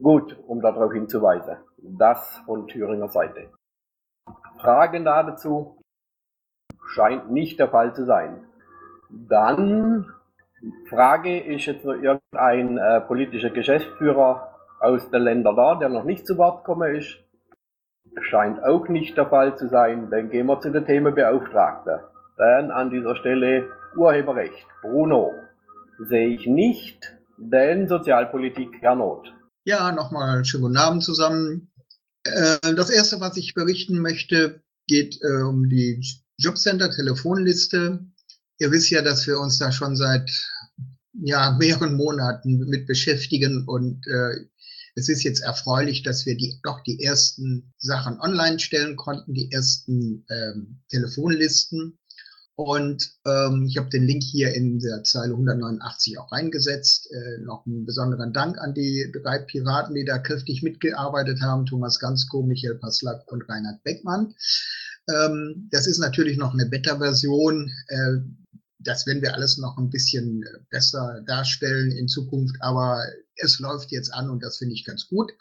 Gut, 0.00 0.36
um 0.46 0.60
darauf 0.60 0.92
hinzuweisen. 0.92 1.56
Das 1.78 2.42
von 2.44 2.66
Thüringer 2.66 3.08
Seite. 3.08 3.48
Fragen 4.58 5.04
dazu 5.04 5.78
scheint 6.86 7.30
nicht 7.30 7.58
der 7.58 7.68
Fall 7.68 7.94
zu 7.94 8.04
sein. 8.04 8.44
Dann 9.08 10.12
frage 10.88 11.40
ich 11.40 11.66
jetzt 11.66 11.84
noch 11.84 11.94
irgendein 11.94 12.76
äh, 12.76 13.00
politischer 13.00 13.50
Geschäftsführer 13.50 14.54
aus 14.80 15.10
den 15.10 15.22
Ländern 15.22 15.56
da, 15.56 15.76
der 15.76 15.88
noch 15.88 16.04
nicht 16.04 16.26
zu 16.26 16.36
Wort 16.36 16.64
gekommen 16.64 16.94
ist. 16.94 17.18
Scheint 18.20 18.62
auch 18.62 18.88
nicht 18.88 19.16
der 19.16 19.26
Fall 19.26 19.56
zu 19.56 19.68
sein. 19.68 20.10
Dann 20.10 20.28
gehen 20.28 20.46
wir 20.46 20.60
zu 20.60 20.70
der 20.70 20.84
Themenbeauftragten. 20.84 22.00
Dann 22.36 22.70
an 22.70 22.90
dieser 22.90 23.16
Stelle 23.16 23.68
Urheberrecht. 23.96 24.66
Bruno. 24.82 25.32
Sehe 26.08 26.28
ich 26.28 26.46
nicht, 26.46 27.12
denn 27.36 27.88
Sozialpolitik 27.88 28.68
Herr 28.80 28.94
Not. 28.94 29.34
Ja, 29.64 29.92
nochmal 29.92 30.44
schönen 30.44 30.62
guten 30.62 30.76
Abend 30.78 31.04
zusammen. 31.04 31.70
Äh, 32.24 32.74
das 32.74 32.90
erste, 32.90 33.20
was 33.20 33.36
ich 33.36 33.54
berichten 33.54 33.98
möchte, 33.98 34.62
geht 34.86 35.18
äh, 35.22 35.42
um 35.42 35.68
die 35.68 36.02
Jobcenter-Telefonliste. 36.38 38.04
Ihr 38.58 38.70
wisst 38.72 38.90
ja, 38.90 39.02
dass 39.02 39.26
wir 39.26 39.38
uns 39.38 39.58
da 39.58 39.72
schon 39.72 39.96
seit 39.96 40.30
ja, 41.12 41.56
mehreren 41.58 41.96
Monaten 41.96 42.58
mit 42.68 42.86
beschäftigen 42.86 43.66
und 43.66 44.06
äh, 44.06 44.46
es 44.94 45.08
ist 45.08 45.22
jetzt 45.22 45.40
erfreulich, 45.40 46.02
dass 46.02 46.26
wir 46.26 46.36
die, 46.36 46.58
doch 46.62 46.82
die 46.82 47.02
ersten 47.02 47.72
Sachen 47.78 48.20
online 48.20 48.58
stellen 48.58 48.96
konnten, 48.96 49.34
die 49.34 49.50
ersten 49.52 50.26
ähm, 50.28 50.80
Telefonlisten. 50.88 51.98
Und 52.62 53.14
ähm, 53.24 53.64
ich 53.66 53.78
habe 53.78 53.88
den 53.88 54.04
Link 54.04 54.22
hier 54.22 54.52
in 54.52 54.80
der 54.80 55.02
Zeile 55.02 55.32
189 55.32 56.18
auch 56.18 56.30
reingesetzt. 56.30 57.10
Äh, 57.10 57.38
noch 57.42 57.64
einen 57.64 57.86
besonderen 57.86 58.34
Dank 58.34 58.58
an 58.58 58.74
die 58.74 59.10
drei 59.14 59.38
Piraten, 59.38 59.94
die 59.94 60.04
da 60.04 60.18
kräftig 60.18 60.62
mitgearbeitet 60.62 61.40
haben. 61.40 61.64
Thomas 61.64 61.98
Gansko, 61.98 62.42
Michael 62.42 62.74
Paslak 62.74 63.22
und 63.32 63.48
Reinhard 63.48 63.82
Beckmann. 63.82 64.34
Ähm, 65.08 65.70
das 65.72 65.86
ist 65.86 66.00
natürlich 66.00 66.36
noch 66.36 66.52
eine 66.52 66.66
Beta-Version. 66.66 67.72
Äh, 67.88 68.16
das 68.78 69.06
werden 69.06 69.22
wir 69.22 69.32
alles 69.32 69.56
noch 69.56 69.78
ein 69.78 69.88
bisschen 69.88 70.44
besser 70.68 71.22
darstellen 71.26 71.90
in 71.92 72.08
Zukunft, 72.08 72.56
aber 72.60 73.02
es 73.36 73.58
läuft 73.58 73.90
jetzt 73.90 74.12
an 74.12 74.28
und 74.28 74.42
das 74.42 74.58
finde 74.58 74.74
ich 74.74 74.84
ganz 74.84 75.08
gut. 75.08 75.32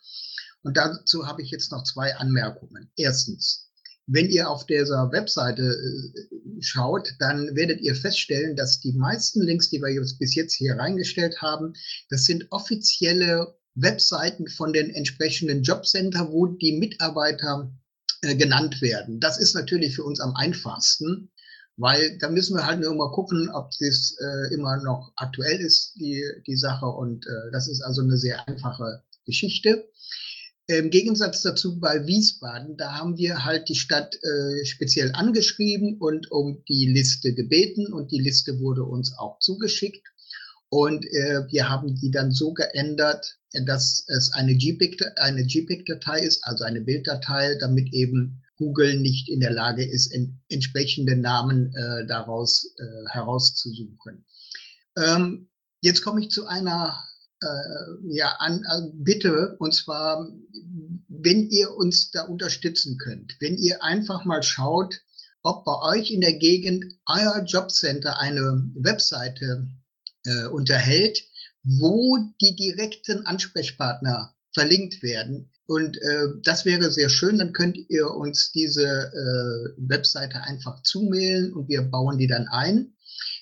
Und 0.64 0.78
dazu 0.78 1.28
habe 1.28 1.42
ich 1.42 1.52
jetzt 1.52 1.70
noch 1.74 1.84
zwei 1.84 2.16
Anmerkungen. 2.16 2.90
Erstens, 2.96 3.70
wenn 4.12 4.30
ihr 4.30 4.50
auf 4.50 4.66
dieser 4.66 5.12
Webseite 5.12 5.64
äh, 5.64 6.40
schaut, 6.62 7.16
dann 7.20 7.56
werdet 7.56 7.82
ihr 7.82 7.96
feststellen, 7.96 8.56
dass 8.56 8.80
die 8.80 8.94
meisten 8.94 9.42
Links, 9.42 9.70
die 9.70 9.82
wir 9.82 9.90
jetzt 9.90 10.20
bis 10.20 10.36
jetzt 10.36 10.54
hier 10.54 10.76
reingestellt 10.76 11.42
haben, 11.42 11.74
das 12.10 12.26
sind 12.26 12.48
offizielle 12.52 13.56
Webseiten 13.76 14.48
von 14.48 14.74
den 14.74 14.90
entsprechenden 14.90 15.64
Jobcenter, 15.64 16.32
wo 16.32 16.48
die 16.48 16.78
Mitarbeiter 16.78 17.72
äh, 18.22 18.36
genannt 18.36 18.82
werden. 18.82 19.20
Das 19.20 19.40
ist 19.40 19.54
natürlich 19.54 19.96
für 19.96 20.04
uns 20.04 20.20
am 20.20 20.36
einfachsten, 20.36 21.32
weil 21.78 22.18
da 22.18 22.30
müssen 22.30 22.58
wir 22.58 22.66
halt 22.66 22.82
nur 22.82 22.94
mal 22.94 23.12
gucken, 23.12 23.50
ob 23.50 23.72
das 23.80 24.16
äh, 24.20 24.54
immer 24.54 24.78
noch 24.84 25.14
aktuell 25.16 25.62
ist, 25.62 25.94
die, 25.96 26.24
die 26.46 26.58
Sache. 26.58 26.86
Und 26.86 27.26
äh, 27.26 27.52
das 27.54 27.70
ist 27.70 27.82
also 27.82 28.02
eine 28.02 28.18
sehr 28.18 28.46
einfache 28.48 29.04
Geschichte. 29.26 29.90
Im 30.70 30.92
Gegensatz 30.92 31.42
dazu 31.42 31.80
bei 31.80 32.06
Wiesbaden, 32.06 32.78
da 32.78 33.00
haben 33.00 33.18
wir 33.18 33.44
halt 33.44 33.70
die 33.70 33.76
Stadt 33.76 34.14
äh, 34.22 34.64
speziell 34.66 35.12
angeschrieben 35.14 35.98
und 35.98 36.32
um 36.32 36.64
die 36.70 36.86
Liste 36.86 37.34
gebeten 37.34 37.92
und 37.92 38.12
die 38.12 38.20
Liste 38.20 38.60
wurde 38.60 38.84
uns 38.84 39.18
auch 39.18 39.40
zugeschickt. 39.40 40.06
Und 40.70 41.08
äh, 41.08 41.48
wir 41.50 41.70
haben 41.70 41.96
die 41.96 42.12
dann 42.12 42.30
so 42.30 42.54
geändert, 42.54 43.40
dass 43.66 44.04
es 44.10 44.32
eine 44.32 44.52
JPEG-Datei 44.52 46.20
ist, 46.20 46.44
also 46.44 46.66
eine 46.66 46.82
Bilddatei, 46.82 47.56
damit 47.56 47.92
eben 47.92 48.44
Google 48.56 49.00
nicht 49.00 49.28
in 49.28 49.40
der 49.40 49.52
Lage 49.52 49.84
ist, 49.84 50.14
entsprechende 50.50 51.16
Namen 51.16 51.74
äh, 51.74 52.06
daraus 52.06 52.76
äh, 52.78 53.10
herauszusuchen. 53.10 54.24
Ähm, 54.96 55.50
jetzt 55.82 56.04
komme 56.04 56.22
ich 56.22 56.30
zu 56.30 56.46
einer 56.46 57.09
ja, 58.04 58.36
an, 58.40 58.66
an 58.66 58.92
Bitte, 58.96 59.56
und 59.60 59.74
zwar, 59.74 60.30
wenn 61.08 61.50
ihr 61.50 61.74
uns 61.74 62.12
da 62.12 62.24
unterstützen 62.24 62.98
könnt, 62.98 63.36
wenn 63.40 63.58
ihr 63.58 63.84
einfach 63.84 64.26
mal 64.26 64.44
schaut, 64.44 65.02
ob 65.42 65.64
bei 65.66 65.98
euch 65.98 66.12
in 66.12 66.22
der 66.22 66.34
Gegend 66.34 66.86
euer 67.06 67.44
Jobcenter 67.46 68.20
eine 68.20 68.70
Webseite 68.76 69.68
äh, 70.26 70.48
unterhält, 70.48 71.24
wo 71.64 72.18
die 72.42 72.56
direkten 72.56 73.26
Ansprechpartner 73.26 74.34
verlinkt 74.54 75.02
werden. 75.04 75.52
Und 75.68 75.98
äh, 76.02 76.28
das 76.44 76.66
wäre 76.66 76.92
sehr 76.92 77.10
schön. 77.10 77.38
Dann 77.38 77.54
könnt 77.54 77.78
ihr 77.90 78.10
uns 78.12 78.52
diese 78.52 78.86
äh, 78.86 79.74
Webseite 79.78 80.42
einfach 80.42 80.82
zumailen 80.82 81.54
und 81.54 81.70
wir 81.70 81.84
bauen 81.84 82.18
die 82.18 82.28
dann 82.28 82.48
ein. 82.48 82.94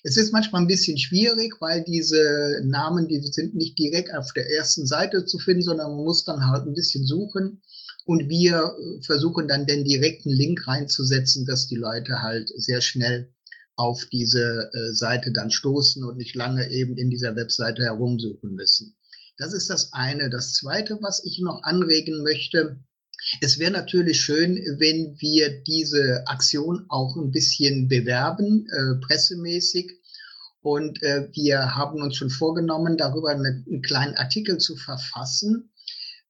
Es 0.08 0.16
ist 0.16 0.32
manchmal 0.32 0.62
ein 0.62 0.68
bisschen 0.68 0.97
schwierig, 0.97 1.60
weil 1.60 1.84
diese 1.84 2.62
Namen, 2.64 3.10
die 3.10 3.20
sind 3.20 3.55
nicht 3.55 3.78
direkt 3.78 4.16
auf 4.16 4.32
der 4.32 4.49
ersten 4.49 4.88
Seite 4.88 5.26
zu 5.26 5.38
finden, 5.38 5.64
sondern 5.64 5.91
man 5.91 6.05
muss 6.05 6.24
dann 6.24 6.47
halt 6.47 6.66
ein 6.66 6.74
bisschen 6.74 7.05
suchen. 7.05 7.62
Und 8.05 8.30
wir 8.30 8.74
versuchen 9.01 9.49
dann 9.49 9.66
den 9.66 9.84
direkten 9.84 10.30
Link 10.30 10.66
reinzusetzen, 10.66 11.45
dass 11.45 11.68
die 11.68 11.76
Leute 11.76 12.22
halt 12.22 12.49
sehr 12.55 12.80
schnell 12.80 13.34
auf 13.76 14.05
diese 14.05 14.72
äh, 14.74 14.93
Seite 14.93 15.34
dann 15.34 15.51
stoßen 15.51 16.01
und 16.05 16.16
nicht 16.16 16.36
lange 16.36 16.72
eben 16.72 16.95
in 16.95 17.10
dieser 17.10 17.36
Webseite 17.36 17.84
herumsuchen 17.84 18.55
müssen. 18.55 18.95
Das 19.38 19.51
ist 19.51 19.70
das 19.70 19.91
eine. 19.91 20.30
Das 20.30 20.53
zweite, 20.53 20.99
was 21.01 21.22
ich 21.26 21.41
noch 21.41 21.64
anregen 21.64 22.24
möchte, 22.24 22.80
es 23.41 23.59
wäre 23.59 23.71
natürlich 23.71 24.21
schön, 24.21 24.55
wenn 24.80 25.15
wir 25.19 25.61
diese 25.63 26.23
Aktion 26.28 26.86
auch 26.89 27.15
ein 27.15 27.32
bisschen 27.32 27.88
bewerben, 27.88 28.67
äh, 28.67 29.05
pressemäßig. 29.05 29.91
Und 30.61 31.01
äh, 31.03 31.30
wir 31.34 31.75
haben 31.75 32.01
uns 32.01 32.15
schon 32.15 32.30
vorgenommen, 32.30 32.97
darüber 32.97 33.32
eine, 33.32 33.63
einen 33.67 33.82
kleinen 33.82 34.15
Artikel 34.15 34.57
zu 34.57 34.75
verfassen. 34.75 35.71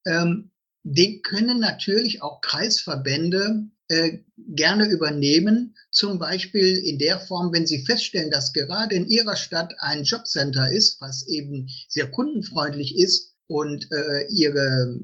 Ähm, 0.05 0.51
den 0.83 1.21
können 1.21 1.59
natürlich 1.59 2.21
auch 2.21 2.41
Kreisverbände 2.41 3.67
äh, 3.89 4.19
gerne 4.37 4.87
übernehmen, 4.89 5.75
zum 5.91 6.19
Beispiel 6.19 6.77
in 6.77 6.99
der 6.99 7.19
Form, 7.19 7.53
wenn 7.53 7.65
Sie 7.65 7.85
feststellen, 7.85 8.31
dass 8.31 8.53
gerade 8.53 8.95
in 8.95 9.07
Ihrer 9.07 9.35
Stadt 9.35 9.73
ein 9.79 10.03
Jobcenter 10.03 10.71
ist, 10.71 11.01
was 11.01 11.27
eben 11.27 11.69
sehr 11.87 12.09
kundenfreundlich 12.11 12.97
ist 12.97 13.36
und 13.47 13.87
äh, 13.91 14.27
Ihre, 14.29 14.99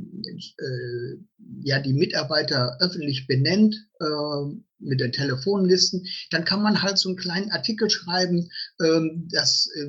äh, 0.60 1.18
ja, 1.62 1.80
die 1.80 1.94
Mitarbeiter 1.94 2.78
öffentlich 2.82 3.26
benennt 3.28 3.76
äh, 4.00 4.56
mit 4.80 5.00
den 5.00 5.14
Telefonlisten, 5.14 6.06
dann 6.32 6.44
kann 6.44 6.62
man 6.62 6.82
halt 6.82 6.98
so 6.98 7.10
einen 7.10 7.18
kleinen 7.18 7.52
Artikel 7.52 7.90
schreiben, 7.90 8.50
äh, 8.80 9.00
dass 9.32 9.70
äh, 9.76 9.88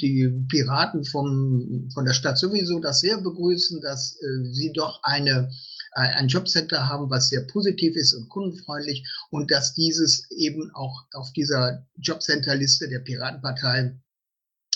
die 0.00 0.32
Piraten 0.48 1.04
vom, 1.04 1.90
von 1.92 2.04
der 2.06 2.14
Stadt 2.14 2.38
sowieso 2.38 2.80
das 2.80 3.00
sehr 3.00 3.20
begrüßen, 3.20 3.80
dass 3.82 4.16
äh, 4.22 4.44
sie 4.52 4.72
doch 4.72 5.00
eine 5.02 5.50
ein 5.92 6.28
Jobcenter 6.28 6.88
haben, 6.88 7.10
was 7.10 7.30
sehr 7.30 7.40
positiv 7.42 7.96
ist 7.96 8.14
und 8.14 8.28
kundenfreundlich 8.28 9.04
und 9.30 9.50
dass 9.50 9.74
dieses 9.74 10.30
eben 10.30 10.70
auch 10.72 11.04
auf 11.14 11.32
dieser 11.32 11.84
Jobcenter-Liste 11.96 12.88
der 12.88 13.00
Piratenpartei 13.00 13.98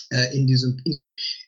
äh, 0.09 0.35
in 0.37 0.45
diesem 0.45 0.77
in, 0.83 0.97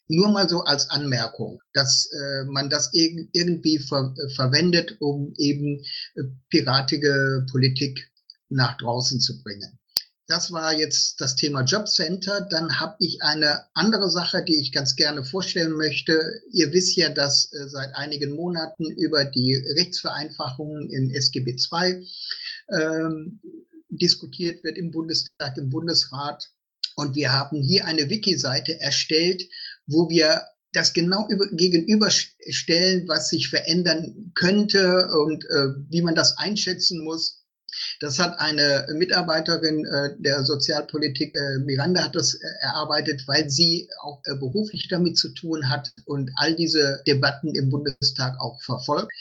nur 0.08 0.30
mal 0.30 0.48
so 0.48 0.64
als 0.64 0.90
Anmerkung, 0.90 1.62
dass 1.74 2.10
äh, 2.12 2.46
man 2.46 2.70
das 2.70 2.94
irg 2.94 3.30
irgendwie 3.34 3.80
ver 3.80 4.16
verwendet, 4.36 4.98
um 5.00 5.34
eben 5.38 5.84
äh, 6.16 6.24
piratige 6.50 7.46
Politik 7.52 8.10
nach 8.50 8.78
draußen 8.78 9.20
zu 9.20 9.44
bringen. 9.44 9.78
Das 10.28 10.52
war 10.52 10.78
jetzt 10.78 11.22
das 11.22 11.38
Thema 11.38 11.62
Jobcenter. 11.62 12.42
Dann 12.42 12.82
habe 12.82 12.98
ich 13.00 13.22
eine 13.22 13.64
andere 13.74 14.10
Sache, 14.10 14.44
die 14.44 14.60
ich 14.60 14.74
ganz 14.74 14.98
gerne 14.98 15.24
vorstellen 15.24 15.72
möchte. 15.72 16.42
Ihr 16.52 16.74
wisst 16.74 16.98
ja, 16.98 17.10
dass 17.10 17.52
äh, 17.54 17.70
seit 17.70 17.96
einigen 17.96 18.36
Monaten 18.36 18.92
über 18.92 19.24
die 19.24 19.56
Rechtsvereinfachungen 19.56 20.90
in 20.90 21.12
SGB 21.12 21.56
II 21.72 22.06
ähm, 22.78 23.40
diskutiert 23.90 24.66
wird 24.66 24.78
im 24.78 24.92
Bundestag, 24.92 25.58
im 25.58 25.70
Bundesrat. 25.70 26.50
Und 26.98 27.16
wir 27.16 27.32
haben 27.32 27.62
hier 27.62 27.86
eine 27.86 28.10
Wiki-Seite 28.10 28.82
erstellt, 28.82 29.44
wo 29.88 30.10
wir 30.10 30.42
das 30.74 30.94
genau 30.94 31.28
über, 31.30 31.48
gegenüberstellen, 31.52 33.08
was 33.08 33.30
sich 33.30 33.50
verändern 33.50 34.32
könnte 34.36 35.08
und 35.24 35.44
äh, 35.46 35.70
wie 35.90 36.02
man 36.02 36.16
das 36.16 36.38
einschätzen 36.38 37.04
muss. 37.04 37.44
Das 38.00 38.20
hat 38.20 38.40
eine 38.40 38.88
Mitarbeiterin 38.94 39.86
äh, 39.86 40.16
der 40.20 40.44
Sozialpolitik, 40.44 41.36
äh, 41.36 41.60
Miranda, 41.60 42.04
hat 42.04 42.16
das 42.16 42.36
äh, 42.36 42.48
erarbeitet, 42.62 43.24
weil 43.28 43.50
sie 43.50 43.88
auch 44.02 44.22
äh, 44.26 44.36
beruflich 44.36 44.88
damit 44.88 45.18
zu 45.18 45.30
tun 45.34 45.70
hat 45.70 45.92
und 46.06 46.32
all 46.36 46.56
diese 46.56 47.02
Debatten 47.08 47.56
im 47.56 47.70
Bundestag 47.70 48.40
auch 48.40 48.62
verfolgt. 48.62 49.12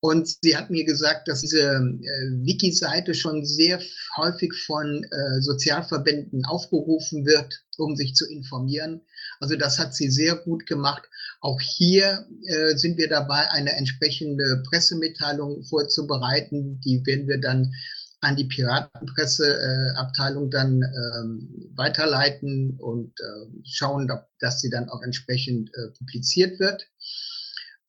Und 0.00 0.36
sie 0.42 0.56
hat 0.56 0.68
mir 0.68 0.84
gesagt, 0.84 1.28
dass 1.28 1.42
diese 1.42 1.60
äh, 1.60 2.44
Wiki-Seite 2.44 3.14
schon 3.14 3.44
sehr 3.44 3.80
häufig 4.16 4.52
von 4.66 5.04
äh, 5.04 5.40
Sozialverbänden 5.40 6.44
aufgerufen 6.44 7.24
wird, 7.24 7.62
um 7.78 7.94
sich 7.94 8.14
zu 8.14 8.28
informieren. 8.28 9.02
Also 9.42 9.56
das 9.56 9.80
hat 9.80 9.92
sie 9.92 10.08
sehr 10.08 10.36
gut 10.36 10.66
gemacht. 10.66 11.02
Auch 11.40 11.60
hier 11.60 12.28
äh, 12.46 12.76
sind 12.76 12.96
wir 12.96 13.08
dabei, 13.08 13.50
eine 13.50 13.72
entsprechende 13.72 14.62
Pressemitteilung 14.68 15.64
vorzubereiten. 15.64 16.80
Die 16.80 17.04
werden 17.04 17.26
wir 17.26 17.40
dann 17.40 17.74
an 18.20 18.36
die 18.36 18.44
Piratenpresseabteilung 18.44 20.46
äh, 20.46 20.50
dann 20.50 20.82
ähm, 20.84 21.72
weiterleiten 21.74 22.78
und 22.78 23.18
äh, 23.18 23.46
schauen, 23.64 24.08
dass 24.38 24.60
sie 24.60 24.70
dann 24.70 24.88
auch 24.88 25.02
entsprechend 25.02 25.74
äh, 25.74 25.88
publiziert 25.98 26.60
wird. 26.60 26.86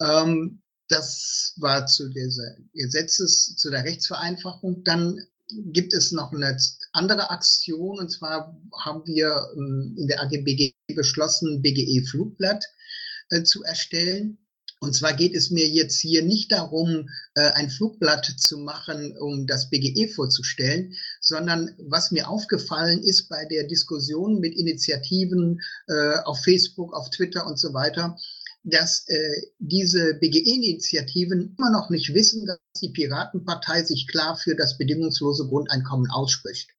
Ähm, 0.01 0.63
das 0.87 1.53
war 1.57 1.85
zu 1.85 2.09
dieser 2.09 2.55
Gesetzes, 2.73 3.55
zu 3.57 3.69
der 3.69 3.83
Rechtsvereinfachung. 3.83 4.83
Dann 4.83 5.19
gibt 5.71 5.93
es 5.93 6.11
noch 6.11 6.33
eine 6.33 6.57
andere 6.93 7.31
Aktion, 7.31 7.99
und 7.99 8.09
zwar 8.09 8.55
haben 8.79 9.05
wir 9.05 9.35
ähm, 9.55 9.95
in 9.97 10.07
der 10.07 10.21
AGBG 10.21 10.73
beschlossen, 10.95 11.61
BGE 11.61 12.05
Flugblatt 12.05 12.63
äh, 13.29 13.43
zu 13.43 13.63
erstellen. 13.63 14.37
Und 14.79 14.93
zwar 14.93 15.13
geht 15.13 15.33
es 15.33 15.49
mir 15.49 15.67
jetzt 15.67 15.99
hier 16.01 16.23
nicht 16.23 16.51
darum, 16.51 17.09
äh, 17.35 17.51
ein 17.53 17.69
Flugblatt 17.69 18.25
zu 18.37 18.59
machen, 18.59 19.17
um 19.17 19.47
das 19.47 19.69
BGE 19.69 20.09
vorzustellen, 20.09 20.93
sondern 21.21 21.73
was 21.79 22.11
mir 22.11 22.27
aufgefallen 22.27 23.01
ist 23.01 23.29
bei 23.29 23.45
der 23.45 23.63
Diskussion 23.63 24.39
mit 24.39 24.53
Initiativen 24.53 25.61
äh, 25.87 26.17
auf 26.25 26.43
Facebook, 26.43 26.93
auf 26.93 27.09
Twitter 27.09 27.47
und 27.47 27.57
so 27.57 27.73
weiter, 27.73 28.17
dass 28.65 29.05
diese 29.59 30.13
BGE-Initiativen 30.21 31.53
immer 31.57 31.69
noch 31.71 31.89
nicht 31.89 32.13
wissen, 32.13 32.45
dass 32.45 32.59
die 32.81 32.93
Piratenpartei 32.93 33.83
sich 33.83 34.07
klar 34.07 34.37
für 34.37 34.55
das 34.55 34.77
bedingungslose 34.77 35.49
Grundeinkommen 35.49 36.09
ausspricht. 36.09 36.72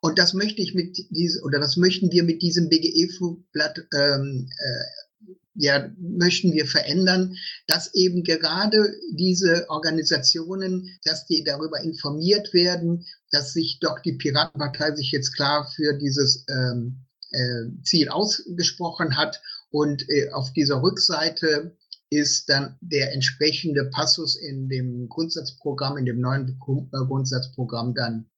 Und 0.00 0.18
das 0.18 0.32
möchte 0.32 0.62
ich 0.62 0.74
mit 0.74 0.96
diesem, 1.10 1.42
oder 1.44 1.58
das 1.58 1.76
möchten 1.76 2.10
wir 2.10 2.22
mit 2.22 2.42
diesem 2.42 2.68
BGE-Flugblatt 2.68 3.86
ähm, 3.94 4.48
äh, 4.48 5.30
ja, 5.54 5.90
möchten 5.98 6.52
wir 6.52 6.64
verändern, 6.66 7.36
dass 7.66 7.92
eben 7.94 8.22
gerade 8.22 8.94
diese 9.12 9.68
Organisationen, 9.68 10.88
dass 11.04 11.26
die 11.26 11.44
darüber 11.44 11.80
informiert 11.80 12.54
werden, 12.54 13.04
dass 13.30 13.52
sich 13.52 13.78
doch 13.80 13.98
die 14.00 14.14
Piratenpartei 14.14 14.94
sich 14.94 15.10
jetzt 15.12 15.34
klar 15.34 15.70
für 15.76 15.98
dieses 15.98 16.46
ähm, 16.48 17.04
äh, 17.32 17.82
Ziel 17.82 18.08
ausgesprochen 18.08 19.16
hat 19.16 19.40
und 19.70 20.08
äh, 20.08 20.30
auf 20.30 20.52
dieser 20.52 20.82
Rückseite 20.82 21.76
ist 22.10 22.48
dann 22.48 22.76
der 22.80 23.12
entsprechende 23.12 23.84
Passus 23.84 24.36
in 24.36 24.68
dem 24.68 25.08
Grundsatzprogramm, 25.08 25.96
in 25.96 26.06
dem 26.06 26.20
neuen 26.20 26.58
Grundsatzprogramm 26.58 27.94
dann 27.94 28.28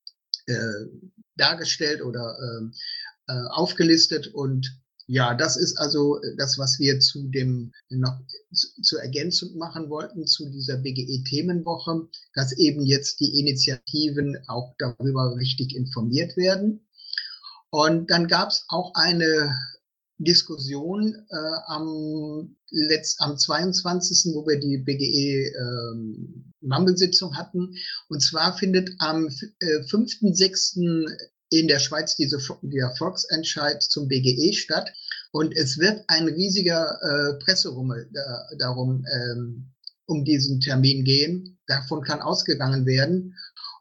äh, 0.47 0.55
dargestellt 1.37 2.03
oder 2.03 2.37
äh, 2.39 3.33
äh, 3.33 3.47
aufgelistet. 3.51 4.29
Und 4.29 4.79
ja, 5.07 5.35
das 5.35 5.57
ist 5.57 5.79
also 5.79 6.21
das, 6.39 6.59
was 6.59 6.79
wir 6.79 7.01
zu 7.01 7.29
dem 7.29 7.73
noch 7.91 8.21
zur 8.83 9.01
Ergänzung 9.01 9.57
machen 9.57 9.91
wollten 9.91 10.27
zu 10.27 10.49
dieser 10.51 10.79
BGE-Themenwoche, 10.79 12.09
dass 12.35 12.57
eben 12.57 12.83
jetzt 12.83 13.21
die 13.21 13.39
Initiativen 13.41 14.39
auch 14.49 14.75
darüber 14.79 15.37
richtig 15.37 15.75
informiert 15.75 16.37
werden. 16.37 16.87
Und 17.71 18.11
dann 18.11 18.29
gab 18.29 18.51
es 18.51 18.65
auch 18.69 18.93
eine 18.95 19.55
Diskussion 20.19 21.15
äh, 21.31 21.57
am, 21.67 22.57
letzt, 22.71 23.21
am 23.21 23.37
22., 23.37 24.35
wo 24.35 24.47
wir 24.47 24.61
die 24.61 24.79
BGE 24.79 25.53
ähm, 25.57 26.52
Mammelsitzung 26.63 27.37
hatten. 27.37 27.75
Und 28.09 28.21
zwar 28.21 28.57
findet 28.57 28.91
am 28.99 29.27
äh, 29.27 29.81
5.6. 29.91 31.07
in 31.51 31.69
der 31.69 31.79
Schweiz 31.79 32.17
diese, 32.17 32.39
der 32.63 32.95
Volksentscheid 32.97 33.83
zum 33.83 34.09
BGE 34.09 34.53
statt. 34.53 34.93
Und 35.33 35.57
es 35.57 35.79
wird 35.79 36.05
ein 36.09 36.29
riesiger 36.29 36.99
äh, 37.03 37.45
Presserummel 37.45 38.09
da, 38.13 38.49
darum 38.59 39.05
ähm, 39.15 39.73
um 40.07 40.25
diesen 40.25 40.61
Termin 40.61 41.05
gehen. 41.05 41.59
Davon 41.67 42.03
kann 42.03 42.21
ausgegangen 42.21 42.87
werden. 42.87 43.35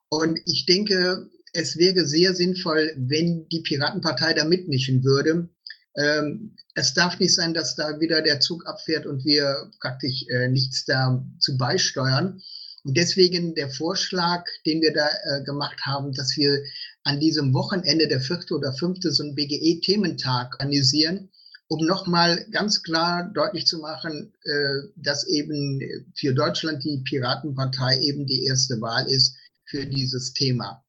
Und 0.09 0.39
ich 0.45 0.65
denke, 0.65 1.29
es 1.53 1.77
wäre 1.77 2.05
sehr 2.05 2.33
sinnvoll, 2.33 2.93
wenn 2.97 3.47
die 3.49 3.61
Piratenpartei 3.61 4.33
da 4.33 4.45
mitmischen 4.45 5.03
würde, 5.03 5.49
ähm, 5.95 6.55
es 6.75 6.93
darf 6.93 7.19
nicht 7.19 7.35
sein, 7.35 7.53
dass 7.53 7.75
da 7.75 7.99
wieder 7.99 8.21
der 8.21 8.39
Zug 8.39 8.65
abfährt 8.65 9.05
und 9.05 9.25
wir 9.25 9.69
praktisch 9.81 10.25
äh, 10.29 10.47
nichts 10.47 10.85
dazu 10.85 11.57
beisteuern. 11.57 12.41
Und 12.83 12.97
deswegen 12.97 13.53
der 13.53 13.69
Vorschlag, 13.69 14.45
den 14.65 14.81
wir 14.81 14.93
da 14.93 15.07
äh, 15.07 15.43
gemacht 15.43 15.81
haben, 15.85 16.13
dass 16.13 16.35
wir 16.35 16.63
an 17.03 17.19
diesem 17.19 17.53
Wochenende, 17.53 18.07
der 18.07 18.21
vierte 18.21 18.55
oder 18.55 18.73
fünfte, 18.73 19.11
so 19.11 19.23
einen 19.23 19.35
BGE-Thementag 19.35 20.53
organisieren, 20.53 21.29
um 21.67 21.85
nochmal 21.85 22.45
ganz 22.51 22.83
klar 22.83 23.31
deutlich 23.33 23.65
zu 23.65 23.79
machen, 23.79 24.33
äh, 24.43 24.89
dass 24.95 25.27
eben 25.27 25.79
für 26.15 26.33
Deutschland 26.33 26.83
die 26.83 27.03
Piratenpartei 27.07 27.99
eben 27.99 28.25
die 28.25 28.45
erste 28.45 28.81
Wahl 28.81 29.07
ist 29.07 29.35
für 29.65 29.85
dieses 29.85 30.33
Thema. 30.33 30.83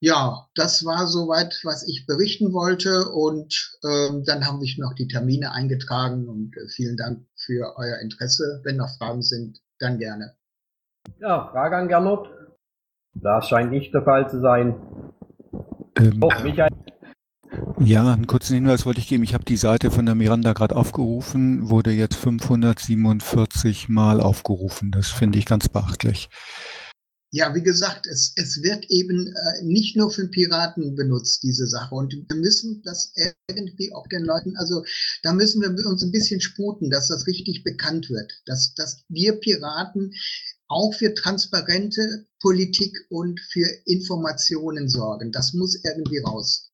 Ja, 0.00 0.46
das 0.54 0.84
war 0.84 1.06
soweit, 1.06 1.58
was 1.62 1.86
ich 1.88 2.06
berichten 2.06 2.52
wollte. 2.52 3.10
Und 3.10 3.78
ähm, 3.84 4.24
dann 4.24 4.46
haben 4.46 4.60
sich 4.60 4.78
noch 4.78 4.94
die 4.94 5.08
Termine 5.08 5.52
eingetragen. 5.52 6.28
Und 6.28 6.56
äh, 6.56 6.68
vielen 6.68 6.96
Dank 6.96 7.26
für 7.36 7.76
euer 7.76 7.98
Interesse. 8.00 8.60
Wenn 8.64 8.76
noch 8.76 8.96
Fragen 8.98 9.22
sind, 9.22 9.60
dann 9.78 9.98
gerne. 9.98 10.36
Ja, 11.20 11.48
Frage 11.52 11.76
an 11.76 11.88
Gernot. 11.88 12.30
Das 13.14 13.48
scheint 13.48 13.70
nicht 13.70 13.94
der 13.94 14.02
Fall 14.02 14.28
zu 14.28 14.40
sein. 14.40 14.74
Ähm, 15.98 16.18
oh, 16.20 16.30
Michael. 16.42 16.70
Ja, 17.78 18.12
einen 18.12 18.26
kurzen 18.26 18.54
Hinweis 18.54 18.84
wollte 18.84 19.00
ich 19.00 19.08
geben. 19.08 19.22
Ich 19.22 19.34
habe 19.34 19.44
die 19.44 19.56
Seite 19.56 19.90
von 19.90 20.04
der 20.04 20.14
Miranda 20.14 20.52
gerade 20.52 20.76
aufgerufen, 20.76 21.70
wurde 21.70 21.90
jetzt 21.90 22.16
547 22.16 23.88
Mal 23.88 24.20
aufgerufen. 24.20 24.90
Das 24.90 25.08
finde 25.08 25.38
ich 25.38 25.46
ganz 25.46 25.68
beachtlich. 25.68 26.28
Ja, 27.32 27.54
wie 27.54 27.62
gesagt, 27.62 28.06
es, 28.06 28.32
es 28.36 28.62
wird 28.62 28.86
eben 28.88 29.26
äh, 29.26 29.64
nicht 29.64 29.96
nur 29.96 30.10
für 30.10 30.28
Piraten 30.28 30.94
benutzt, 30.94 31.42
diese 31.42 31.66
Sache. 31.66 31.94
Und 31.94 32.14
wir 32.14 32.36
müssen 32.36 32.82
das 32.84 33.12
irgendwie 33.48 33.92
auch 33.92 34.06
den 34.06 34.24
Leuten, 34.24 34.56
also 34.56 34.84
da 35.22 35.32
müssen 35.32 35.60
wir 35.60 35.68
uns 35.86 36.02
ein 36.02 36.12
bisschen 36.12 36.40
sputen, 36.40 36.88
dass 36.88 37.08
das 37.08 37.26
richtig 37.26 37.64
bekannt 37.64 38.08
wird, 38.10 38.32
dass, 38.46 38.74
dass 38.74 39.04
wir 39.08 39.40
Piraten 39.40 40.12
auch 40.68 40.92
für 40.94 41.14
transparente 41.14 42.26
Politik 42.40 42.92
und 43.10 43.40
für 43.40 43.66
Informationen 43.84 44.88
sorgen. 44.88 45.32
Das 45.32 45.54
muss 45.54 45.82
irgendwie 45.84 46.18
raus. 46.18 46.72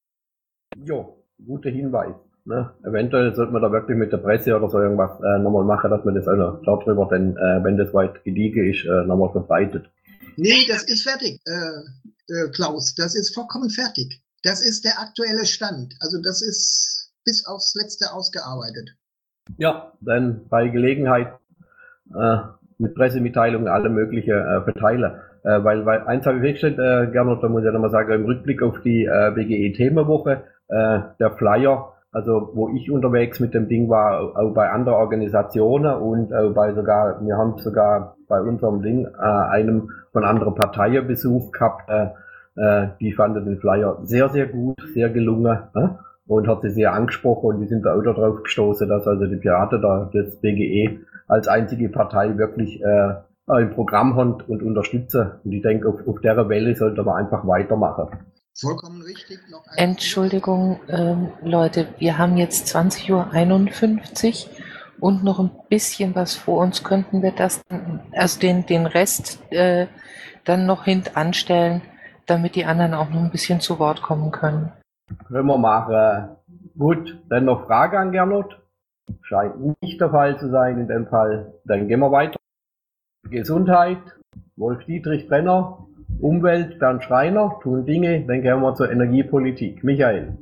Jo, 0.84 1.24
guter 1.44 1.70
Hinweis. 1.70 2.14
Ne? 2.44 2.74
Eventuell 2.82 3.34
sollte 3.34 3.52
man 3.52 3.62
da 3.62 3.70
wirklich 3.70 3.96
mit 3.96 4.12
der 4.12 4.16
Presse 4.16 4.56
oder 4.56 4.68
so 4.68 4.80
irgendwas 4.80 5.12
äh, 5.20 5.38
nochmal 5.38 5.64
machen, 5.64 5.90
dass 5.90 6.04
man 6.04 6.14
das 6.14 6.26
auch 6.26 6.36
noch 6.36 6.62
darüber, 6.64 7.08
denn 7.08 7.36
äh, 7.36 7.62
wenn 7.62 7.76
das 7.76 7.94
weit 7.94 8.24
gediegen 8.24 8.68
ist, 8.68 8.84
äh, 8.84 9.04
nochmal 9.06 9.30
verbreitet. 9.30 9.88
Nee, 10.36 10.66
das 10.66 10.82
ist 10.84 11.02
fertig, 11.02 11.40
äh, 11.46 12.32
äh, 12.32 12.50
Klaus. 12.50 12.94
Das 12.96 13.14
ist 13.14 13.34
vollkommen 13.34 13.70
fertig. 13.70 14.22
Das 14.42 14.60
ist 14.60 14.84
der 14.84 14.98
aktuelle 14.98 15.46
Stand. 15.46 15.94
Also 16.00 16.20
das 16.20 16.42
ist 16.42 17.12
bis 17.24 17.46
aufs 17.46 17.74
Letzte 17.74 18.12
ausgearbeitet. 18.12 18.96
Ja, 19.58 19.92
dann 20.00 20.48
bei 20.48 20.68
Gelegenheit 20.68 21.38
äh, 22.12 22.38
mit 22.82 22.94
Pressemitteilungen 22.94 23.68
alle 23.68 23.88
mögliche 23.88 24.32
äh, 24.32 24.60
verteilen. 24.62 25.12
Äh, 25.44 25.64
weil, 25.64 25.86
weil 25.86 26.02
eins 26.02 26.26
habe 26.26 26.38
ich 26.38 26.42
festgestellt, 26.42 26.78
äh, 26.78 27.10
Gernot, 27.10 27.42
da 27.42 27.48
muss 27.48 27.64
ich 27.64 27.72
nochmal 27.72 27.90
sagen, 27.90 28.12
im 28.12 28.24
Rückblick 28.24 28.62
auf 28.62 28.80
die 28.82 29.04
äh, 29.04 29.30
BGE-Themenwoche, 29.34 30.42
äh, 30.68 30.98
der 31.18 31.30
Flyer, 31.36 31.92
also 32.12 32.50
wo 32.54 32.68
ich 32.68 32.90
unterwegs 32.90 33.40
mit 33.40 33.54
dem 33.54 33.68
Ding 33.68 33.88
war, 33.88 34.36
auch 34.36 34.52
bei 34.52 34.68
anderen 34.68 34.98
Organisationen 34.98 35.94
und 35.94 36.34
auch 36.34 36.52
bei 36.52 36.74
sogar, 36.74 37.24
wir 37.24 37.36
haben 37.36 37.58
sogar 37.58 38.16
bei 38.28 38.40
unserem 38.40 38.82
Ding 38.82 39.06
äh, 39.06 39.22
einem 39.22 39.90
von 40.12 40.24
anderen 40.24 40.54
Parteien 40.54 41.06
Besuch 41.06 41.52
gehabt. 41.52 41.88
Äh, 41.88 42.08
äh, 42.56 42.88
die 43.00 43.12
fanden 43.12 43.44
den 43.46 43.58
Flyer 43.58 43.98
sehr, 44.02 44.28
sehr 44.28 44.46
gut, 44.46 44.76
sehr 44.92 45.08
gelungen 45.08 45.58
äh? 45.74 45.88
und 46.26 46.46
hat 46.48 46.62
sie 46.62 46.70
sehr 46.70 46.92
angesprochen 46.92 47.46
und 47.46 47.60
die 47.60 47.66
sind 47.66 47.84
da 47.84 47.94
auch 47.94 48.02
darauf 48.02 48.42
gestoßen, 48.42 48.88
dass 48.88 49.06
also 49.06 49.26
die 49.26 49.36
Piraten 49.36 49.80
da 49.80 50.10
das 50.12 50.36
BGE 50.36 50.98
als 51.28 51.48
einzige 51.48 51.88
Partei 51.88 52.36
wirklich 52.36 52.82
äh, 52.82 53.14
ein 53.46 53.70
Programm 53.70 54.16
haben 54.16 54.40
und 54.46 54.62
unterstützen. 54.62 55.32
Und 55.44 55.52
ich 55.52 55.62
denke, 55.62 55.88
auf, 55.88 56.06
auf 56.06 56.20
der 56.20 56.48
Welle 56.48 56.74
sollte 56.76 57.02
man 57.02 57.24
einfach 57.24 57.46
weitermachen. 57.46 58.08
Vollkommen 58.54 59.02
richtig. 59.02 59.38
Entschuldigung, 59.76 60.78
ähm, 60.88 61.28
Leute, 61.42 61.88
wir 61.98 62.18
haben 62.18 62.36
jetzt 62.36 62.74
20.51 62.76 63.10
Uhr 63.10 64.50
und 65.00 65.24
noch 65.24 65.40
ein 65.40 65.50
bisschen 65.70 66.14
was 66.14 66.34
vor 66.36 66.58
uns. 66.58 66.84
Könnten 66.84 67.22
wir 67.22 67.32
das, 67.32 67.62
also 68.12 68.40
den, 68.40 68.66
den 68.66 68.86
Rest 68.86 69.42
äh, 69.50 69.86
dann 70.44 70.66
noch 70.66 70.84
hintanstellen, 70.84 71.82
damit 72.26 72.54
die 72.54 72.66
anderen 72.66 72.94
auch 72.94 73.08
noch 73.08 73.22
ein 73.22 73.30
bisschen 73.30 73.60
zu 73.60 73.78
Wort 73.78 74.02
kommen 74.02 74.30
können. 74.30 74.72
Können 75.28 75.46
wir 75.46 75.58
machen. 75.58 76.36
Gut, 76.78 77.18
dann 77.28 77.46
noch 77.46 77.66
Frage 77.66 77.98
an 77.98 78.12
Gernot. 78.12 78.61
Scheint 79.22 79.82
nicht 79.82 80.00
der 80.00 80.10
Fall 80.10 80.38
zu 80.38 80.50
sein 80.50 80.78
in 80.78 80.88
dem 80.88 81.06
Fall. 81.06 81.54
Dann 81.64 81.88
gehen 81.88 82.00
wir 82.00 82.10
weiter. 82.10 82.38
Gesundheit. 83.30 83.98
Wolf-Dietrich 84.56 85.28
Brenner, 85.28 85.86
Umwelt, 86.20 86.78
Bernd 86.78 87.02
Schreiner, 87.02 87.58
tun 87.62 87.84
Dinge, 87.84 88.24
dann 88.26 88.42
gehen 88.42 88.60
wir 88.60 88.74
zur 88.74 88.90
Energiepolitik. 88.90 89.82
Michael. 89.82 90.38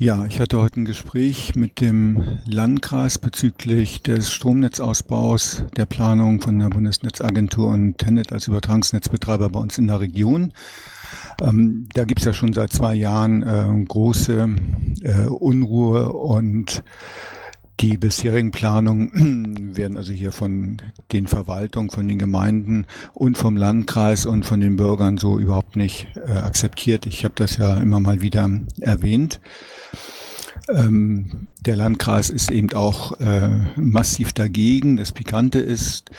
Ja, 0.00 0.24
ich 0.26 0.38
hatte 0.38 0.60
heute 0.60 0.80
ein 0.80 0.84
Gespräch 0.84 1.56
mit 1.56 1.80
dem 1.80 2.38
Landkreis 2.46 3.18
bezüglich 3.18 4.00
des 4.02 4.30
Stromnetzausbaus, 4.30 5.64
der 5.76 5.86
Planung 5.86 6.40
von 6.40 6.56
der 6.58 6.68
Bundesnetzagentur 6.68 7.68
und 7.68 7.98
Tennet 7.98 8.32
als 8.32 8.46
Übertragungsnetzbetreiber 8.46 9.48
bei 9.48 9.58
uns 9.58 9.76
in 9.76 9.88
der 9.88 9.98
Region. 9.98 10.52
Ähm, 11.40 11.88
da 11.94 12.04
gibt's 12.04 12.24
ja 12.24 12.32
schon 12.32 12.52
seit 12.52 12.72
zwei 12.72 12.94
Jahren 12.94 13.42
äh, 13.42 13.84
große 13.84 14.48
äh, 15.02 15.26
Unruhe 15.26 16.12
und 16.12 16.82
die 17.80 17.96
bisherigen 17.96 18.50
Planungen 18.50 19.70
werden 19.76 19.96
also 19.96 20.12
hier 20.12 20.32
von 20.32 20.78
den 21.12 21.26
Verwaltungen, 21.26 21.90
von 21.90 22.08
den 22.08 22.18
Gemeinden 22.18 22.86
und 23.14 23.38
vom 23.38 23.56
Landkreis 23.56 24.26
und 24.26 24.44
von 24.44 24.60
den 24.60 24.76
Bürgern 24.76 25.16
so 25.16 25.38
überhaupt 25.38 25.76
nicht 25.76 26.08
äh, 26.16 26.32
akzeptiert. 26.32 27.06
Ich 27.06 27.24
habe 27.24 27.34
das 27.36 27.56
ja 27.56 27.76
immer 27.76 28.00
mal 28.00 28.20
wieder 28.20 28.50
erwähnt. 28.80 29.40
Ähm, 30.68 31.48
der 31.60 31.76
Landkreis 31.76 32.30
ist 32.30 32.50
eben 32.50 32.72
auch 32.72 33.18
äh, 33.20 33.50
massiv 33.76 34.32
dagegen. 34.32 34.96
Das 34.96 35.12
Pikante 35.12 35.60
ist, 35.60 36.10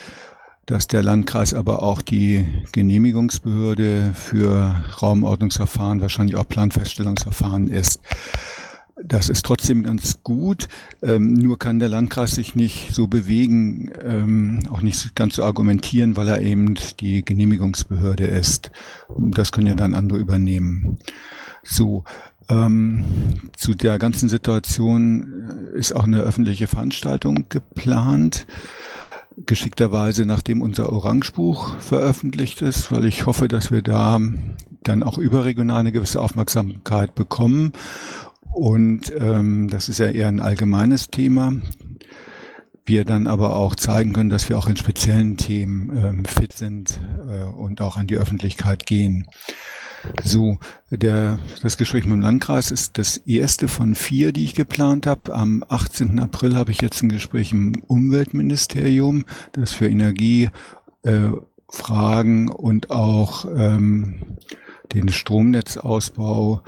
dass 0.70 0.86
der 0.86 1.02
Landkreis 1.02 1.52
aber 1.52 1.82
auch 1.82 2.00
die 2.00 2.46
Genehmigungsbehörde 2.70 4.12
für 4.14 4.76
Raumordnungsverfahren, 5.02 6.00
wahrscheinlich 6.00 6.36
auch 6.36 6.46
Planfeststellungsverfahren 6.46 7.66
ist. 7.68 8.00
Das 9.02 9.30
ist 9.30 9.44
trotzdem 9.44 9.82
ganz 9.82 10.22
gut. 10.22 10.68
Ähm, 11.02 11.32
nur 11.32 11.58
kann 11.58 11.80
der 11.80 11.88
Landkreis 11.88 12.32
sich 12.32 12.54
nicht 12.54 12.94
so 12.94 13.08
bewegen, 13.08 13.90
ähm, 14.04 14.60
auch 14.70 14.80
nicht 14.80 15.16
ganz 15.16 15.36
so 15.36 15.42
argumentieren, 15.42 16.16
weil 16.16 16.28
er 16.28 16.40
eben 16.40 16.76
die 17.00 17.24
Genehmigungsbehörde 17.24 18.26
ist. 18.26 18.70
Das 19.18 19.50
können 19.50 19.66
ja 19.66 19.74
dann 19.74 19.94
andere 19.94 20.20
übernehmen. 20.20 20.98
So, 21.64 22.04
ähm, 22.48 23.04
zu 23.56 23.74
der 23.74 23.98
ganzen 23.98 24.28
Situation 24.28 25.72
äh, 25.74 25.78
ist 25.78 25.96
auch 25.96 26.04
eine 26.04 26.20
öffentliche 26.20 26.68
Veranstaltung 26.68 27.46
geplant 27.48 28.46
geschickterweise, 29.36 30.26
nachdem 30.26 30.62
unser 30.62 30.92
Orangebuch 30.92 31.76
veröffentlicht 31.76 32.62
ist, 32.62 32.92
weil 32.92 33.04
ich 33.04 33.26
hoffe, 33.26 33.48
dass 33.48 33.70
wir 33.70 33.82
da 33.82 34.20
dann 34.82 35.02
auch 35.02 35.18
überregional 35.18 35.80
eine 35.80 35.92
gewisse 35.92 36.20
Aufmerksamkeit 36.20 37.14
bekommen 37.14 37.72
und 38.52 39.12
ähm, 39.16 39.68
das 39.68 39.88
ist 39.88 39.98
ja 39.98 40.06
eher 40.06 40.28
ein 40.28 40.40
allgemeines 40.40 41.08
Thema. 41.08 41.52
Wir 42.84 43.04
dann 43.04 43.26
aber 43.26 43.54
auch 43.54 43.76
zeigen 43.76 44.12
können, 44.12 44.30
dass 44.30 44.48
wir 44.48 44.58
auch 44.58 44.68
in 44.68 44.76
speziellen 44.76 45.36
Themen 45.36 45.96
ähm, 45.96 46.24
fit 46.24 46.52
sind 46.52 47.00
äh, 47.28 47.44
und 47.44 47.80
auch 47.80 47.96
an 47.96 48.08
die 48.08 48.16
Öffentlichkeit 48.16 48.86
gehen. 48.86 49.26
So, 50.24 50.58
der, 50.90 51.38
das 51.62 51.76
Gespräch 51.76 52.04
mit 52.04 52.14
dem 52.14 52.20
Landkreis 52.22 52.70
ist 52.70 52.98
das 52.98 53.18
erste 53.18 53.68
von 53.68 53.94
vier, 53.94 54.32
die 54.32 54.44
ich 54.44 54.54
geplant 54.54 55.06
habe. 55.06 55.34
Am 55.34 55.64
18. 55.68 56.18
April 56.20 56.56
habe 56.56 56.70
ich 56.70 56.80
jetzt 56.80 57.02
ein 57.02 57.10
Gespräch 57.10 57.52
im 57.52 57.82
Umweltministerium, 57.86 59.24
das 59.52 59.72
für 59.72 59.88
Energiefragen 59.88 60.52
äh, 62.48 62.52
und 62.52 62.90
auch 62.90 63.44
ähm, 63.44 64.36
den 64.94 65.08
Stromnetzausbau 65.08 66.62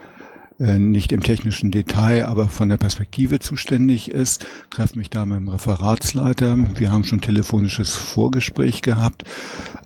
nicht 0.58 1.12
im 1.12 1.22
technischen 1.22 1.70
Detail, 1.70 2.26
aber 2.26 2.48
von 2.48 2.68
der 2.68 2.76
Perspektive 2.76 3.38
zuständig 3.40 4.10
ist. 4.10 4.46
Treffe 4.70 4.98
mich 4.98 5.10
da 5.10 5.24
mit 5.24 5.38
dem 5.38 5.48
Referatsleiter. 5.48 6.56
Wir 6.78 6.92
haben 6.92 7.04
schon 7.04 7.20
telefonisches 7.20 7.94
Vorgespräch 7.94 8.82
gehabt. 8.82 9.24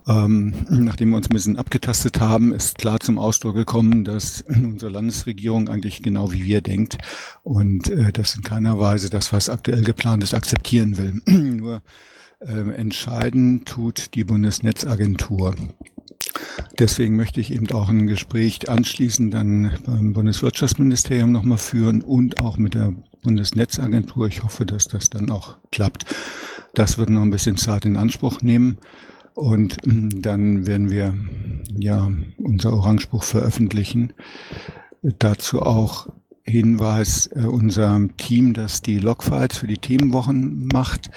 Ähm, 0.09 0.55
nachdem 0.69 1.11
wir 1.11 1.17
uns 1.17 1.29
ein 1.29 1.35
bisschen 1.35 1.57
abgetastet 1.57 2.21
haben, 2.21 2.53
ist 2.53 2.79
klar 2.79 3.01
zum 3.01 3.19
Ausdruck 3.19 3.57
gekommen, 3.57 4.05
dass 4.05 4.43
unsere 4.43 4.91
Landesregierung 4.93 5.69
eigentlich 5.69 6.03
genau 6.03 6.33
wie 6.33 6.45
wir 6.45 6.61
denkt 6.61 6.99
und 7.43 7.91
äh, 7.91 8.13
das 8.13 8.37
in 8.37 8.43
keiner 8.43 8.79
Weise 8.79 9.11
das, 9.11 9.33
was 9.33 9.49
aktuell 9.49 9.83
geplant 9.83 10.23
ist, 10.23 10.35
akzeptieren 10.35 10.97
will. 10.97 11.23
Nur 11.27 11.83
äh, 12.41 12.71
entscheiden 12.75 13.65
tut 13.65 14.15
die 14.15 14.25
Bundesnetzagentur. 14.25 15.55
Deswegen 16.79 17.17
möchte 17.17 17.41
ich 17.41 17.53
eben 17.53 17.71
auch 17.71 17.89
ein 17.89 18.07
Gespräch 18.07 18.69
anschließend 18.69 19.33
dann 19.33 19.73
beim 19.87 20.13
Bundeswirtschaftsministerium 20.13 21.33
nochmal 21.33 21.59
führen 21.59 22.03
und 22.03 22.41
auch 22.41 22.59
mit 22.59 22.75
der 22.75 22.95
Bundesnetzagentur. 23.23 24.27
Ich 24.29 24.43
hoffe, 24.43 24.67
dass 24.67 24.89
das 24.89 25.11
dann 25.11 25.31
auch 25.31 25.57
klappt. 25.73 26.05
Das 26.75 26.99
wird 26.99 27.11
noch 27.11 27.23
ein 27.23 27.31
bisschen 27.31 27.57
Zeit 27.57 27.85
in 27.85 27.97
Anspruch 27.97 28.43
nehmen. 28.43 28.79
Und 29.35 29.77
hm, 29.85 30.23
dann 30.23 30.67
werden 30.67 30.91
wir 30.91 31.15
ja 31.79 32.11
unser 32.39 32.73
Orangebuch 32.73 33.23
veröffentlichen. 33.23 34.13
Dazu 35.03 35.63
auch 35.63 36.09
Hinweis, 36.47 37.29
äh, 37.35 37.41
unser 37.41 38.01
Team, 38.17 38.55
das 38.55 38.81
die 38.81 38.99
Logfiles 38.99 39.59
für 39.59 39.67
die 39.67 39.79
Themenwochen 39.79 40.69
macht, 40.73 41.11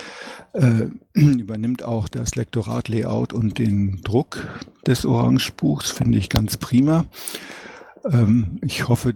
äh, 0.53 0.87
übernimmt 1.13 1.83
auch 1.83 2.09
das 2.09 2.35
Lektorat-Layout 2.35 3.33
und 3.33 3.59
den 3.59 4.01
Druck 4.01 4.47
des 4.87 5.05
Orangebuchs, 5.05 5.91
finde 5.91 6.17
ich 6.17 6.29
ganz 6.29 6.57
prima. 6.57 7.05
Ähm, 8.09 8.59
ich 8.61 8.87
hoffe 8.87 9.15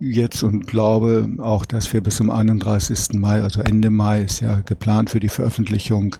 jetzt 0.00 0.42
und 0.42 0.66
glaube 0.66 1.28
auch, 1.38 1.64
dass 1.64 1.92
wir 1.92 2.00
bis 2.00 2.16
zum 2.16 2.30
31. 2.30 3.14
Mai, 3.14 3.42
also 3.42 3.60
Ende 3.60 3.90
Mai 3.90 4.22
ist 4.22 4.40
ja 4.40 4.60
geplant 4.60 5.10
für 5.10 5.20
die 5.20 5.28
Veröffentlichung, 5.28 6.16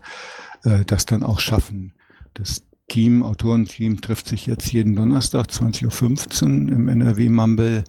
äh, 0.64 0.84
das 0.86 1.06
dann 1.06 1.22
auch 1.22 1.40
schaffen. 1.40 1.94
Das 2.34 2.62
Team, 2.92 3.22
Autorenteam 3.22 4.02
trifft 4.02 4.28
sich 4.28 4.44
jetzt 4.44 4.70
jeden 4.70 4.94
Donnerstag 4.94 5.46
20.15 5.46 6.42
Uhr 6.42 6.72
im 6.72 6.88
NRW 6.90 7.30
Mumble. 7.30 7.84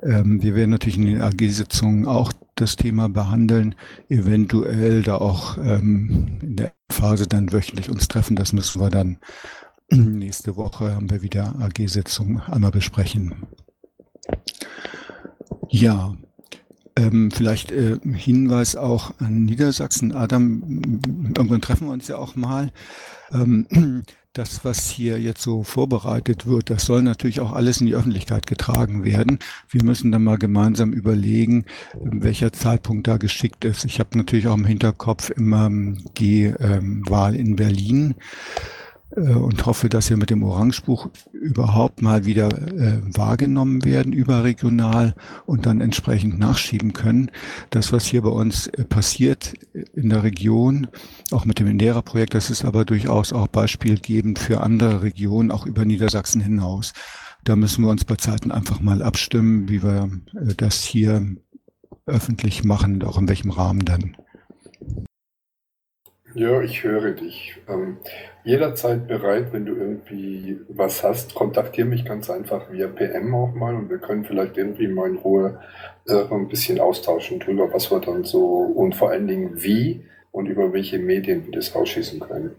Ähm, 0.00 0.40
wir 0.40 0.54
werden 0.54 0.70
natürlich 0.70 0.98
in 0.98 1.06
den 1.06 1.20
AG-Sitzungen 1.20 2.06
auch 2.06 2.32
das 2.54 2.76
Thema 2.76 3.08
behandeln, 3.08 3.74
eventuell 4.08 5.02
da 5.02 5.16
auch 5.16 5.58
ähm, 5.58 6.38
in 6.42 6.54
der 6.54 6.72
Phase 6.88 7.26
dann 7.26 7.52
wöchentlich 7.52 7.90
uns 7.90 8.06
treffen. 8.06 8.36
Das 8.36 8.52
müssen 8.52 8.80
wir 8.80 8.88
dann 8.88 9.18
nächste 9.90 10.54
Woche 10.54 10.94
haben 10.94 11.10
wir 11.10 11.22
wieder 11.22 11.56
AG-Sitzung 11.58 12.40
einmal 12.42 12.70
besprechen. 12.70 13.48
Ja, 15.70 16.14
ähm, 16.94 17.32
vielleicht 17.32 17.72
äh, 17.72 17.98
Hinweis 18.14 18.76
auch 18.76 19.12
an 19.18 19.44
Niedersachsen. 19.44 20.12
Adam, 20.12 20.62
irgendwann 21.36 21.60
treffen 21.60 21.88
wir 21.88 21.92
uns 21.92 22.06
ja 22.06 22.16
auch 22.16 22.36
mal. 22.36 22.70
Ähm, 23.32 23.66
das, 24.36 24.64
was 24.64 24.90
hier 24.90 25.18
jetzt 25.18 25.42
so 25.42 25.62
vorbereitet 25.62 26.46
wird, 26.46 26.70
das 26.70 26.84
soll 26.84 27.02
natürlich 27.02 27.40
auch 27.40 27.52
alles 27.52 27.80
in 27.80 27.86
die 27.86 27.94
Öffentlichkeit 27.94 28.46
getragen 28.46 29.04
werden. 29.04 29.38
Wir 29.70 29.82
müssen 29.82 30.12
dann 30.12 30.24
mal 30.24 30.38
gemeinsam 30.38 30.92
überlegen, 30.92 31.64
welcher 31.94 32.52
Zeitpunkt 32.52 33.06
da 33.06 33.16
geschickt 33.16 33.64
ist. 33.64 33.84
Ich 33.84 33.98
habe 33.98 34.16
natürlich 34.18 34.48
auch 34.48 34.54
im 34.54 34.66
Hinterkopf 34.66 35.30
immer 35.30 35.70
die 36.18 36.44
ähm, 36.44 37.02
Wahl 37.08 37.34
in 37.34 37.56
Berlin. 37.56 38.14
Äh, 39.14 39.20
und 39.20 39.66
hoffe, 39.66 39.88
dass 39.88 40.10
wir 40.10 40.16
mit 40.16 40.30
dem 40.30 40.42
Orangebuch 40.42 41.08
überhaupt 41.32 42.02
mal 42.02 42.24
wieder 42.24 42.48
äh, 42.48 43.00
wahrgenommen 43.16 43.84
werden, 43.84 44.12
überregional 44.12 45.14
und 45.44 45.66
dann 45.66 45.80
entsprechend 45.80 46.38
nachschieben 46.38 46.92
können. 46.92 47.30
Das, 47.70 47.92
was 47.92 48.04
hier 48.04 48.22
bei 48.22 48.30
uns 48.30 48.66
äh, 48.68 48.84
passiert 48.84 49.54
in 49.94 50.10
der 50.10 50.22
Region, 50.22 50.88
auch 51.30 51.44
mit 51.44 51.60
dem 51.60 51.66
Indera-Projekt, 51.66 52.34
das 52.34 52.50
ist 52.50 52.64
aber 52.64 52.84
durchaus 52.84 53.32
auch 53.32 53.46
beispielgebend 53.46 54.38
für 54.38 54.60
andere 54.60 55.02
Regionen, 55.02 55.50
auch 55.50 55.66
über 55.66 55.84
Niedersachsen 55.84 56.40
hinaus. 56.40 56.92
Da 57.44 57.54
müssen 57.54 57.84
wir 57.84 57.90
uns 57.90 58.04
bei 58.04 58.16
Zeiten 58.16 58.50
einfach 58.50 58.80
mal 58.80 59.02
abstimmen, 59.02 59.68
wie 59.68 59.82
wir 59.82 60.10
äh, 60.34 60.54
das 60.56 60.82
hier 60.82 61.36
öffentlich 62.06 62.64
machen 62.64 62.94
und 62.94 63.04
auch 63.04 63.18
in 63.18 63.28
welchem 63.28 63.50
Rahmen 63.50 63.84
dann. 63.84 64.16
Ja, 66.34 66.60
ich 66.60 66.84
höre 66.84 67.12
dich. 67.12 67.56
Ähm, 67.66 67.96
jederzeit 68.46 69.08
bereit, 69.08 69.52
wenn 69.52 69.66
du 69.66 69.74
irgendwie 69.74 70.60
was 70.68 71.02
hast, 71.02 71.34
kontaktiere 71.34 71.88
mich 71.88 72.04
ganz 72.04 72.30
einfach 72.30 72.70
via 72.70 72.86
PM 72.86 73.34
auch 73.34 73.52
mal 73.52 73.74
und 73.74 73.90
wir 73.90 73.98
können 73.98 74.24
vielleicht 74.24 74.56
irgendwie 74.56 74.86
mal 74.86 75.10
in 75.10 75.16
Ruhe 75.16 75.58
äh, 76.06 76.24
ein 76.30 76.48
bisschen 76.48 76.78
austauschen 76.78 77.40
drüber, 77.40 77.68
was 77.72 77.90
wir 77.90 78.00
dann 78.00 78.22
so 78.22 78.44
und 78.44 78.94
vor 78.94 79.10
allen 79.10 79.26
Dingen 79.26 79.62
wie 79.64 80.04
und 80.30 80.46
über 80.46 80.72
welche 80.72 81.00
Medien 81.00 81.44
wir 81.46 81.52
das 81.52 81.74
rausschießen 81.74 82.20
können. 82.20 82.52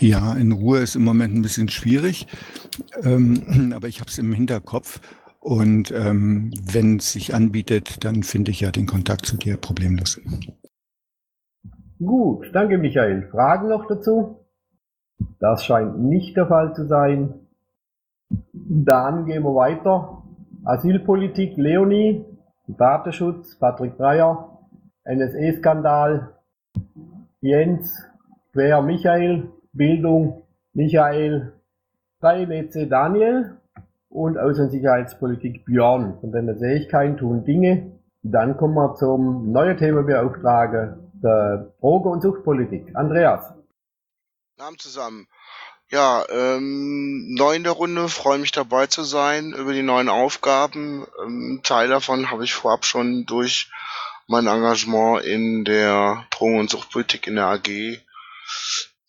Ja, 0.00 0.32
in 0.32 0.52
Ruhe 0.52 0.78
ist 0.78 0.96
im 0.96 1.04
Moment 1.04 1.34
ein 1.34 1.42
bisschen 1.42 1.68
schwierig, 1.68 2.26
ähm, 3.02 3.72
aber 3.76 3.88
ich 3.88 4.00
habe 4.00 4.08
es 4.08 4.18
im 4.18 4.32
Hinterkopf. 4.32 5.00
Und 5.40 5.90
ähm, 5.90 6.54
wenn 6.72 6.96
es 6.96 7.12
sich 7.12 7.34
anbietet, 7.34 8.02
dann 8.02 8.22
finde 8.22 8.50
ich 8.50 8.60
ja 8.60 8.70
den 8.70 8.86
Kontakt 8.86 9.26
zu 9.26 9.36
dir 9.36 9.58
problemlos. 9.58 10.18
Gut, 11.98 12.50
danke 12.52 12.76
Michael. 12.76 13.28
Fragen 13.30 13.68
noch 13.68 13.86
dazu? 13.86 14.40
Das 15.38 15.64
scheint 15.64 15.98
nicht 16.00 16.36
der 16.36 16.46
Fall 16.46 16.74
zu 16.74 16.86
sein. 16.86 17.34
Dann 18.52 19.26
gehen 19.26 19.44
wir 19.44 19.54
weiter. 19.54 20.22
Asylpolitik 20.64 21.56
Leonie, 21.56 22.24
Datenschutz 22.66 23.56
Patrick 23.58 23.96
Breyer, 23.96 24.58
NSE-Skandal 25.04 26.30
Jens, 27.40 28.02
Quer 28.52 28.82
Michael, 28.82 29.50
Bildung 29.72 30.42
Michael, 30.72 31.52
3 32.20 32.48
WC 32.48 32.86
Daniel 32.86 33.58
und 34.08 34.36
Außen- 34.36 34.64
und 34.64 34.70
Sicherheitspolitik 34.70 35.64
Björn. 35.64 36.18
Von 36.20 36.32
denen 36.32 36.58
sehe 36.58 36.76
ich 36.76 36.88
keinen, 36.88 37.18
tun 37.18 37.44
Dinge. 37.44 37.92
Dann 38.22 38.56
kommen 38.56 38.74
wir 38.74 38.94
zum 38.94 39.52
neuen 39.52 39.76
Themenbeauftragten 39.76 41.03
der 41.24 41.74
Droge- 41.80 42.10
und 42.10 42.22
Suchtpolitik. 42.22 42.94
Andreas. 42.94 43.52
Namen 44.56 44.78
zusammen. 44.78 45.26
Ja, 45.90 46.24
ähm, 46.28 47.34
neu 47.34 47.54
in 47.54 47.64
der 47.64 47.72
Runde, 47.72 48.08
freue 48.08 48.38
mich 48.38 48.52
dabei 48.52 48.86
zu 48.86 49.02
sein 49.02 49.52
über 49.52 49.72
die 49.72 49.82
neuen 49.82 50.08
Aufgaben. 50.08 51.06
Ähm, 51.22 51.60
Teil 51.62 51.88
davon 51.88 52.30
habe 52.30 52.44
ich 52.44 52.54
vorab 52.54 52.84
schon 52.84 53.26
durch 53.26 53.70
mein 54.26 54.46
Engagement 54.46 55.24
in 55.24 55.64
der 55.64 56.26
Drogen- 56.30 56.60
und 56.60 56.70
Suchtpolitik 56.70 57.26
in 57.26 57.36
der 57.36 57.46
AG 57.46 57.68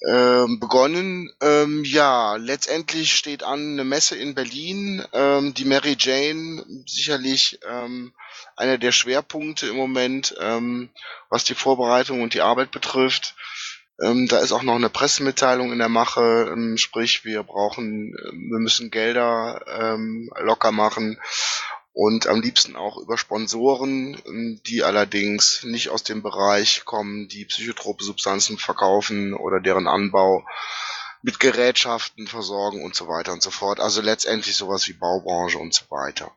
ähm, 0.07 0.59
begonnen. 0.59 1.31
Ähm, 1.41 1.83
ja, 1.85 2.35
letztendlich 2.35 3.15
steht 3.15 3.43
an 3.43 3.73
eine 3.73 3.83
Messe 3.83 4.15
in 4.15 4.35
Berlin. 4.35 5.03
Ähm, 5.13 5.53
die 5.53 5.65
Mary 5.65 5.95
Jane, 5.97 6.63
sicherlich 6.85 7.59
ähm, 7.67 8.13
einer 8.55 8.77
der 8.77 8.91
Schwerpunkte 8.91 9.67
im 9.67 9.75
Moment, 9.75 10.35
ähm, 10.39 10.89
was 11.29 11.43
die 11.43 11.55
Vorbereitung 11.55 12.21
und 12.21 12.33
die 12.33 12.41
Arbeit 12.41 12.71
betrifft. 12.71 13.35
Ähm, 14.01 14.27
da 14.27 14.39
ist 14.39 14.51
auch 14.51 14.63
noch 14.63 14.75
eine 14.75 14.89
Pressemitteilung 14.89 15.71
in 15.71 15.79
der 15.79 15.89
Mache, 15.89 16.49
ähm, 16.51 16.77
sprich 16.77 17.23
wir 17.23 17.43
brauchen, 17.43 18.13
ähm, 18.25 18.49
wir 18.51 18.59
müssen 18.59 18.91
Gelder 18.91 19.63
ähm, 19.67 20.29
locker 20.37 20.71
machen 20.71 21.17
und 21.93 22.27
am 22.27 22.41
liebsten 22.41 22.75
auch 22.75 22.97
über 22.97 23.17
Sponsoren, 23.17 24.21
ähm, 24.25 24.59
die 24.67 24.83
allerdings 24.83 25.63
nicht 25.63 25.89
aus 25.89 26.03
dem 26.03 26.21
Bereich 26.21 26.83
kommen, 26.83 27.29
die 27.29 27.45
psychotrope 27.45 28.03
Substanzen 28.03 28.57
verkaufen 28.57 29.33
oder 29.33 29.61
deren 29.61 29.87
Anbau 29.87 30.45
mit 31.25 31.39
Gerätschaften 31.39 32.27
versorgen 32.27 32.83
und 32.83 32.93
so 32.93 33.07
weiter 33.07 33.33
und 33.33 33.41
so 33.41 33.49
fort. 33.49 33.79
Also 33.79 33.99
letztendlich 33.99 34.55
sowas 34.55 34.87
wie 34.87 34.93
Baubranche 34.93 35.57
und 35.57 35.73
so 35.73 35.85
weiter. 35.89 36.31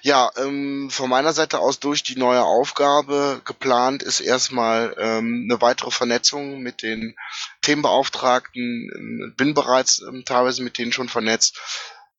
Ja, 0.00 0.32
ähm, 0.36 0.90
von 0.90 1.08
meiner 1.08 1.32
Seite 1.32 1.60
aus 1.60 1.78
durch 1.78 2.02
die 2.02 2.18
neue 2.18 2.42
Aufgabe 2.42 3.40
geplant 3.44 4.02
ist 4.02 4.18
erstmal 4.18 4.96
ähm, 4.98 5.46
eine 5.48 5.60
weitere 5.60 5.92
Vernetzung 5.92 6.58
mit 6.58 6.82
den 6.82 7.14
Themenbeauftragten. 7.60 9.32
Bin 9.36 9.54
bereits 9.54 10.00
ähm, 10.00 10.24
teilweise 10.26 10.64
mit 10.64 10.76
denen 10.76 10.90
schon 10.90 11.08
vernetzt. 11.08 11.60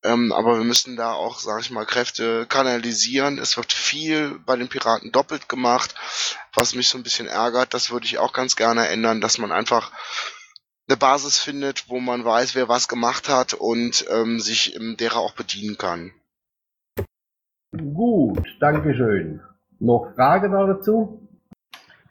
Ähm, 0.01 0.31
aber 0.31 0.57
wir 0.57 0.63
müssen 0.63 0.95
da 0.95 1.11
auch, 1.11 1.39
sage 1.39 1.59
ich 1.59 1.71
mal, 1.71 1.85
Kräfte 1.85 2.45
kanalisieren. 2.45 3.37
Es 3.37 3.57
wird 3.57 3.73
viel 3.73 4.39
bei 4.45 4.55
den 4.55 4.69
Piraten 4.69 5.11
doppelt 5.11 5.49
gemacht, 5.49 5.93
was 6.53 6.73
mich 6.73 6.87
so 6.87 6.97
ein 6.97 7.03
bisschen 7.03 7.27
ärgert. 7.27 7.73
Das 7.73 7.91
würde 7.91 8.05
ich 8.05 8.17
auch 8.17 8.31
ganz 8.31 8.55
gerne 8.55 8.87
ändern, 8.87 9.19
dass 9.19 9.39
man 9.39 9.51
einfach 9.51 9.91
eine 10.87 10.97
Basis 10.97 11.39
findet, 11.39 11.89
wo 11.89 11.99
man 11.99 12.25
weiß, 12.25 12.55
wer 12.55 12.67
was 12.67 12.87
gemacht 12.87 13.29
hat 13.29 13.53
und 13.53 14.05
ähm, 14.09 14.39
sich 14.39 14.75
ähm, 14.75 14.97
derer 14.97 15.17
auch 15.17 15.33
bedienen 15.33 15.77
kann. 15.77 16.11
Gut, 17.71 18.45
Dankeschön. 18.59 19.41
Noch 19.79 20.13
Fragen 20.15 20.51
dazu? 20.51 21.27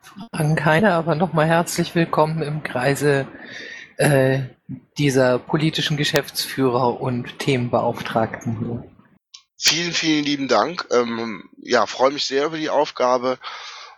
Fragen 0.02 0.56
keine, 0.56 0.92
aber 0.94 1.14
nochmal 1.14 1.46
herzlich 1.46 1.94
willkommen 1.94 2.42
im 2.42 2.62
Kreise 2.62 3.26
äh, 3.96 4.40
dieser 4.98 5.38
politischen 5.38 5.96
Geschäftsführer 5.96 7.00
und 7.00 7.38
Themenbeauftragten 7.38 8.58
hier. 8.58 8.84
Vielen, 9.56 9.92
vielen 9.92 10.24
lieben 10.24 10.48
Dank. 10.48 10.88
Ähm, 10.90 11.48
ja, 11.58 11.86
freue 11.86 12.10
mich 12.10 12.24
sehr 12.24 12.46
über 12.46 12.56
die 12.56 12.70
Aufgabe. 12.70 13.38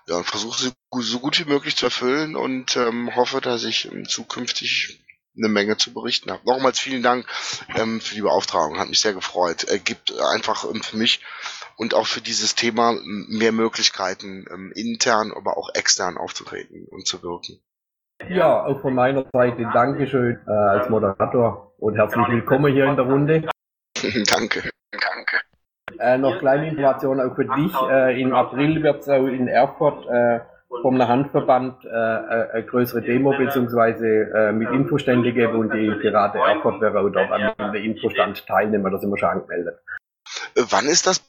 Ja, 0.07 0.16
und 0.16 0.24
versuche 0.24 0.61
sie 0.61 0.72
so 0.90 1.18
gut 1.18 1.38
wie 1.38 1.50
möglich 1.50 1.76
zu 1.76 1.86
erfüllen 1.86 2.36
und 2.36 2.76
ähm, 2.76 3.14
hoffe, 3.16 3.40
dass 3.40 3.64
ich 3.64 3.90
ähm, 3.90 4.07
zukünftig 4.07 5.00
eine 5.36 5.48
Menge 5.48 5.76
zu 5.76 5.92
berichten 5.92 6.30
habe. 6.30 6.42
Nochmals 6.44 6.78
vielen 6.78 7.02
Dank 7.02 7.26
ähm, 7.74 8.00
für 8.00 8.14
die 8.14 8.22
Beauftragung, 8.22 8.78
hat 8.78 8.88
mich 8.88 9.00
sehr 9.00 9.14
gefreut. 9.14 9.64
Er 9.64 9.78
gibt 9.78 10.12
einfach 10.18 10.64
ähm, 10.64 10.82
für 10.82 10.96
mich 10.96 11.20
und 11.76 11.94
auch 11.94 12.07
für 12.07 12.20
dieses 12.20 12.55
Thema 12.55 12.94
mehr 13.02 13.52
Möglichkeiten, 13.52 14.44
ähm, 14.52 14.72
intern, 14.74 15.32
aber 15.34 15.57
auch 15.57 15.70
extern 15.74 16.16
aufzutreten 16.18 16.86
und 16.90 17.07
zu 17.07 17.22
wirken. 17.22 17.61
Ja, 18.28 18.64
auch 18.64 18.80
von 18.80 18.94
meiner 18.94 19.26
Seite 19.32 19.68
Dankeschön 19.72 20.38
äh, 20.46 20.50
als 20.50 20.88
Moderator 20.88 21.74
und 21.78 21.96
herzlich 21.96 22.26
willkommen 22.28 22.72
hier 22.72 22.84
in 22.84 22.96
der 22.96 23.07
Runde. 23.07 23.48
Danke. 24.26 24.70
Danke. 24.92 25.40
Äh, 25.99 26.18
noch 26.18 26.38
kleine 26.38 26.68
Information 26.68 27.20
auch 27.20 27.34
für 27.34 27.45
dich. 27.45 27.74
Äh, 27.90 28.20
Im 28.20 28.34
April 28.34 28.82
wird 28.82 29.03
es 29.03 29.09
auch 29.09 29.26
in 29.26 29.49
Erfurt 29.49 30.07
äh, 30.09 30.40
vom 30.82 30.99
Handverband 31.01 31.84
äh, 31.84 31.88
äh, 31.88 32.51
eine 32.53 32.64
größere 32.64 33.03
Demo 33.03 33.36
beziehungsweise 33.36 34.07
äh, 34.07 34.53
mit 34.53 34.70
Infostände 34.70 35.32
geben 35.32 35.57
und 35.57 35.72
die 35.72 35.90
Pirate 36.01 36.38
Erfurt 36.38 36.80
werden 36.80 36.97
auch 36.97 37.09
dort 37.11 37.30
an 37.30 37.72
der 37.72 37.82
Infostand 37.82 38.47
teilnehmen, 38.47 38.90
da 38.90 38.99
sind 38.99 39.11
wir 39.11 39.18
schon 39.18 39.28
angemeldet. 39.28 39.78
Äh, 40.55 40.62
wann 40.70 40.86
ist 40.86 41.07
das? 41.07 41.24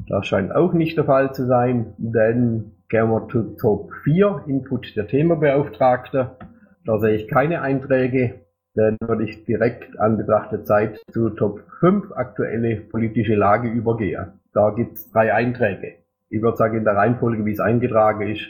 Das 0.09 0.27
scheint 0.27 0.55
auch 0.55 0.73
nicht 0.73 0.97
der 0.97 1.05
Fall 1.05 1.35
zu 1.35 1.47
sein. 1.47 1.95
Dann 1.99 2.73
gehen 2.89 3.11
wir 3.11 3.29
zu 3.29 3.57
Top 3.57 3.93
4, 4.05 4.45
Input 4.47 4.97
der 4.97 5.07
Themenbeauftragte. 5.07 6.37
Da 6.85 6.99
sehe 6.99 7.17
ich 7.17 7.29
keine 7.29 7.63
Einträge. 7.63 8.41
Dann 8.75 8.97
würde 9.01 9.25
ich 9.25 9.45
direkt 9.45 9.99
an 10.01 10.17
betrachte 10.17 10.65
Zeit 10.65 11.01
zu 11.13 11.31
Top 11.31 11.63
5, 11.81 12.13
aktuelle 12.13 12.77
politische 12.77 13.37
Lage 13.37 13.69
übergehen. 13.69 14.41
Da 14.53 14.71
gibt 14.71 14.95
es 14.95 15.11
drei 15.11 15.33
Einträge. 15.33 15.99
Ich 16.29 16.43
würde 16.43 16.57
sagen, 16.57 16.79
in 16.79 16.85
der 16.85 16.97
Reihenfolge, 16.97 17.45
wie 17.45 17.53
es 17.53 17.61
eingetragen 17.61 18.29
ist. 18.29 18.47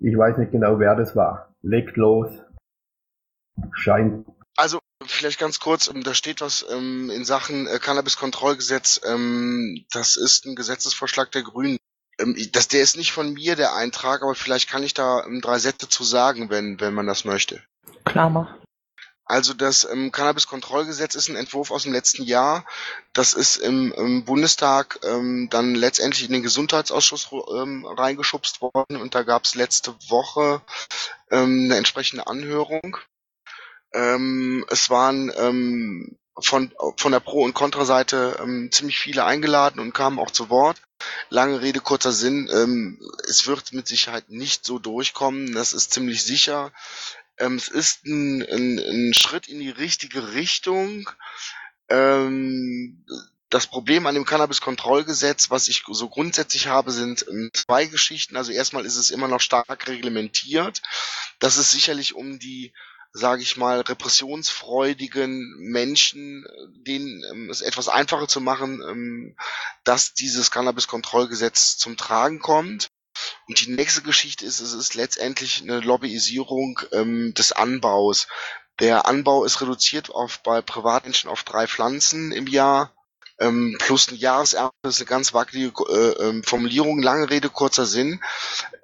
Ich 0.00 0.16
weiß 0.16 0.38
nicht 0.38 0.50
genau, 0.50 0.80
wer 0.80 0.96
das 0.96 1.14
war. 1.14 1.54
Legt 1.62 1.96
los. 1.96 2.30
Scheint 3.72 4.26
Also 4.56 4.80
vielleicht 5.06 5.38
ganz 5.38 5.60
kurz, 5.60 5.88
ähm, 5.88 6.02
da 6.02 6.14
steht 6.14 6.40
was 6.40 6.66
ähm, 6.72 7.10
in 7.10 7.24
Sachen 7.24 7.66
äh, 7.66 7.78
Cannabis-Kontrollgesetz. 7.78 9.00
Ähm, 9.04 9.84
das 9.92 10.16
ist 10.16 10.46
ein 10.46 10.56
Gesetzesvorschlag 10.56 11.30
der 11.30 11.42
Grünen. 11.42 11.78
Ähm, 12.22 12.36
das, 12.52 12.68
der 12.68 12.82
ist 12.82 12.96
nicht 12.96 13.12
von 13.12 13.32
mir, 13.34 13.56
der 13.56 13.74
Eintrag, 13.74 14.22
aber 14.22 14.34
vielleicht 14.34 14.68
kann 14.68 14.82
ich 14.82 14.94
da 14.94 15.24
ähm, 15.24 15.40
drei 15.40 15.58
Sätze 15.58 15.88
zu 15.88 16.04
sagen, 16.04 16.50
wenn, 16.50 16.80
wenn 16.80 16.94
man 16.94 17.06
das 17.06 17.24
möchte. 17.24 17.62
Klar 18.04 18.30
mach. 18.30 18.54
Also 19.24 19.54
das 19.54 19.88
ähm, 19.90 20.12
Cannabis-Kontrollgesetz 20.12 21.14
ist 21.14 21.28
ein 21.28 21.36
Entwurf 21.36 21.70
aus 21.70 21.84
dem 21.84 21.92
letzten 21.92 22.24
Jahr. 22.24 22.66
Das 23.12 23.34
ist 23.34 23.56
im, 23.56 23.92
im 23.92 24.24
Bundestag 24.24 24.98
ähm, 25.04 25.48
dann 25.48 25.74
letztendlich 25.74 26.26
in 26.26 26.32
den 26.32 26.42
Gesundheitsausschuss 26.42 27.30
ähm, 27.32 27.86
reingeschubst 27.86 28.60
worden 28.60 28.96
und 28.96 29.14
da 29.14 29.22
gab 29.22 29.44
es 29.44 29.54
letzte 29.54 29.94
Woche 30.08 30.60
ähm, 31.30 31.64
eine 31.64 31.76
entsprechende 31.76 32.26
Anhörung. 32.26 32.98
Ähm, 33.94 34.66
es 34.68 34.90
waren 34.90 35.32
ähm, 35.36 36.18
von, 36.38 36.72
von 36.96 37.12
der 37.12 37.20
Pro- 37.20 37.44
und 37.44 37.54
Kontraseite 37.54 38.38
ähm, 38.42 38.70
ziemlich 38.72 38.98
viele 38.98 39.24
eingeladen 39.24 39.80
und 39.80 39.92
kamen 39.92 40.18
auch 40.18 40.30
zu 40.30 40.48
Wort. 40.50 40.80
Lange 41.28 41.60
Rede, 41.60 41.80
kurzer 41.80 42.12
Sinn. 42.12 42.48
Ähm, 42.52 43.00
es 43.28 43.46
wird 43.46 43.72
mit 43.72 43.86
Sicherheit 43.86 44.28
nicht 44.28 44.64
so 44.64 44.78
durchkommen. 44.78 45.52
Das 45.54 45.72
ist 45.72 45.92
ziemlich 45.92 46.22
sicher. 46.22 46.72
Ähm, 47.38 47.56
es 47.56 47.68
ist 47.68 48.06
ein, 48.06 48.42
ein, 48.42 48.78
ein 48.78 49.14
Schritt 49.14 49.48
in 49.48 49.60
die 49.60 49.70
richtige 49.70 50.34
Richtung. 50.34 51.08
Ähm, 51.88 53.04
das 53.50 53.66
Problem 53.66 54.06
an 54.06 54.14
dem 54.14 54.24
Cannabis-Kontrollgesetz, 54.24 55.50
was 55.50 55.68
ich 55.68 55.84
so 55.86 56.08
grundsätzlich 56.08 56.68
habe, 56.68 56.90
sind 56.90 57.26
ähm, 57.28 57.50
zwei 57.52 57.84
Geschichten. 57.84 58.36
Also 58.36 58.52
erstmal 58.52 58.86
ist 58.86 58.96
es 58.96 59.10
immer 59.10 59.28
noch 59.28 59.42
stark 59.42 59.88
reglementiert. 59.88 60.80
Das 61.38 61.58
ist 61.58 61.70
sicherlich 61.70 62.14
um 62.14 62.38
die 62.38 62.72
sage 63.12 63.42
ich 63.42 63.56
mal, 63.56 63.80
repressionsfreudigen 63.80 65.56
Menschen, 65.58 66.46
denen 66.86 67.22
ähm, 67.30 67.50
es 67.50 67.60
etwas 67.60 67.88
einfacher 67.88 68.26
zu 68.26 68.40
machen, 68.40 68.82
ähm, 68.82 69.36
dass 69.84 70.14
dieses 70.14 70.50
Cannabis-Kontrollgesetz 70.50 71.76
zum 71.76 71.96
Tragen 71.96 72.40
kommt. 72.40 72.88
Und 73.46 73.60
die 73.60 73.70
nächste 73.70 74.02
Geschichte 74.02 74.46
ist, 74.46 74.60
es 74.60 74.72
ist 74.72 74.94
letztendlich 74.94 75.62
eine 75.62 75.80
Lobbyisierung 75.80 76.80
ähm, 76.92 77.34
des 77.34 77.52
Anbaus. 77.52 78.26
Der 78.80 79.06
Anbau 79.06 79.44
ist 79.44 79.60
reduziert 79.60 80.10
auf 80.10 80.38
bei 80.42 80.62
Privatmenschen 80.62 81.28
auf 81.28 81.42
drei 81.42 81.66
Pflanzen 81.66 82.32
im 82.32 82.46
Jahr. 82.46 82.94
Ähm, 83.42 83.76
plus 83.78 84.10
ein 84.10 84.16
Jahresernte 84.16 84.72
ist 84.84 85.00
eine 85.00 85.06
ganz 85.06 85.34
wackelige 85.34 85.72
äh, 85.90 86.28
ähm, 86.28 86.42
Formulierung, 86.42 87.02
lange 87.02 87.28
Rede, 87.30 87.48
kurzer 87.48 87.86
Sinn. 87.86 88.20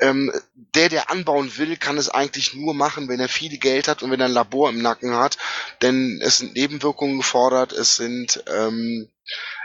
Ähm, 0.01 0.33
der, 0.75 0.89
der 0.89 1.11
anbauen 1.11 1.57
will, 1.57 1.77
kann 1.77 1.97
es 1.97 2.09
eigentlich 2.09 2.55
nur 2.55 2.75
machen, 2.75 3.09
wenn 3.09 3.21
er 3.21 3.29
viel 3.29 3.59
Geld 3.59 3.89
hat 3.89 4.03
und 4.03 4.11
wenn 4.11 4.21
er 4.21 4.27
ein 4.27 4.33
Labor 4.33 4.71
im 4.71 4.83
Nacken 4.83 5.15
hat, 5.15 5.39
denn 5.83 6.21
es 6.23 6.39
sind 6.39 6.55
Nebenwirkungen 6.55 7.19
gefordert, 7.19 7.73
es 7.73 7.97
sind 7.97 8.43
ähm, 8.49 9.09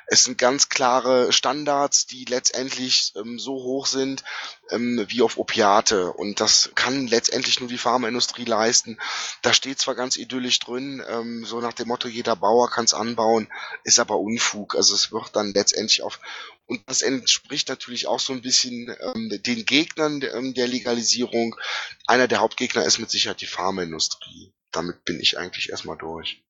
es 0.07 0.23
sind 0.23 0.37
ganz 0.37 0.69
klare 0.69 1.31
Standards, 1.31 2.05
die 2.05 2.25
letztendlich 2.25 3.13
ähm, 3.15 3.39
so 3.39 3.53
hoch 3.53 3.85
sind 3.85 4.23
ähm, 4.69 5.05
wie 5.07 5.21
auf 5.21 5.37
Opiate. 5.37 6.11
Und 6.11 6.39
das 6.39 6.71
kann 6.75 7.07
letztendlich 7.07 7.59
nur 7.59 7.69
die 7.69 7.77
Pharmaindustrie 7.77 8.45
leisten. 8.45 8.97
Da 9.41 9.53
steht 9.53 9.79
zwar 9.79 9.95
ganz 9.95 10.17
idyllisch 10.17 10.59
drin, 10.59 11.03
ähm, 11.07 11.45
so 11.45 11.61
nach 11.61 11.73
dem 11.73 11.87
Motto, 11.87 12.07
jeder 12.07 12.35
Bauer 12.35 12.69
kann 12.69 12.85
es 12.85 12.93
anbauen, 12.93 13.47
ist 13.83 13.99
aber 13.99 14.19
Unfug. 14.19 14.75
Also 14.75 14.95
es 14.95 15.11
wird 15.11 15.35
dann 15.35 15.53
letztendlich 15.53 16.01
auf 16.01 16.19
und 16.65 16.81
das 16.87 17.01
entspricht 17.01 17.67
natürlich 17.69 18.07
auch 18.07 18.19
so 18.19 18.31
ein 18.33 18.41
bisschen 18.41 18.95
ähm, 19.01 19.41
den 19.43 19.65
Gegnern 19.65 20.21
ähm, 20.21 20.53
der 20.53 20.67
Legalisierung. 20.67 21.55
Einer 22.07 22.27
der 22.27 22.39
Hauptgegner 22.39 22.85
ist 22.85 22.99
mit 22.99 23.11
Sicherheit 23.11 23.41
die 23.41 23.47
Pharmaindustrie. 23.47 24.53
Damit 24.71 25.03
bin 25.03 25.19
ich 25.19 25.37
eigentlich 25.37 25.69
erstmal 25.69 25.97
durch. 25.97 26.41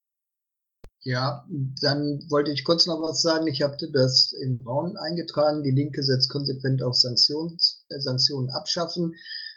Ja, 1.05 1.45
dann 1.81 2.23
wollte 2.29 2.51
ich 2.51 2.63
kurz 2.63 2.85
noch 2.85 3.01
was 3.01 3.21
sagen. 3.21 3.47
Ich 3.47 3.61
habe 3.61 3.75
das 3.91 4.31
in 4.31 4.57
Braun 4.57 4.95
eingetragen. 4.95 5.61
Die 5.61 5.71
Linke 5.71 6.01
setzt 6.01 6.29
konsequent 6.29 6.81
auf 6.81 6.95
Sanktions, 6.95 7.85
äh, 7.89 7.99
Sanktionen 7.99 8.49
abschaffen. 8.49 9.13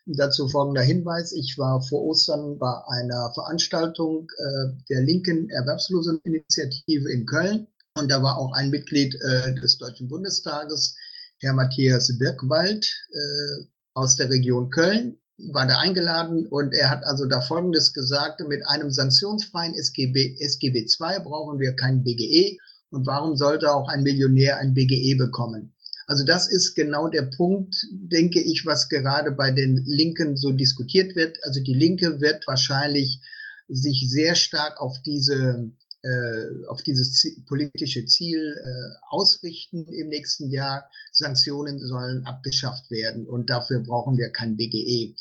Dazu 0.06 0.48
folgender 0.48 0.82
Hinweis. 0.82 1.32
Ich 1.32 1.56
war 1.56 1.82
vor 1.82 2.02
Ostern 2.02 2.58
bei 2.58 2.82
einer 2.88 3.32
Veranstaltung 3.34 4.28
äh, 4.38 4.72
der 4.88 5.02
linken 5.02 5.48
Erwerbsloseninitiative 5.50 7.12
in 7.12 7.26
Köln. 7.26 7.68
Und 7.96 8.10
da 8.10 8.22
war 8.22 8.38
auch 8.38 8.52
ein 8.52 8.70
Mitglied 8.70 9.14
äh, 9.14 9.54
des 9.54 9.78
Deutschen 9.78 10.08
Bundestages, 10.08 10.96
Herr 11.38 11.52
Matthias 11.52 12.18
Birkwald 12.18 12.86
äh, 13.12 13.64
aus 13.94 14.16
der 14.16 14.30
Region 14.30 14.70
Köln 14.70 15.18
war 15.38 15.66
da 15.66 15.78
eingeladen 15.78 16.46
und 16.46 16.72
er 16.72 16.90
hat 16.90 17.04
also 17.04 17.26
da 17.26 17.40
Folgendes 17.40 17.92
gesagt, 17.92 18.40
mit 18.48 18.66
einem 18.66 18.90
sanktionsfreien 18.90 19.74
SGB, 19.74 20.36
SGB 20.38 20.86
II 20.86 21.20
brauchen 21.22 21.58
wir 21.58 21.74
kein 21.76 22.02
BGE 22.02 22.58
und 22.90 23.06
warum 23.06 23.36
sollte 23.36 23.72
auch 23.72 23.88
ein 23.88 24.02
Millionär 24.02 24.58
ein 24.58 24.74
BGE 24.74 25.16
bekommen? 25.16 25.74
Also 26.06 26.24
das 26.24 26.48
ist 26.48 26.74
genau 26.74 27.08
der 27.08 27.22
Punkt, 27.22 27.76
denke 27.90 28.40
ich, 28.40 28.64
was 28.64 28.88
gerade 28.88 29.32
bei 29.32 29.50
den 29.50 29.84
Linken 29.86 30.36
so 30.36 30.52
diskutiert 30.52 31.16
wird. 31.16 31.38
Also 31.42 31.60
die 31.60 31.74
Linke 31.74 32.20
wird 32.20 32.46
wahrscheinlich 32.46 33.20
sich 33.68 34.06
sehr 34.08 34.36
stark 34.36 34.80
auf 34.80 35.02
diese 35.04 35.72
äh, 36.02 36.66
auf 36.68 36.82
dieses 36.82 37.42
politische 37.48 38.04
Ziel 38.04 38.54
äh, 38.56 38.96
ausrichten 39.10 39.88
im 39.88 40.08
nächsten 40.08 40.50
Jahr. 40.50 40.88
Sanktionen 41.10 41.80
sollen 41.80 42.24
abgeschafft 42.24 42.90
werden 42.92 43.26
und 43.26 43.50
dafür 43.50 43.80
brauchen 43.80 44.16
wir 44.16 44.30
kein 44.30 44.56
BGE. 44.56 45.16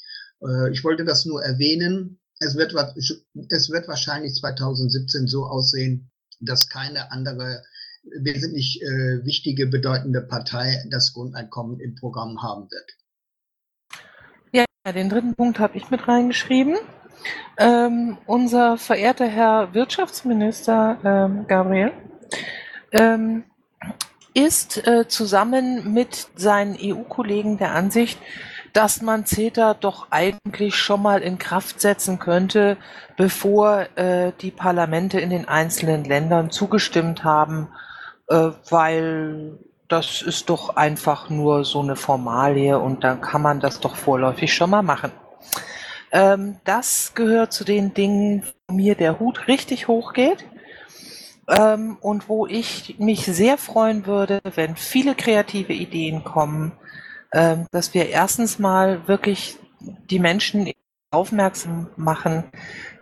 Äh, 0.47 0.71
ich 0.71 0.83
wollte 0.83 1.05
das 1.05 1.25
nur 1.25 1.43
erwähnen. 1.43 2.19
Es 2.39 2.55
wird, 2.55 2.73
es 2.75 3.69
wird 3.69 3.87
wahrscheinlich 3.87 4.35
2017 4.35 5.27
so 5.27 5.45
aussehen, 5.45 6.11
dass 6.39 6.67
keine 6.69 7.11
andere 7.11 7.63
wesentlich 8.19 8.81
äh, 8.81 9.25
wichtige, 9.25 9.67
bedeutende 9.67 10.21
Partei 10.21 10.83
das 10.91 11.13
Grundeinkommen 11.13 11.79
im 11.79 11.95
Programm 11.95 12.43
haben 12.43 12.69
wird. 12.69 12.91
Ja, 14.51 14.65
den 14.91 15.09
dritten 15.09 15.33
Punkt 15.33 15.59
habe 15.59 15.77
ich 15.77 15.89
mit 15.89 16.07
reingeschrieben. 16.07 16.75
Ähm, 17.57 18.17
unser 18.27 18.77
verehrter 18.77 19.27
Herr 19.27 19.73
Wirtschaftsminister 19.73 20.99
ähm, 21.03 21.47
Gabriel 21.47 21.91
ähm, 22.91 23.45
ist 24.33 24.85
äh, 24.85 25.07
zusammen 25.07 25.93
mit 25.93 26.27
seinen 26.35 26.77
EU-Kollegen 26.79 27.57
der 27.57 27.71
Ansicht, 27.71 28.19
dass 28.75 29.01
man 29.01 29.25
CETA 29.25 29.73
doch 29.73 30.07
eigentlich 30.09 30.75
schon 30.75 31.01
mal 31.01 31.21
in 31.21 31.37
Kraft 31.37 31.79
setzen 31.79 32.19
könnte, 32.19 32.75
bevor 33.15 33.87
äh, 33.95 34.33
die 34.41 34.51
Parlamente 34.51 35.17
in 35.21 35.29
den 35.29 35.47
einzelnen 35.47 36.03
Ländern 36.03 36.51
zugestimmt 36.51 37.23
haben, 37.23 37.69
äh, 38.27 38.49
weil 38.69 39.57
das 39.87 40.21
ist 40.21 40.49
doch 40.49 40.75
einfach 40.75 41.29
nur 41.29 41.63
so 41.63 41.79
eine 41.81 41.95
Formalie 41.95 42.77
und 42.77 43.05
dann 43.05 43.21
kann 43.21 43.41
man 43.41 43.61
das 43.61 43.79
doch 43.79 43.95
vorläufig 43.95 44.53
schon 44.53 44.71
mal 44.71 44.81
machen. 44.81 45.13
Ähm, 46.11 46.57
das 46.65 47.13
gehört 47.15 47.53
zu 47.53 47.63
den 47.63 47.93
Dingen, 47.93 48.43
wo 48.67 48.75
mir 48.75 48.95
der 48.95 49.19
Hut 49.19 49.47
richtig 49.47 49.87
hoch 49.87 50.11
geht. 50.11 50.43
Ähm, 51.47 51.97
und 52.01 52.27
wo 52.27 52.45
ich 52.47 52.95
mich 52.97 53.23
sehr 53.25 53.57
freuen 53.57 54.05
würde, 54.05 54.41
wenn 54.55 54.75
viele 54.75 55.15
kreative 55.15 55.73
Ideen 55.73 56.23
kommen, 56.23 56.73
dass 57.71 57.93
wir 57.93 58.09
erstens 58.09 58.59
mal 58.59 59.07
wirklich 59.07 59.57
die 60.09 60.19
Menschen 60.19 60.71
aufmerksam 61.11 61.87
machen, 61.95 62.45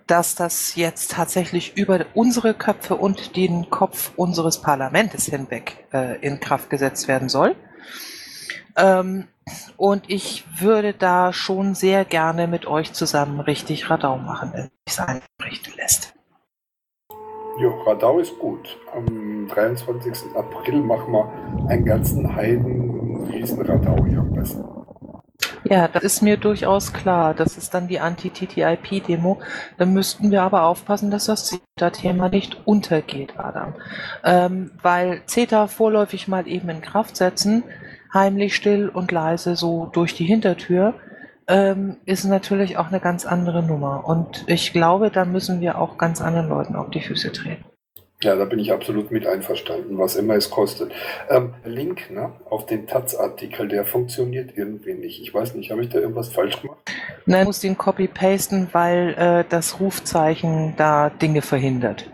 dass 0.08 0.36
das 0.36 0.76
jetzt 0.76 1.12
tatsächlich 1.12 1.78
über 1.78 2.06
unsere 2.14 2.54
Köpfe 2.54 2.96
und 2.96 3.36
den 3.36 3.70
Kopf 3.70 4.12
unseres 4.16 4.62
Parlaments 4.62 5.26
hinweg 5.26 5.86
äh, 5.94 6.20
in 6.20 6.40
Kraft 6.40 6.70
gesetzt 6.70 7.08
werden 7.08 7.30
soll. 7.30 7.56
Ähm, 8.76 9.28
und 9.78 10.10
ich 10.10 10.46
würde 10.60 10.94
da 10.94 11.34
schon 11.34 11.76
sehr 11.76 12.06
gerne 12.06 12.48
mit 12.48 12.66
euch 12.66 12.94
zusammen 12.94 13.40
richtig 13.40 13.90
Radau 13.90 14.18
machen, 14.18 14.52
wenn 14.54 14.70
es 14.86 15.00
einrichten 15.00 15.74
lässt. 15.78 16.14
Ja, 17.60 17.70
Radau 17.86 18.20
ist 18.20 18.38
gut. 18.40 18.78
Am 18.94 19.48
23. 19.48 20.36
April 20.36 20.82
machen 20.82 21.14
wir 21.14 21.68
einen 21.70 21.86
ganzen 21.86 22.36
Heiden 22.36 23.03
riesen 23.28 23.62
Radau 23.62 24.06
hier 24.06 24.22
besser. 24.22 24.84
Ja, 25.66 25.88
das 25.88 26.04
ist 26.04 26.22
mir 26.22 26.38
durchaus 26.38 26.92
klar. 26.92 27.34
Das 27.34 27.58
ist 27.58 27.74
dann 27.74 27.88
die 27.88 28.00
Anti-TTIP-Demo. 28.00 29.40
Da 29.78 29.86
müssten 29.86 30.32
wir 30.32 30.42
aber 30.42 30.64
aufpassen, 30.64 31.10
dass 31.10 31.26
das 31.26 31.48
CETA-Thema 31.48 32.30
nicht 32.30 32.58
untergeht, 32.66 33.40
Adam. 33.40 33.74
Ähm, 34.24 34.72
weil 34.82 35.22
CETA 35.26 35.68
vorläufig 35.68 36.28
mal 36.28 36.48
eben 36.48 36.70
in 36.70 36.82
Kraft 36.82 37.16
setzen, 37.16 37.64
heimlich 38.14 38.56
still 38.56 38.90
und 38.90 39.12
leise 39.12 39.56
so 39.56 39.90
durch 39.92 40.14
die 40.16 40.26
Hintertür, 40.26 40.96
ähm, 41.48 41.98
ist 42.06 42.26
natürlich 42.26 42.78
auch 42.78 42.88
eine 42.88 43.00
ganz 43.00 43.26
andere 43.26 43.64
Nummer. 43.64 44.06
Und 44.06 44.44
ich 44.48 44.74
glaube, 44.74 45.12
da 45.12 45.26
müssen 45.26 45.62
wir 45.62 45.78
auch 45.78 45.98
ganz 45.98 46.22
anderen 46.22 46.50
Leuten 46.50 46.76
auf 46.76 46.90
die 46.90 47.02
Füße 47.02 47.32
treten. 47.32 47.66
Ja, 48.24 48.36
da 48.36 48.46
bin 48.46 48.60
ich 48.60 48.72
absolut 48.72 49.12
mit 49.12 49.28
einverstanden, 49.28 49.98
was 49.98 50.16
immer 50.16 50.36
es 50.36 50.50
kostet. 50.50 50.92
Ähm, 51.30 51.54
Link 51.66 52.10
ne, 52.10 52.32
auf 52.50 52.66
den 52.66 52.88
Taz-Artikel, 52.88 53.68
der 53.68 53.86
funktioniert 53.86 54.52
irgendwie 54.56 54.94
nicht. 54.94 55.22
Ich 55.22 55.34
weiß 55.34 55.56
nicht, 55.56 55.72
habe 55.72 55.84
ich 55.84 55.90
da 55.90 56.00
irgendwas 56.00 56.30
falsch 56.30 56.62
gemacht? 56.62 56.80
Nein, 57.26 57.42
du 57.42 57.48
musst 57.48 57.64
ihn 57.64 57.78
copy-pasten, 57.78 58.70
weil 58.72 59.14
äh, 59.18 59.44
das 59.50 59.80
Rufzeichen 59.80 60.74
da 60.78 61.10
Dinge 61.10 61.42
verhindert. 61.42 62.10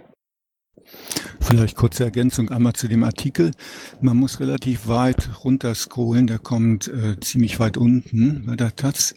Vielleicht 1.39 1.75
kurze 1.75 2.03
Ergänzung 2.03 2.49
einmal 2.49 2.73
zu 2.73 2.87
dem 2.87 3.03
Artikel. 3.03 3.51
Man 4.01 4.17
muss 4.17 4.39
relativ 4.39 4.87
weit 4.87 5.29
runter 5.43 5.73
scrollen, 5.73 6.27
der 6.27 6.39
kommt 6.39 6.87
äh, 6.87 7.19
ziemlich 7.19 7.59
weit 7.59 7.77
unten 7.77 8.45
bei 8.45 8.55
der 8.55 8.75
Taz. 8.75 9.15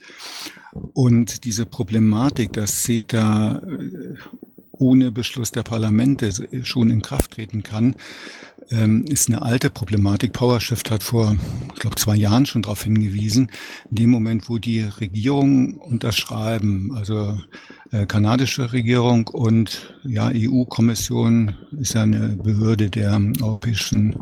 Und 0.73 1.45
diese 1.45 1.67
Problematik, 1.67 2.53
dass 2.55 2.83
CETA 2.85 3.59
äh, 3.59 4.15
ohne 4.73 5.13
Beschluss 5.13 5.53
der 5.53 5.63
Parlamente 5.63 6.33
schon 6.65 6.91
in 6.91 7.03
Kraft 7.03 7.33
treten 7.33 7.63
kann, 7.63 7.95
ähm, 8.71 9.05
ist 9.05 9.29
eine 9.29 9.43
alte 9.43 9.71
Problematik. 9.71 10.33
PowerShift 10.33 10.91
hat 10.91 11.03
vor, 11.03 11.37
ich 11.75 11.81
glaube, 11.81 11.97
zwei 11.97 12.17
Jahren 12.17 12.47
schon 12.47 12.63
darauf 12.63 12.85
hingewiesen. 12.85 13.51
In 13.91 13.97
dem 13.97 14.11
Moment, 14.11 14.49
wo 14.49 14.59
die 14.59 14.81
Regierungen 14.81 15.75
unterschreiben, 15.75 16.93
also 16.95 17.39
äh, 17.91 18.07
kanadische 18.07 18.73
Regierung 18.73 19.29
und 19.29 19.95
ja, 20.05 20.31
EU-Kommission 20.35 21.55
ist 21.79 21.95
ja 21.95 22.03
eine 22.03 22.37
Behörde 22.43 22.89
der 22.89 23.21
europäischen 23.43 24.17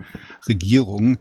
Regierung, 0.48 1.18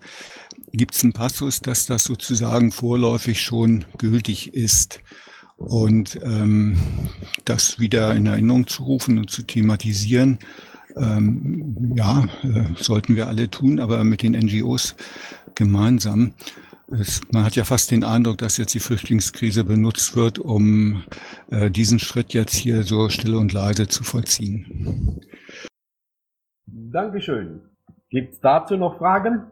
gibt 0.71 0.95
es 0.95 1.03
einen 1.03 1.13
Passus, 1.13 1.61
dass 1.61 1.85
das 1.85 2.03
sozusagen 2.03 2.71
vorläufig 2.71 3.41
schon 3.41 3.85
gültig 3.97 4.53
ist. 4.53 4.99
Und 5.59 6.17
ähm, 6.23 6.77
das 7.43 7.79
wieder 7.79 8.15
in 8.15 8.25
Erinnerung 8.27 8.65
zu 8.65 8.83
rufen 8.83 9.17
und 9.17 9.29
zu 9.29 9.43
thematisieren, 9.43 10.39
ähm, 10.95 11.93
ja, 11.95 12.23
äh, 12.43 12.63
sollten 12.75 13.17
wir 13.17 13.27
alle 13.27 13.49
tun, 13.49 13.79
aber 13.81 14.05
mit 14.05 14.23
den 14.23 14.31
NGOs 14.33 14.95
gemeinsam. 15.55 16.33
Es, 16.91 17.21
man 17.31 17.43
hat 17.43 17.57
ja 17.57 17.65
fast 17.65 17.91
den 17.91 18.05
Eindruck, 18.05 18.37
dass 18.37 18.55
jetzt 18.55 18.73
die 18.73 18.79
Flüchtlingskrise 18.79 19.65
benutzt 19.65 20.15
wird, 20.15 20.39
um 20.39 21.03
äh, 21.51 21.69
diesen 21.69 21.99
Schritt 21.99 22.33
jetzt 22.33 22.55
hier 22.55 22.83
so 22.83 23.09
still 23.09 23.35
und 23.35 23.51
leise 23.51 23.89
zu 23.89 24.03
vollziehen. 24.03 25.21
Dankeschön. 26.65 27.61
Gibt 28.09 28.33
es 28.33 28.39
dazu 28.39 28.77
noch 28.77 28.97
Fragen? 28.97 29.43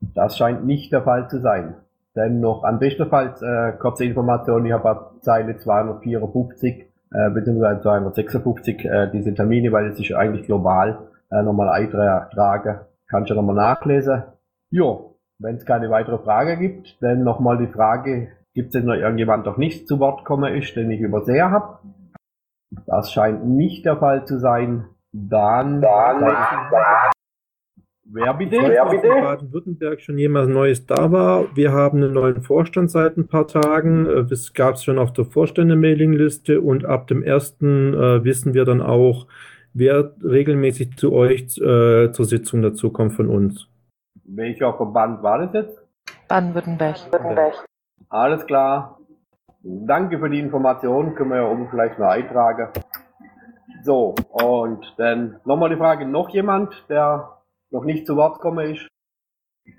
Das 0.00 0.38
scheint 0.38 0.64
nicht 0.64 0.90
der 0.90 1.02
Fall 1.02 1.28
zu 1.28 1.40
sein. 1.42 1.76
Dann 2.14 2.40
noch 2.40 2.62
an 2.64 2.78
bestenfalls 2.78 3.40
äh, 3.42 3.72
kurze 3.78 4.04
Information, 4.04 4.66
ich 4.66 4.72
habe 4.72 4.90
ab 4.90 5.14
Zeile 5.20 5.56
254 5.56 6.86
äh, 7.12 7.30
bzw. 7.30 7.80
256 7.80 8.84
äh, 8.84 9.10
diese 9.12 9.34
Termine, 9.34 9.72
weil 9.72 9.86
es 9.86 9.96
sich 9.96 10.14
eigentlich 10.16 10.46
global 10.46 11.08
äh, 11.30 11.42
nochmal 11.42 11.70
eintragen 11.70 12.80
Kannst 13.08 13.30
du 13.30 13.34
nochmal 13.34 13.56
nachlesen. 13.56 14.22
Jo, 14.70 15.18
wenn 15.38 15.56
es 15.56 15.66
keine 15.66 15.90
weitere 15.90 16.18
Frage 16.18 16.56
gibt, 16.56 16.96
dann 17.02 17.24
nochmal 17.24 17.58
die 17.58 17.70
Frage, 17.70 18.28
gibt 18.54 18.68
es 18.68 18.72
denn 18.72 18.86
noch 18.86 18.94
irgendjemand, 18.94 19.44
der 19.44 19.58
nicht 19.58 19.86
zu 19.86 19.98
Wort 20.00 20.24
kommen 20.24 20.54
ist, 20.54 20.74
den 20.76 20.90
ich 20.90 21.00
übersehen 21.00 21.50
habe? 21.50 21.78
Das 22.86 23.12
scheint 23.12 23.46
nicht 23.46 23.84
der 23.84 23.98
Fall 23.98 24.24
zu 24.24 24.38
sein. 24.38 24.86
Dann, 25.12 25.82
dann 25.82 26.24
Wer 28.14 28.34
bitte? 28.34 28.56
Ich 28.56 28.62
weiß, 28.62 28.68
Wer 28.70 28.84
dass 28.84 28.90
bitte? 28.92 29.06
in 29.06 29.22
Baden-Württemberg 29.24 30.00
schon 30.02 30.18
jemand 30.18 30.50
Neues 30.50 30.84
da 30.86 31.10
war. 31.10 31.46
Wir 31.56 31.72
haben 31.72 32.02
einen 32.02 32.12
neuen 32.12 32.42
Vorstand 32.42 32.90
seit 32.90 33.16
ein 33.16 33.26
paar 33.26 33.46
Tagen. 33.46 34.06
Äh, 34.06 34.24
Das 34.26 34.52
gab 34.52 34.74
es 34.74 34.84
schon 34.84 34.98
auf 34.98 35.12
der 35.14 35.24
Vorstände-Mailingliste 35.24 36.60
und 36.60 36.84
ab 36.84 37.06
dem 37.06 37.22
1. 37.24 37.56
Äh, 37.62 38.24
wissen 38.24 38.52
wir 38.52 38.66
dann 38.66 38.82
auch, 38.82 39.26
wer 39.72 40.12
regelmäßig 40.22 40.96
zu 40.98 41.12
euch 41.14 41.56
äh, 41.58 42.10
zur 42.12 42.24
Sitzung 42.26 42.60
dazu 42.60 42.90
kommt 42.92 43.14
von 43.14 43.28
uns. 43.28 43.66
Welcher 44.24 44.74
Verband 44.74 45.22
war 45.22 45.38
das 45.46 45.54
jetzt? 45.54 45.82
Baden-Württemberg. 46.28 46.96
Alles 48.10 48.44
klar. 48.46 48.98
Danke 49.62 50.18
für 50.18 50.28
die 50.28 50.40
Information. 50.40 51.14
Können 51.14 51.30
wir 51.30 51.36
ja 51.36 51.48
oben 51.50 51.68
vielleicht 51.70 51.98
mal 51.98 52.10
eintragen. 52.10 52.68
So, 53.84 54.14
und 54.32 54.80
dann 54.98 55.36
nochmal 55.46 55.70
die 55.70 55.76
Frage, 55.76 56.06
noch 56.06 56.28
jemand, 56.30 56.74
der 56.88 57.38
noch 57.72 57.84
nicht 57.84 58.06
zu 58.06 58.16
Wort 58.16 58.36
gekommen 58.36 58.74
ist? 58.74 58.86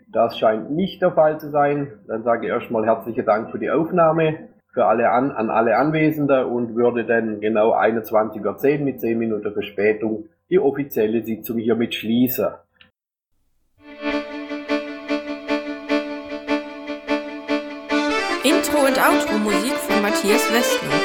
Das 0.07 0.37
scheint 0.37 0.71
nicht 0.71 1.01
der 1.01 1.11
Fall 1.11 1.39
zu 1.39 1.49
sein. 1.49 1.99
Dann 2.07 2.23
sage 2.23 2.47
ich 2.47 2.51
erstmal 2.51 2.85
herzlichen 2.85 3.25
Dank 3.25 3.51
für 3.51 3.59
die 3.59 3.69
Aufnahme 3.69 4.49
für 4.73 4.85
alle 4.85 5.11
an, 5.11 5.31
an 5.31 5.49
alle 5.49 5.77
Anwesenden 5.77 6.45
und 6.45 6.75
würde 6.75 7.05
dann 7.05 7.39
genau 7.39 7.75
21.10 7.75 8.79
Uhr 8.79 8.85
mit 8.85 8.99
10 8.99 9.17
Minuten 9.19 9.53
Verspätung 9.53 10.29
die 10.49 10.59
offizielle 10.59 11.23
Sitzung 11.23 11.59
hiermit 11.59 11.93
schließen. 11.93 12.47
Intro 18.43 18.79
und 18.85 18.97
Outro 18.97 19.37
Musik 19.37 19.73
von 19.73 20.01
Matthias 20.01 20.51
Westner. 20.51 20.99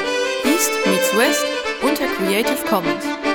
East 0.45 0.73
meets 0.87 1.17
West 1.17 1.47
unter 1.83 2.07
Creative 2.17 2.67
Commons. 2.69 3.28